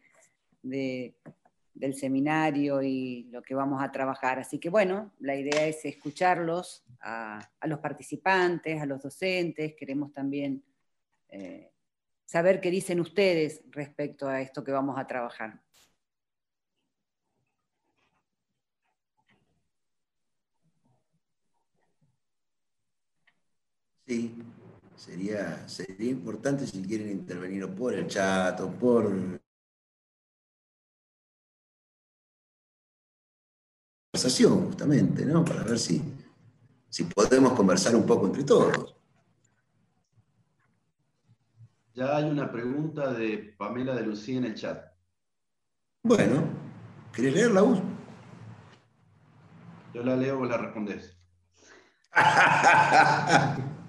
[0.63, 4.39] del seminario y lo que vamos a trabajar.
[4.39, 9.75] Así que bueno, la idea es escucharlos a, los participantes, a los docentes.
[9.75, 10.63] Queremos también
[11.29, 11.73] eh,
[12.25, 15.61] saber qué dicen ustedes respecto a esto que vamos a trabajar.
[24.11, 24.35] Sí,
[24.97, 29.05] sería, sería importante si quieren intervenir por el chat o por
[34.11, 35.45] conversación, justamente, ¿no?
[35.45, 36.03] Para ver si,
[36.89, 38.97] si podemos conversar un poco entre todos.
[41.95, 44.93] Ya hay una pregunta de Pamela de Lucía en el chat.
[46.03, 46.43] Bueno,
[47.13, 47.79] ¿querés leerla vos?
[49.95, 51.17] Yo la leo o la respondés.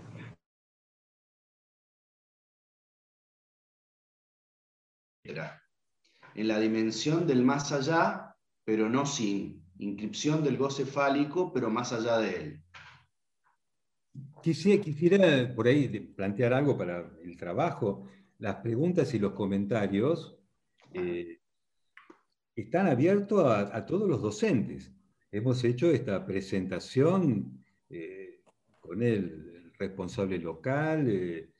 [6.35, 9.61] en la dimensión del más allá, pero no sin.
[9.77, 12.63] Inscripción del goce fálico, pero más allá de él.
[14.43, 18.07] Quisiera, quisiera por ahí plantear algo para el trabajo.
[18.37, 20.37] Las preguntas y los comentarios
[20.93, 21.39] eh,
[22.55, 24.93] están abiertos a, todos los docentes.
[25.31, 28.41] Hemos hecho esta presentación eh,
[28.79, 31.51] con el responsable local, eh,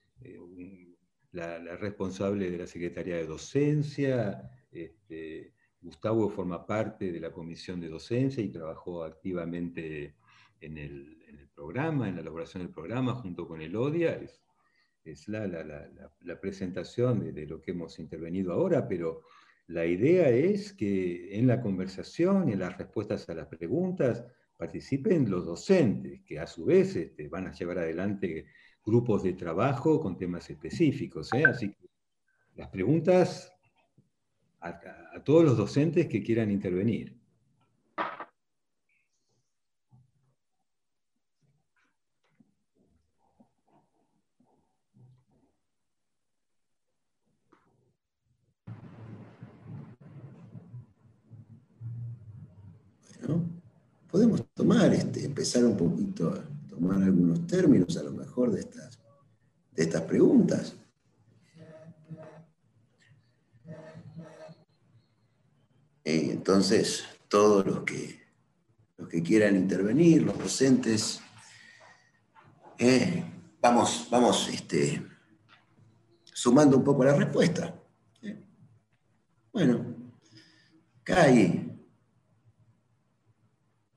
[1.32, 4.52] la, responsable de la Secretaría de Docencia.
[4.72, 10.16] Este, Gustavo forma parte de la comisión de docencia y trabajó activamente
[10.60, 11.18] en el,
[11.56, 14.20] programa, en la elaboración del programa, junto con el ODIA.
[15.04, 19.22] Es, la, presentación de, lo que hemos intervenido ahora, pero
[19.68, 24.24] la idea es que en la conversación y en las respuestas a las preguntas
[24.58, 28.46] participen los docentes, que a su vez este, van a llevar adelante
[28.86, 31.32] grupos de trabajo con temas específicos.
[31.34, 31.44] ¿eh?
[31.46, 31.90] Así que
[32.56, 33.52] las preguntas
[34.60, 37.18] a, todos los docentes que quieran intervenir.
[53.20, 53.44] Bueno,
[54.10, 56.51] podemos tomar, este, empezar un poquito
[56.82, 59.00] tomar algunos términos a lo mejor de estas,
[59.72, 60.76] de estas preguntas.
[66.04, 68.20] Entonces, todos los que,
[68.98, 71.22] los que quieran intervenir, los docentes,
[72.80, 73.24] eh,
[73.62, 75.06] vamos, vamos este,
[76.24, 77.80] sumando un poco la respuesta.
[78.24, 78.44] Eh,
[79.54, 79.86] bueno,
[81.00, 81.80] acá hay,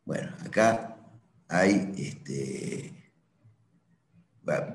[0.05, 0.94] bueno, acá
[1.49, 3.05] hay, este,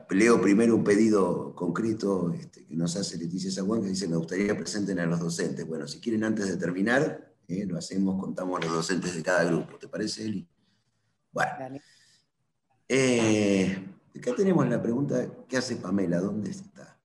[0.10, 4.48] leo primero un pedido concreto este, que nos hace Leticia Zaguán, que dice, me gustaría
[4.48, 5.68] que presenten a los docentes.
[5.68, 9.78] Bueno, si quieren antes de terminar, eh, lo hacemos, contamos los docentes de cada grupo.
[9.78, 10.48] ¿Te parece, Eli?
[11.32, 11.80] Bueno.
[12.88, 16.20] Eh, acá tenemos la pregunta, ¿qué hace Pamela?
[16.20, 17.00] ¿Dónde está?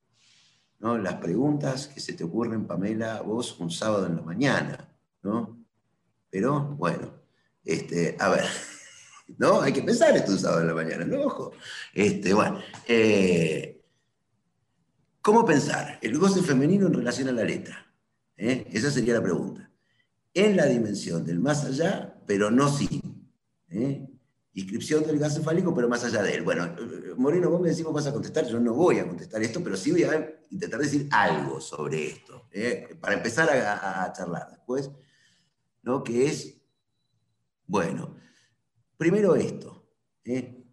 [0.79, 0.99] ¿No?
[0.99, 4.89] Las preguntas que se te ocurren, Pamela, vos un sábado en la mañana,
[5.23, 5.65] ¿no?
[6.31, 7.13] Pero, bueno,
[7.65, 8.45] este, a ver,
[9.39, 9.61] ¿no?
[9.61, 11.23] Hay que pensar esto un sábado en la mañana, ¿no?
[11.23, 11.53] Ojo.
[11.93, 13.83] Este, bueno, eh,
[15.21, 17.87] ¿cómo pensar el goce femenino en relación a la letra?
[18.37, 19.71] Esa sería la pregunta
[20.35, 23.01] en la dimensión del más allá pero no sin.
[23.71, 24.07] ¿eh?
[24.55, 26.43] Inscripción del gas cefálico, pero más allá de él.
[26.43, 26.77] Bueno,
[27.17, 29.77] Moreno, vos me decís, vos vas a contestar, yo no voy a contestar esto, pero
[29.77, 32.97] sí voy a intentar decir algo sobre esto, ¿eh?
[33.01, 34.91] para empezar a, charlar después,
[35.83, 36.05] ¿no?
[36.05, 36.57] Que es,
[37.67, 38.17] bueno,
[38.97, 39.89] primero esto,
[40.25, 40.65] ¿eh?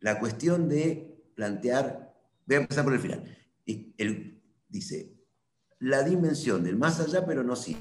[0.00, 2.14] la cuestión de plantear,
[2.46, 3.36] voy a empezar por el final,
[4.68, 5.14] dice,
[5.80, 7.76] la dimensión del más allá, pero no sí.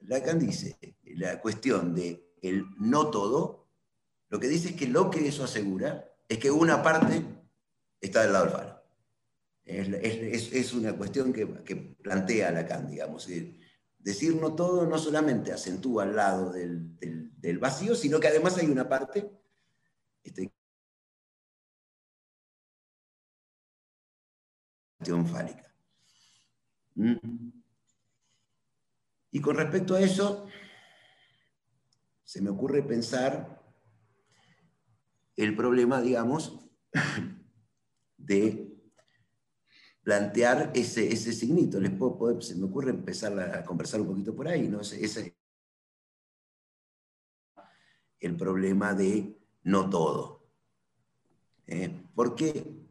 [0.00, 3.68] Lacan dice, la cuestión de el no todo,
[4.28, 7.24] lo que dice es que lo que eso asegura es que una parte
[8.00, 8.82] está del lado del faro.
[9.64, 13.28] Es, una cuestión que, plantea Lacan, digamos.
[14.06, 18.88] Decir no todo no solamente acentúa al lado del, vacío, sino que además hay una
[18.88, 19.28] parte
[20.22, 20.52] este.
[26.94, 27.16] ¿Mm?
[29.32, 30.46] Y con respecto a eso,
[32.22, 33.60] se me ocurre pensar
[35.34, 36.70] el problema, digamos,
[38.16, 38.65] de
[40.06, 41.80] plantear ese, ese signito.
[41.80, 44.80] Les puedo, se me ocurre empezar a conversar un poquito por ahí, ¿no?
[44.80, 45.36] Ese,
[48.20, 50.48] el problema de no todo.
[51.66, 52.04] ¿Eh?
[52.14, 52.86] Porque,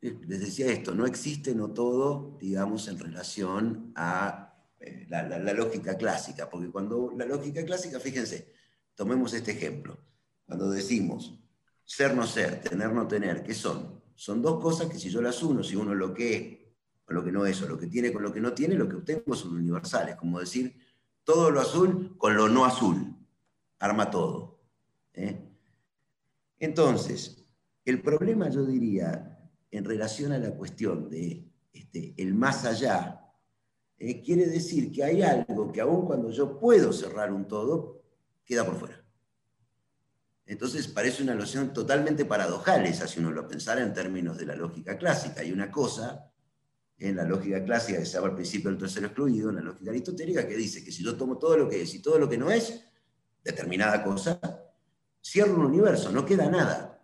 [0.00, 6.50] les decía esto, no existe no todo, digamos, en relación a eh, la, lógica clásica,
[6.50, 8.52] porque cuando la lógica clásica, fíjense,
[8.96, 9.96] tomemos este ejemplo,
[10.44, 11.38] cuando decimos
[11.84, 14.01] ser no ser, tener no tener, ¿qué son?
[14.22, 16.58] Son dos cosas que si yo las uno, si uno lo que es
[17.04, 18.88] con lo que no es, o lo que tiene con lo que no tiene, lo
[18.88, 20.76] que obtengo son universales, como decir
[21.24, 23.16] todo lo azul con lo no azul,
[23.80, 24.60] arma todo.
[25.14, 25.44] ¿eh?
[26.60, 27.44] Entonces,
[27.84, 29.40] el problema yo diría,
[29.72, 33.28] en relación a la cuestión de este, el más allá,
[33.98, 38.04] eh, quiere decir que hay algo que aun cuando yo puedo cerrar un todo,
[38.44, 39.01] queda por fuera.
[40.46, 44.56] Entonces parece una noción totalmente paradojal esa si uno lo pensara en términos de la
[44.56, 45.40] lógica clásica.
[45.40, 46.30] Hay una cosa
[46.98, 49.90] en la lógica clásica que se llama al principio del tercero excluido, en la lógica
[49.90, 52.38] aristotélica, que dice que si yo tomo todo lo que es y todo lo que
[52.38, 52.84] no es,
[53.42, 54.40] determinada cosa,
[55.22, 57.02] cierro un universo, no queda nada.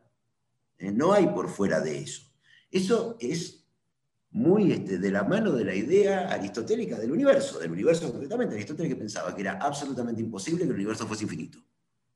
[0.78, 2.23] Eh, no hay por fuera de eso.
[2.70, 3.66] Eso es
[4.31, 8.55] muy este, de la mano de la idea aristotélica del universo, del universo concretamente.
[8.55, 11.59] Aristóteles que pensaba que era absolutamente imposible que el universo fuese infinito.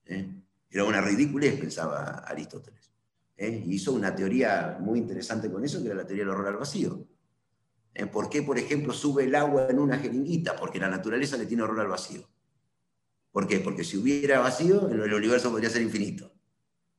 [0.06, 0.41] ¿eh?
[0.72, 2.90] Era una ridiculez, pensaba Aristóteles.
[3.36, 3.62] ¿eh?
[3.66, 6.56] Y hizo una teoría muy interesante con eso, que era la teoría del horror al
[6.56, 7.06] vacío.
[7.94, 8.06] ¿Eh?
[8.06, 10.56] ¿Por qué, por ejemplo, sube el agua en una jeringuita?
[10.56, 12.26] Porque la naturaleza le tiene horror al vacío.
[13.30, 13.60] ¿Por qué?
[13.60, 16.32] Porque si hubiera vacío, el universo podría ser infinito.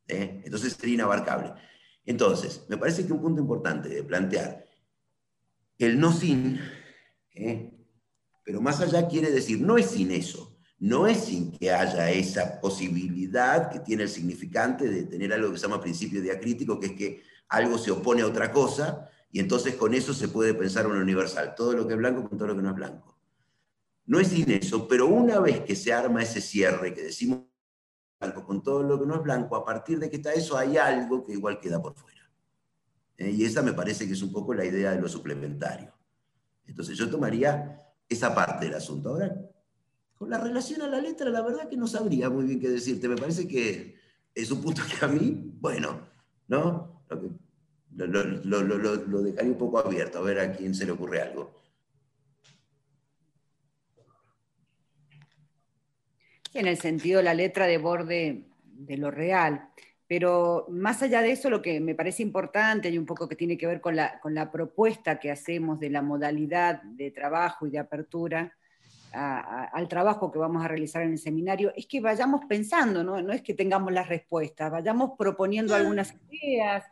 [0.08, 1.54] Entonces sería inabarcable.
[2.06, 4.66] Entonces, me parece que un punto importante de plantear
[5.78, 6.60] el no sin,
[7.34, 7.72] ¿eh?
[8.44, 10.53] pero más allá quiere decir, no es sin eso,
[10.84, 15.58] no es sin que haya esa posibilidad que tiene el significante de tener algo que
[15.58, 19.76] se llama principio diacrítico, que es que algo se opone a otra cosa, y entonces
[19.76, 22.56] con eso se puede pensar un universal, todo lo que es blanco con todo lo
[22.58, 23.18] que no es blanco.
[24.08, 27.44] No es sin eso, pero una vez que se arma ese cierre, que decimos
[28.20, 30.76] algo con todo lo que no es blanco, a partir de que está eso hay
[30.76, 32.30] algo que igual queda por fuera.
[33.20, 33.32] ¿eh?
[33.32, 35.94] y esa me parece que es un poco la idea de lo suplementario.
[36.68, 37.80] Entonces yo tomaría
[38.10, 39.12] esa parte del asunto.
[39.12, 39.34] Ahora,
[40.24, 43.10] con la relación a la letra, la verdad que no sabría muy bien qué decirte.
[43.10, 43.98] Me parece que
[44.34, 46.08] es un punto que a mí, bueno,
[46.48, 47.04] ¿no?
[47.90, 51.54] Lo, dejaría un poco abierto, a ver a quién se le ocurre algo.
[56.54, 59.72] En el sentido de la letra de borde de lo real.
[60.08, 63.58] Pero más allá de eso, lo que me parece importante y un poco que tiene
[63.58, 67.72] que ver con la, con la propuesta que hacemos de la modalidad de trabajo y
[67.72, 68.56] de apertura
[69.14, 73.32] al trabajo que vamos a realizar en el seminario, es que vayamos pensando, no, no
[73.32, 76.84] es que tengamos las respuestas, vayamos proponiendo algunas ideas,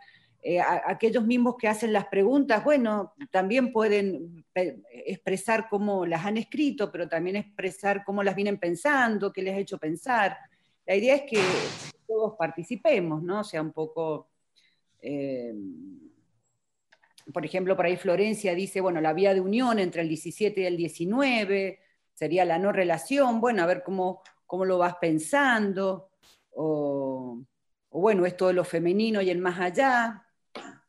[0.44, 6.92] eh, aquellos mismos que hacen las preguntas, bueno, también pueden expresar cómo las han escrito,
[6.92, 10.38] pero también expresar cómo las vienen pensando, qué les ha hecho pensar.
[10.86, 11.40] La idea es que
[12.08, 13.42] todos participemos, ¿no?
[13.42, 14.30] O sea, un poco...
[15.02, 15.54] Eh,
[17.32, 20.66] por ejemplo, por ahí Florencia dice, bueno, la vía de unión entre el 17 y
[20.66, 21.80] el 19
[22.22, 26.12] sería la no relación, bueno, a ver cómo, cómo lo vas pensando,
[26.52, 27.42] o,
[27.90, 30.24] bueno, esto de lo femenino y el más allá,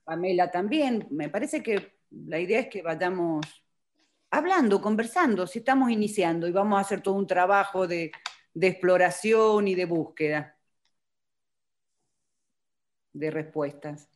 [0.05, 3.47] Pamela también, me parece que la idea es que vayamos
[4.31, 8.13] hablando, conversando, si estamos iniciando y vamos a hacer todo un trabajo de,
[8.53, 10.59] de exploración y de búsqueda
[13.15, 14.11] de respuestas.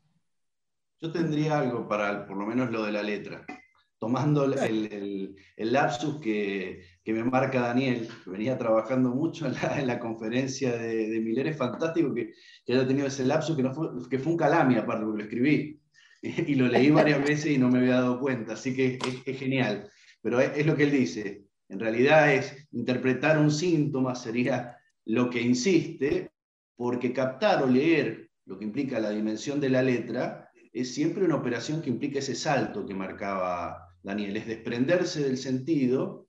[1.01, 3.47] Yo tendría algo para, por lo menos lo de la letra.
[3.99, 11.21] Tomando el, lapsus que, me marca Daniel, que venía trabajando mucho en la, conferencia de,
[11.21, 12.33] Miller, es fantástico que,
[12.69, 15.81] haya tenido ese lapsus, que, no fue, que fue un calami aparte, porque lo escribí,
[16.23, 19.89] y, lo leí varias veces y no me había dado cuenta, así que es, genial.
[20.21, 25.31] Pero es, es, lo que él dice, en realidad es interpretar un síntoma, sería lo
[25.31, 26.33] que insiste,
[26.77, 31.37] porque captar o leer lo que implica la dimensión de la letra es siempre una
[31.37, 36.29] operación que implica ese salto que marcaba Daniel, es desprenderse del sentido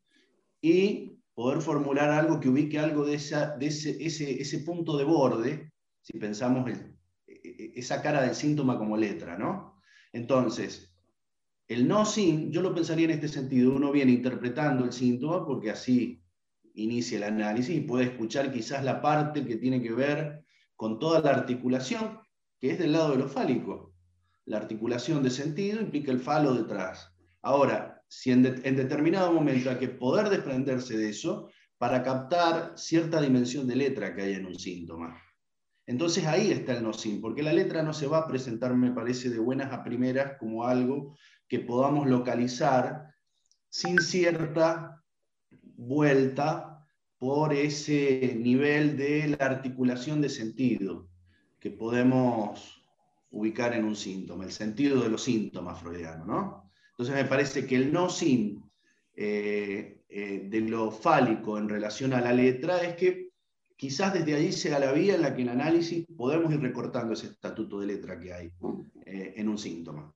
[0.60, 3.18] y poder formular algo que ubique algo de,
[3.60, 4.04] de ese,
[4.42, 5.72] ese, punto de borde,
[6.02, 9.80] si pensamos e, esa cara del síntoma como letra, ¿no?
[10.12, 10.92] Entonces,
[11.68, 15.70] el no sin, yo lo pensaría en este sentido, uno viene interpretando el síntoma porque
[15.70, 16.24] así
[16.74, 20.44] inicia el análisis y puede escuchar quizás la parte que tiene que ver
[20.76, 22.18] con toda la articulación,
[22.60, 23.94] que es del lado de lo fálico.
[24.46, 27.14] La articulación de sentido implica el falo detrás.
[27.48, 33.66] Ahora, si en, determinado momento hay que poder desprenderse de eso para captar cierta dimensión
[33.66, 35.18] de letra que hay en un síntoma.
[35.86, 38.92] Entonces ahí está el no sin, porque la letra no se va a presentar, me
[38.92, 41.16] parece, de buenas a primeras como algo
[41.48, 43.14] que podamos localizar
[43.70, 45.02] sin cierta
[45.78, 46.86] vuelta
[47.18, 51.08] por ese nivel de la articulación de sentido
[51.62, 52.84] que podemos
[53.32, 56.67] ubicar en un síntoma, el sentido de los síntomas freudianos, ¿no?
[56.98, 58.64] Entonces me parece que el no sin
[59.14, 63.30] eh, eh, de lo fálico en relación a la letra es que
[63.76, 67.28] quizás desde ahí sea la vía en la que en análisis podemos ir recortando ese
[67.28, 68.52] estatuto de letra que hay
[69.06, 70.12] eh, en un síntoma.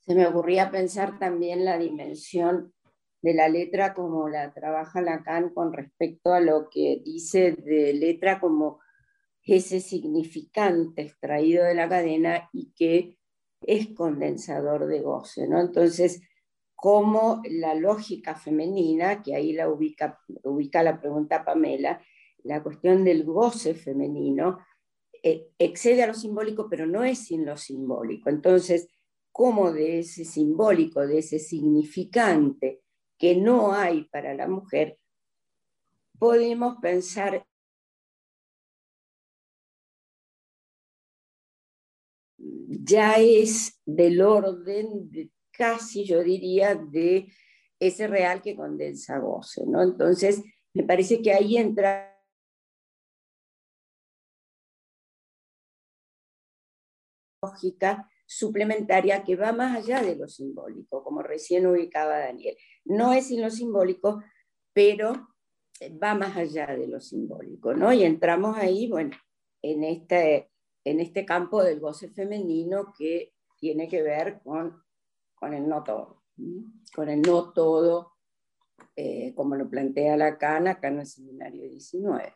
[0.00, 2.74] Se me ocurría pensar también la dimensión
[3.22, 8.38] de la letra como la trabaja Lacan con respecto a lo que dice de letra
[8.38, 8.80] como
[9.42, 13.16] ese significante extraído de la cadena y que
[13.66, 15.60] es condensador de goce, ¿no?
[15.60, 16.20] Entonces,
[16.74, 22.02] como la lógica femenina, que ahí la ubica, ubica la pregunta Pamela,
[22.42, 24.58] la cuestión del goce femenino,
[25.22, 28.28] eh, excede a lo simbólico, pero no es sin lo simbólico.
[28.28, 28.88] Entonces,
[29.32, 32.82] cómo de ese simbólico, de ese significante
[33.18, 34.98] que no hay para la mujer,
[36.18, 37.46] podemos pensar
[42.66, 45.10] ya es del orden,
[45.50, 47.32] casi yo diría, de
[47.78, 49.82] ese real que condensa goce, ¿no?
[49.82, 50.42] Entonces,
[50.72, 52.10] me parece que ahí entra
[57.42, 62.56] lógica suplementaria que va más allá de lo simbólico, como recién ubicaba Daniel.
[62.84, 64.22] No es sin lo simbólico,
[64.72, 65.28] pero
[66.02, 67.92] va más allá de lo simbólico, ¿no?
[67.92, 69.16] Y entramos ahí, bueno,
[69.62, 70.50] en este
[70.84, 74.82] en este campo del goce femenino que tiene que ver con,
[75.34, 76.22] con el no todo,
[76.94, 78.12] con el no todo,
[78.94, 82.34] eh, como lo plantea Lacan acá en el seminario 19.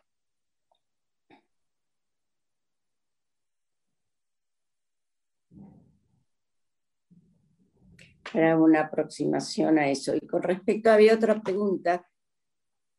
[8.33, 10.15] Para una aproximación a eso.
[10.15, 12.07] Y con respecto, había otra pregunta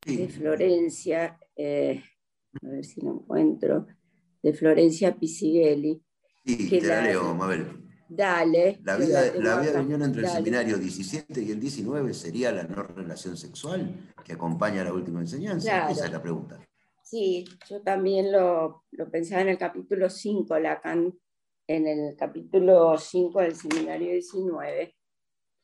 [0.06, 2.04] de Florencia, eh,
[2.64, 3.86] a ver si lo encuentro
[4.41, 6.02] de Florencia Pisighelli.
[6.45, 7.68] Sí, te la, leo, Mabel.
[8.10, 8.80] Dale.
[8.84, 12.82] La vida, la, de unión entre el seminario 17 y el 19 sería la no
[12.84, 15.90] relación sexual que acompaña la última enseñanza.
[15.91, 16.60] Esa es la pregunta.
[17.03, 21.14] Sí, yo también lo, lo pensaba en el capítulo 5, Lacan,
[21.68, 24.95] en el capítulo 5 del seminario 19.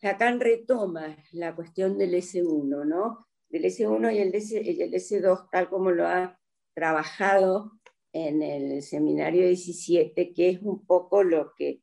[0.01, 3.27] Lacan retoma la cuestión del S1, ¿no?
[3.49, 6.39] Del S1 y el, S, y el S2, tal como lo ha
[6.75, 7.74] trabajado
[8.15, 11.81] en el seminario 17, que es un poco lo que,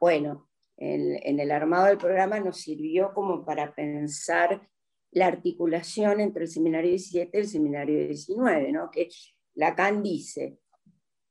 [0.00, 0.48] bueno,
[0.78, 4.66] en, el armado del programa nos sirvió como para pensar
[5.10, 8.90] la articulación entre el seminario 17 y el seminario 19, ¿no?
[8.90, 9.10] que
[9.54, 10.58] Lacan dice,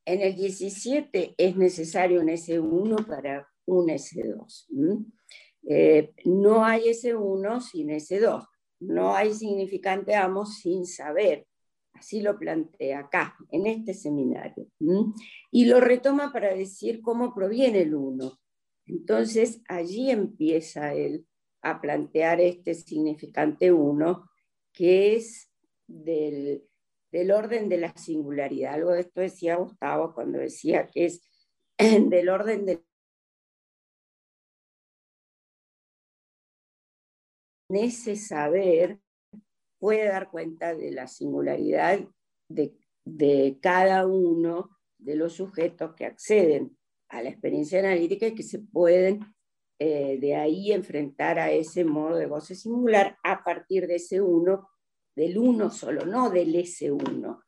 [0.04, 4.68] en el 17 es necesario un S1 para un S2.
[5.68, 8.46] Eh, no hay S1 sin S2,
[8.78, 11.48] no hay significante amo sin saber.
[11.98, 14.68] Así lo plantea acá, en este seminario.
[15.50, 18.38] Y lo retoma para decir cómo proviene el uno.
[18.86, 21.26] Entonces, allí empieza él
[21.62, 24.30] a plantear este significante uno,
[24.72, 25.50] que es
[25.86, 26.64] del,
[27.10, 28.74] del orden de la singularidad.
[28.74, 31.22] Algo de esto decía Gustavo cuando decía que es
[31.78, 32.84] del orden de
[37.68, 39.00] ese saber
[39.86, 42.00] puede dar cuenta de la singularidad
[42.48, 46.76] de, cada uno de los sujetos que acceden
[47.08, 49.20] a la experiencia analítica y que se pueden
[49.78, 54.68] eh, de ahí enfrentar a ese modo de goce singular a partir de ese uno,
[55.14, 57.44] del uno solo, no del ese uno.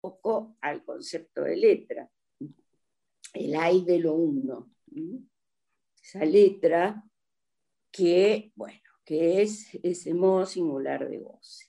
[0.00, 2.10] poco al concepto de letra,
[3.34, 4.72] el hay de lo uno.
[6.02, 7.09] Esa letra
[7.90, 11.66] que, bueno, que es ese modo singular de goce.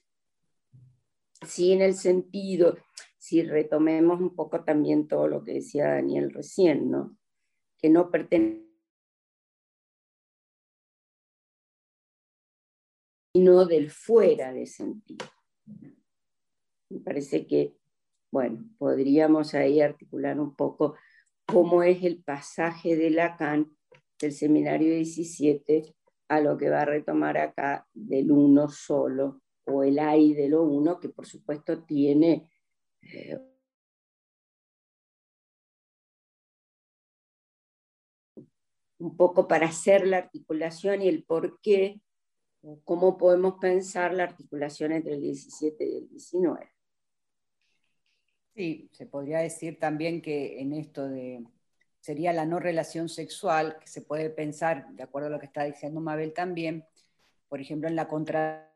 [1.47, 2.77] Sí, en el sentido,
[3.17, 7.17] si retomemos un poco también todo lo que decía Daniel recién, ¿no?
[7.77, 8.71] Que no pertenece
[13.33, 15.25] sino del fuera de sentido.
[16.89, 17.77] Me parece que,
[18.29, 20.95] bueno, podríamos ahí articular un poco
[21.45, 23.75] cómo es el pasaje de Lacan
[24.19, 25.95] del seminario 17
[26.31, 30.63] a lo que va a retomar acá del uno solo, o el hay de lo
[30.63, 32.49] uno, que por supuesto tiene
[33.01, 33.37] eh,
[38.99, 41.99] un poco para hacer la articulación y el por qué,
[42.85, 46.71] cómo podemos pensar la articulación entre el 17 y el 19.
[48.55, 51.43] Sí, se podría decir también que en esto de
[52.01, 55.63] sería la no relación sexual, que se puede pensar, de acuerdo a lo que está
[55.63, 56.85] diciendo Mabel también,
[57.47, 58.67] por ejemplo, en la contra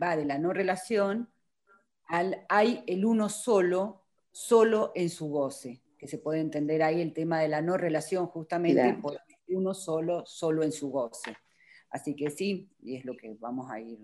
[0.00, 1.28] va de la no relación
[2.06, 7.12] al hay el uno solo, solo en su goce, que se puede entender ahí el
[7.12, 11.36] tema de la no relación justamente por uno solo, solo en su goce.
[11.90, 13.98] Así que sí, y es lo que vamos a ir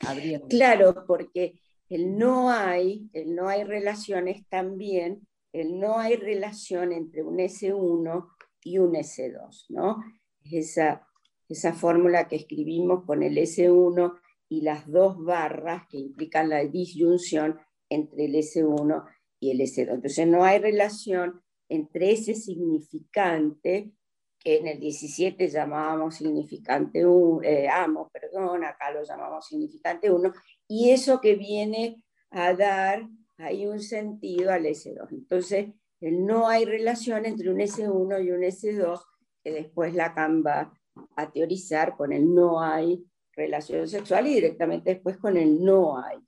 [0.00, 0.48] abriendo.
[0.48, 7.22] Claro, porque el no hay, el no hay relaciones también, el no hay relación entre
[7.22, 8.28] un S1
[8.62, 10.02] y un S2, ¿no?
[10.44, 11.06] Esa,
[11.48, 14.18] esa fórmula que escribimos con el S1
[14.48, 17.58] y las dos barras que implican la disyunción
[17.88, 19.04] entre el S1
[19.40, 19.94] y el S2.
[19.94, 23.92] Entonces no hay relación entre ese significante
[24.38, 30.32] que en el 17 llamábamos significante 1, eh, amo, perdón, acá lo llamamos significante 1,
[30.68, 35.08] y eso que viene a dar ahí un sentido al S2.
[35.10, 35.68] Entonces,
[36.00, 39.00] no hay relación entre un S1 y un S2,
[39.42, 40.72] que después Lacan va
[41.16, 46.18] a teorizar con el no hay relación sexual y directamente después con el no hay.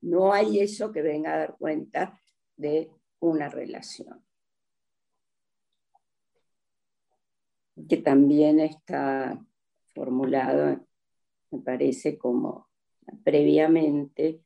[0.00, 2.20] No hay eso que venga a dar cuenta
[2.56, 4.22] de una relación.
[7.88, 9.40] Que también está
[9.94, 10.84] formulado,
[11.50, 12.68] me parece, como
[13.24, 14.42] previamente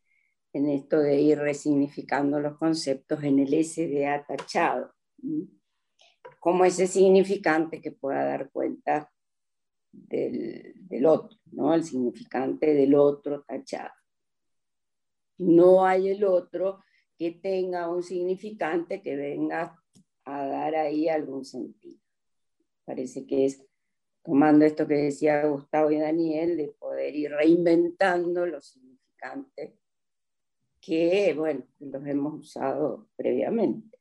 [0.53, 4.93] en esto de ir resignificando los conceptos en el SDA tachado,
[6.41, 9.11] como ese significante que pueda dar cuenta
[9.93, 11.75] del, del, otro, ¿no?
[11.75, 13.93] el significante del otro tachado.
[15.39, 16.83] No hay el otro
[17.17, 19.77] que tenga un significante que venga
[20.25, 22.01] a dar ahí algún sentido.
[22.85, 23.68] Parece que es
[24.29, 29.73] tomando esto que decía Gustavo y Daniel, de poder ir reinventando los significantes
[30.83, 33.99] que, bueno, los hemos usado previamente.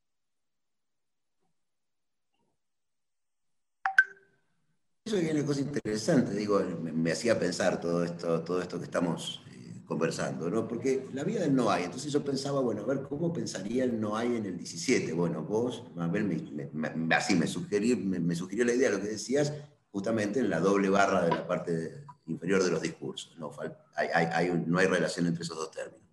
[5.06, 9.41] Eso es una cosa interesante, digo, me, hacía pensar todo esto, todo esto que estamos
[9.49, 10.68] eh, conversando, ¿no?
[10.68, 13.98] Porque la vida del no hay, entonces yo pensaba, bueno, a ver, ¿cómo pensaría el
[13.98, 15.14] no hay en el 17?
[15.14, 16.26] Bueno, vos, Mabel,
[16.74, 19.54] me, así me, sugerí, me, sugirió la idea, lo que decías,
[19.91, 23.38] justamente en la doble barra de la parte inferior de los discursos.
[23.38, 23.51] No
[23.95, 26.07] hay, no hay relación entre esos dos términos.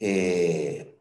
[0.00, 0.98] Eh,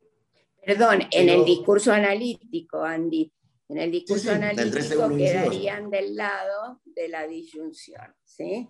[0.66, 3.32] Perdón, en el discurso analítico, Andy,
[3.70, 8.68] en el discurso analítico quedarían del lado de la disyunción, ¿sí?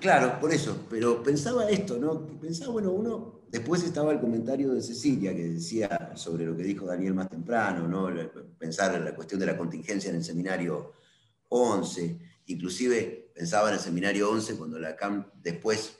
[0.00, 2.26] Claro, por eso, pero pensaba esto, ¿no?
[2.40, 6.84] Pensaba, bueno, uno Después estaba el comentario de Cecilia que decía sobre lo que dijo
[6.84, 8.10] Daniel más temprano, ¿no?
[8.58, 10.92] pensar en la cuestión de la contingencia en el seminario
[11.48, 12.18] 11,
[12.48, 15.96] inclusive pensaba en el seminario 11 cuando Lacan después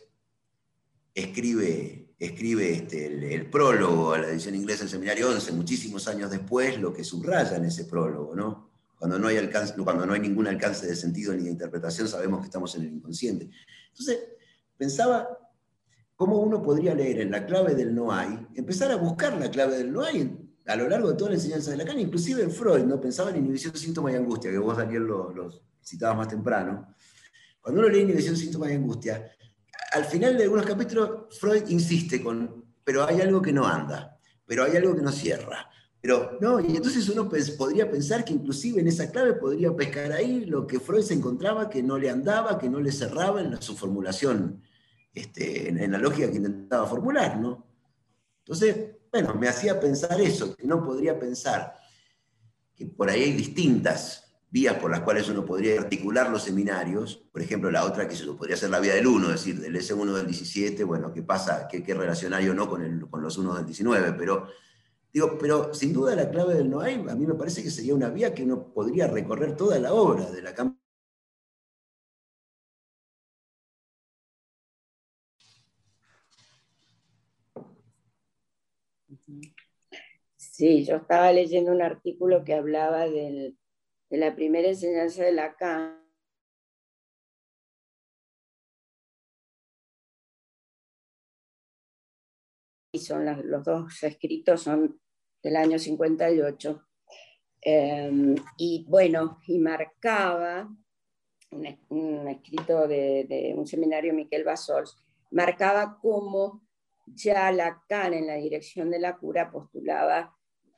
[1.15, 6.79] escribe, escribe este, el, prólogo a la edición inglesa del seminario 11, muchísimos años después,
[6.79, 8.69] lo que subraya en ese prólogo, ¿no?
[8.99, 12.41] Cuando no, hay alcance, cuando no hay ningún alcance de sentido ni de interpretación, sabemos
[12.41, 13.49] que estamos en el inconsciente.
[13.93, 14.19] Entonces,
[14.77, 15.46] pensaba
[16.17, 19.77] cómo uno podría leer en la clave del no hay, empezar a buscar la clave
[19.77, 22.83] del no hay a lo largo de toda la enseñanza de Lacan, inclusive en Freud,
[22.85, 23.01] ¿no?
[23.01, 26.93] pensaba en inhibición, síntoma y angustia, que vos, Daniel, lo, lo citabas más temprano.
[27.61, 29.31] Cuando uno lee inhibición, síntoma y angustia,
[29.93, 34.65] al final de algunos capítulos Freud insiste con, pero hay algo que no anda, pero
[34.65, 35.71] hay algo que no cierra.
[36.01, 40.45] Pero no, y entonces uno podría pensar que inclusive en esa clave podría pescar ahí
[40.45, 43.77] lo que Freud se encontraba que no le andaba, que no le cerraba en su
[43.77, 44.63] formulación
[45.17, 47.67] este, en, la lógica que intentaba formular, ¿no?
[48.41, 51.75] Entonces, bueno, me hacía pensar eso, que no podría pensar
[52.75, 57.41] que por ahí hay distintas vías por las cuales uno podría articular los seminarios, por
[57.41, 60.13] ejemplo, la otra que se podría ser la vía del 1, es decir, del S1
[60.13, 63.65] del 17, bueno, qué pasa, qué, qué relacionario no con, el, con los 1 del
[63.65, 64.49] 19, pero
[65.11, 67.95] digo, pero sin duda la clave del no hay, a mí me parece que sería
[67.95, 70.77] una vía que uno podría recorrer toda la obra de la Cámara
[80.57, 83.55] Sí, yo estaba leyendo un artículo que hablaba de
[84.09, 86.03] la primera enseñanza de Lacan.
[92.95, 94.99] Y son los dos escritos son
[95.43, 96.89] del año 58.
[97.61, 100.75] Em, y bueno, y marcaba
[101.51, 104.97] un, escrito de, de, un seminario Miquel Basols,
[105.33, 106.63] marcaba cómo
[107.07, 110.36] ya Lacan en la dirección de la cura postulaba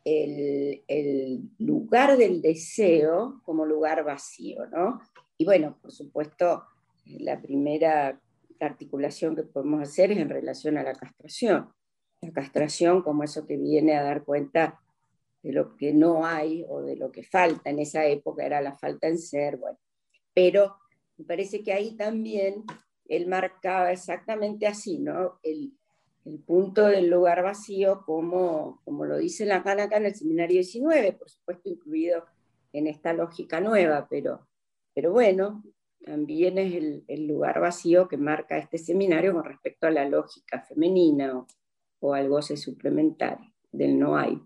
[0.08, 5.00] el, lugar del deseo como lugar vacío, ¿no?
[5.36, 6.64] Y bueno, por supuesto,
[7.06, 8.20] la primera
[8.60, 11.72] articulación que podemos hacer es en relación a la castración.
[12.20, 14.80] La castración como eso que viene a dar cuenta
[15.42, 17.70] de lo que no hay o de lo que falta.
[17.70, 19.78] En esa época era la falta en ser, bueno.
[20.34, 20.76] Pero
[21.16, 22.64] me parece que ahí también
[23.06, 25.38] él marcaba exactamente así, ¿no?
[25.42, 25.77] El,
[26.28, 31.12] el punto del lugar vacío, como, como lo dice Lacan acá en el seminario 19,
[31.14, 32.26] por supuesto incluido
[32.72, 34.46] en esta lógica nueva, pero,
[34.94, 35.64] pero bueno,
[36.04, 36.74] también es
[37.08, 41.46] el, lugar vacío que marca este seminario con respecto a la lógica femenina
[42.00, 44.40] o, al goce suplementario del no hay.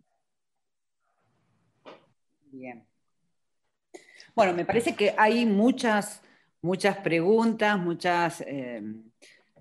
[2.50, 2.86] Bien.
[4.34, 6.22] Bueno, me parece que hay muchas,
[6.60, 8.40] muchas preguntas, muchas...
[8.42, 8.82] Eh,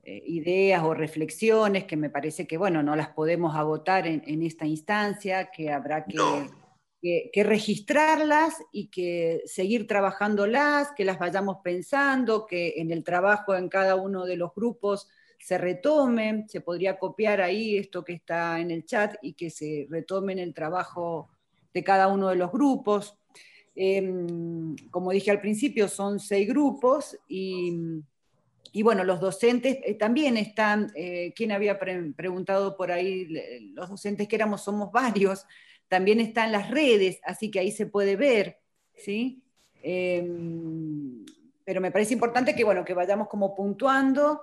[0.04, 4.66] eh, ideas o reflexiones que me parece que, bueno, no las podemos agotar en, esta
[4.66, 12.74] instancia, que habrá que, que, registrarlas y que seguir trabajándolas, que las vayamos pensando, que
[12.78, 15.08] en el trabajo en cada uno de los grupos
[15.38, 19.88] se retome, se podría copiar ahí esto que está en el chat y que se
[19.90, 21.30] retome en el trabajo
[21.74, 23.18] de cada uno de los grupos.
[23.76, 28.02] Em, como dije al principio, son seis grupos y
[28.74, 33.28] y bueno, los docentes eh, también están, eh, ¿quién había preguntado por ahí?
[33.74, 35.46] Los docentes que éramos somos varios,
[35.90, 38.60] también están las redes, así que ahí se puede ver,
[38.96, 39.44] ¿sí?
[39.84, 41.26] Em,
[41.66, 44.42] pero me parece importante que, bueno, que vayamos como puntuando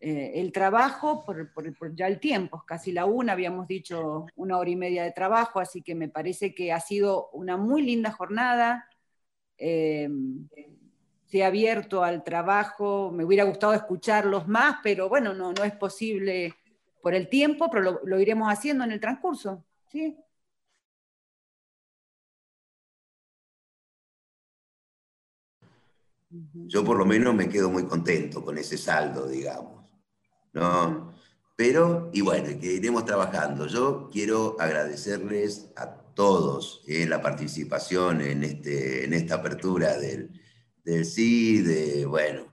[0.00, 4.76] eh, el trabajo por, ya el tiempo, casi la una, habíamos dicho una hora y
[4.76, 8.88] media de trabajo, así que me parece que ha sido una muy linda jornada.
[11.26, 15.72] Se ha abierto al trabajo, me hubiera gustado escucharlos más, pero bueno, no, no es
[15.72, 16.54] posible
[17.06, 19.64] por el tiempo, pero lo, iremos haciendo en el transcurso.
[19.92, 20.16] ¿sí?
[26.28, 29.88] Yo por lo menos me quedo muy contento con ese saldo, digamos.
[30.52, 31.14] ¿no?
[31.54, 33.66] Pero, y bueno, que iremos trabajando.
[33.66, 40.32] Yo quiero agradecerles a todos eh, la participación en, este, en esta apertura del,
[40.86, 42.46] del sí, de, bueno,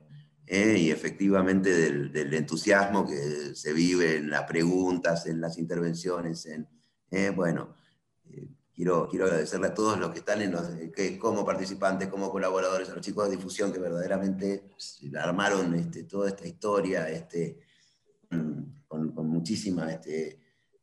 [0.47, 6.67] eh, y efectivamente del, entusiasmo que se vive en las preguntas, en las intervenciones, en,
[7.11, 7.75] eh, bueno,
[8.25, 12.31] eh, quiero, quiero agradecerle a todos los que están en los, que, como participantes, como
[12.31, 14.63] colaboradores, a los chicos de difusión que verdaderamente
[15.15, 17.59] armaron este, toda esta historia este,
[18.87, 20.39] con, con muchísima este,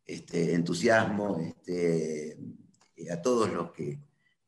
[0.07, 2.39] este, entusiasmo, este,
[3.11, 3.99] a todos los que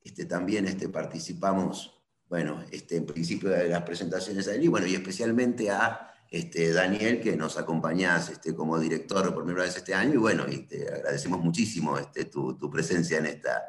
[0.04, 2.01] este, también este, participamos
[2.32, 7.36] bueno, este, en principio de las presentaciones de bueno, y especialmente a este, Daniel, que
[7.36, 11.40] nos acompañás este, como director por primera vez este año, y bueno, y te agradecemos
[11.40, 13.62] muchísimo este, tu, presencia en esta,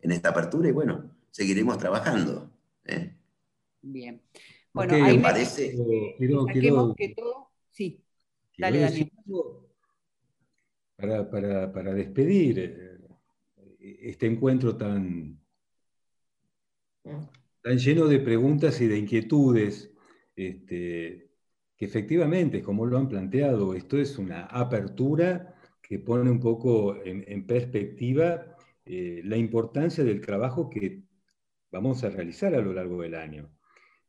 [0.00, 2.50] en esta apertura, y bueno, seguiremos trabajando.
[2.84, 3.16] ¿eh?
[3.80, 4.20] Bien.
[4.74, 5.74] Bueno, ahí me parece...
[6.18, 6.44] Quiero,
[6.94, 7.52] que todo...
[7.70, 8.04] Sí,
[8.58, 9.12] dale, Daniel.
[10.94, 15.40] Para, para, para despedir eh, este encuentro tan
[17.02, 19.92] mm tan lleno de preguntas y de inquietudes,
[20.36, 21.30] este,
[21.76, 27.46] que efectivamente, como lo han planteado, esto es una apertura que pone un poco en,
[27.46, 31.02] perspectiva eh, la importancia del trabajo que
[31.70, 33.50] vamos a realizar a lo largo del año.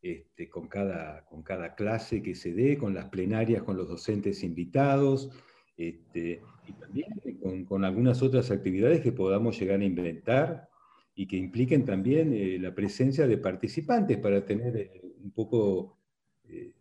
[0.01, 4.43] Este, con, cada, con cada clase que se dé, con las plenarias, con los docentes
[4.43, 5.29] invitados,
[5.77, 7.07] este, y también
[7.39, 10.70] con, con, algunas otras actividades que podamos llegar a inventar
[11.15, 15.97] y que impliquen también eh, la presencia de participantes para tener eh, un poco
[16.45, 16.73] eh,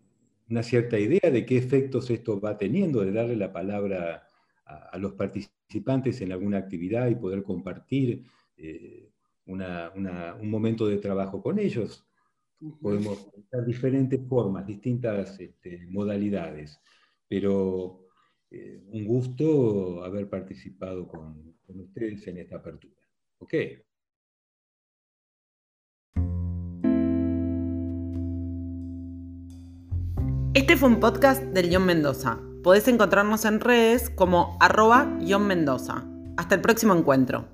[0.49, 4.27] una cierta idea de qué efectos esto va teniendo, de darle la palabra
[4.65, 8.25] a, los participantes en alguna actividad y poder compartir
[8.57, 9.11] eh,
[9.47, 12.07] un momento de trabajo con ellos.
[12.81, 16.79] Podemos usar diferentes formas, distintas este, modalidades,
[17.27, 18.07] pero
[18.51, 23.01] un gusto haber participado con, con ustedes en esta apertura.
[23.39, 23.55] ¿Ok?
[30.61, 32.39] Este fue un podcast del Guión Mendoza.
[32.63, 35.07] Podés encontrarnos en redes como arroba
[35.47, 36.05] Mendoza.
[36.37, 37.49] Hasta el próximo encuentro.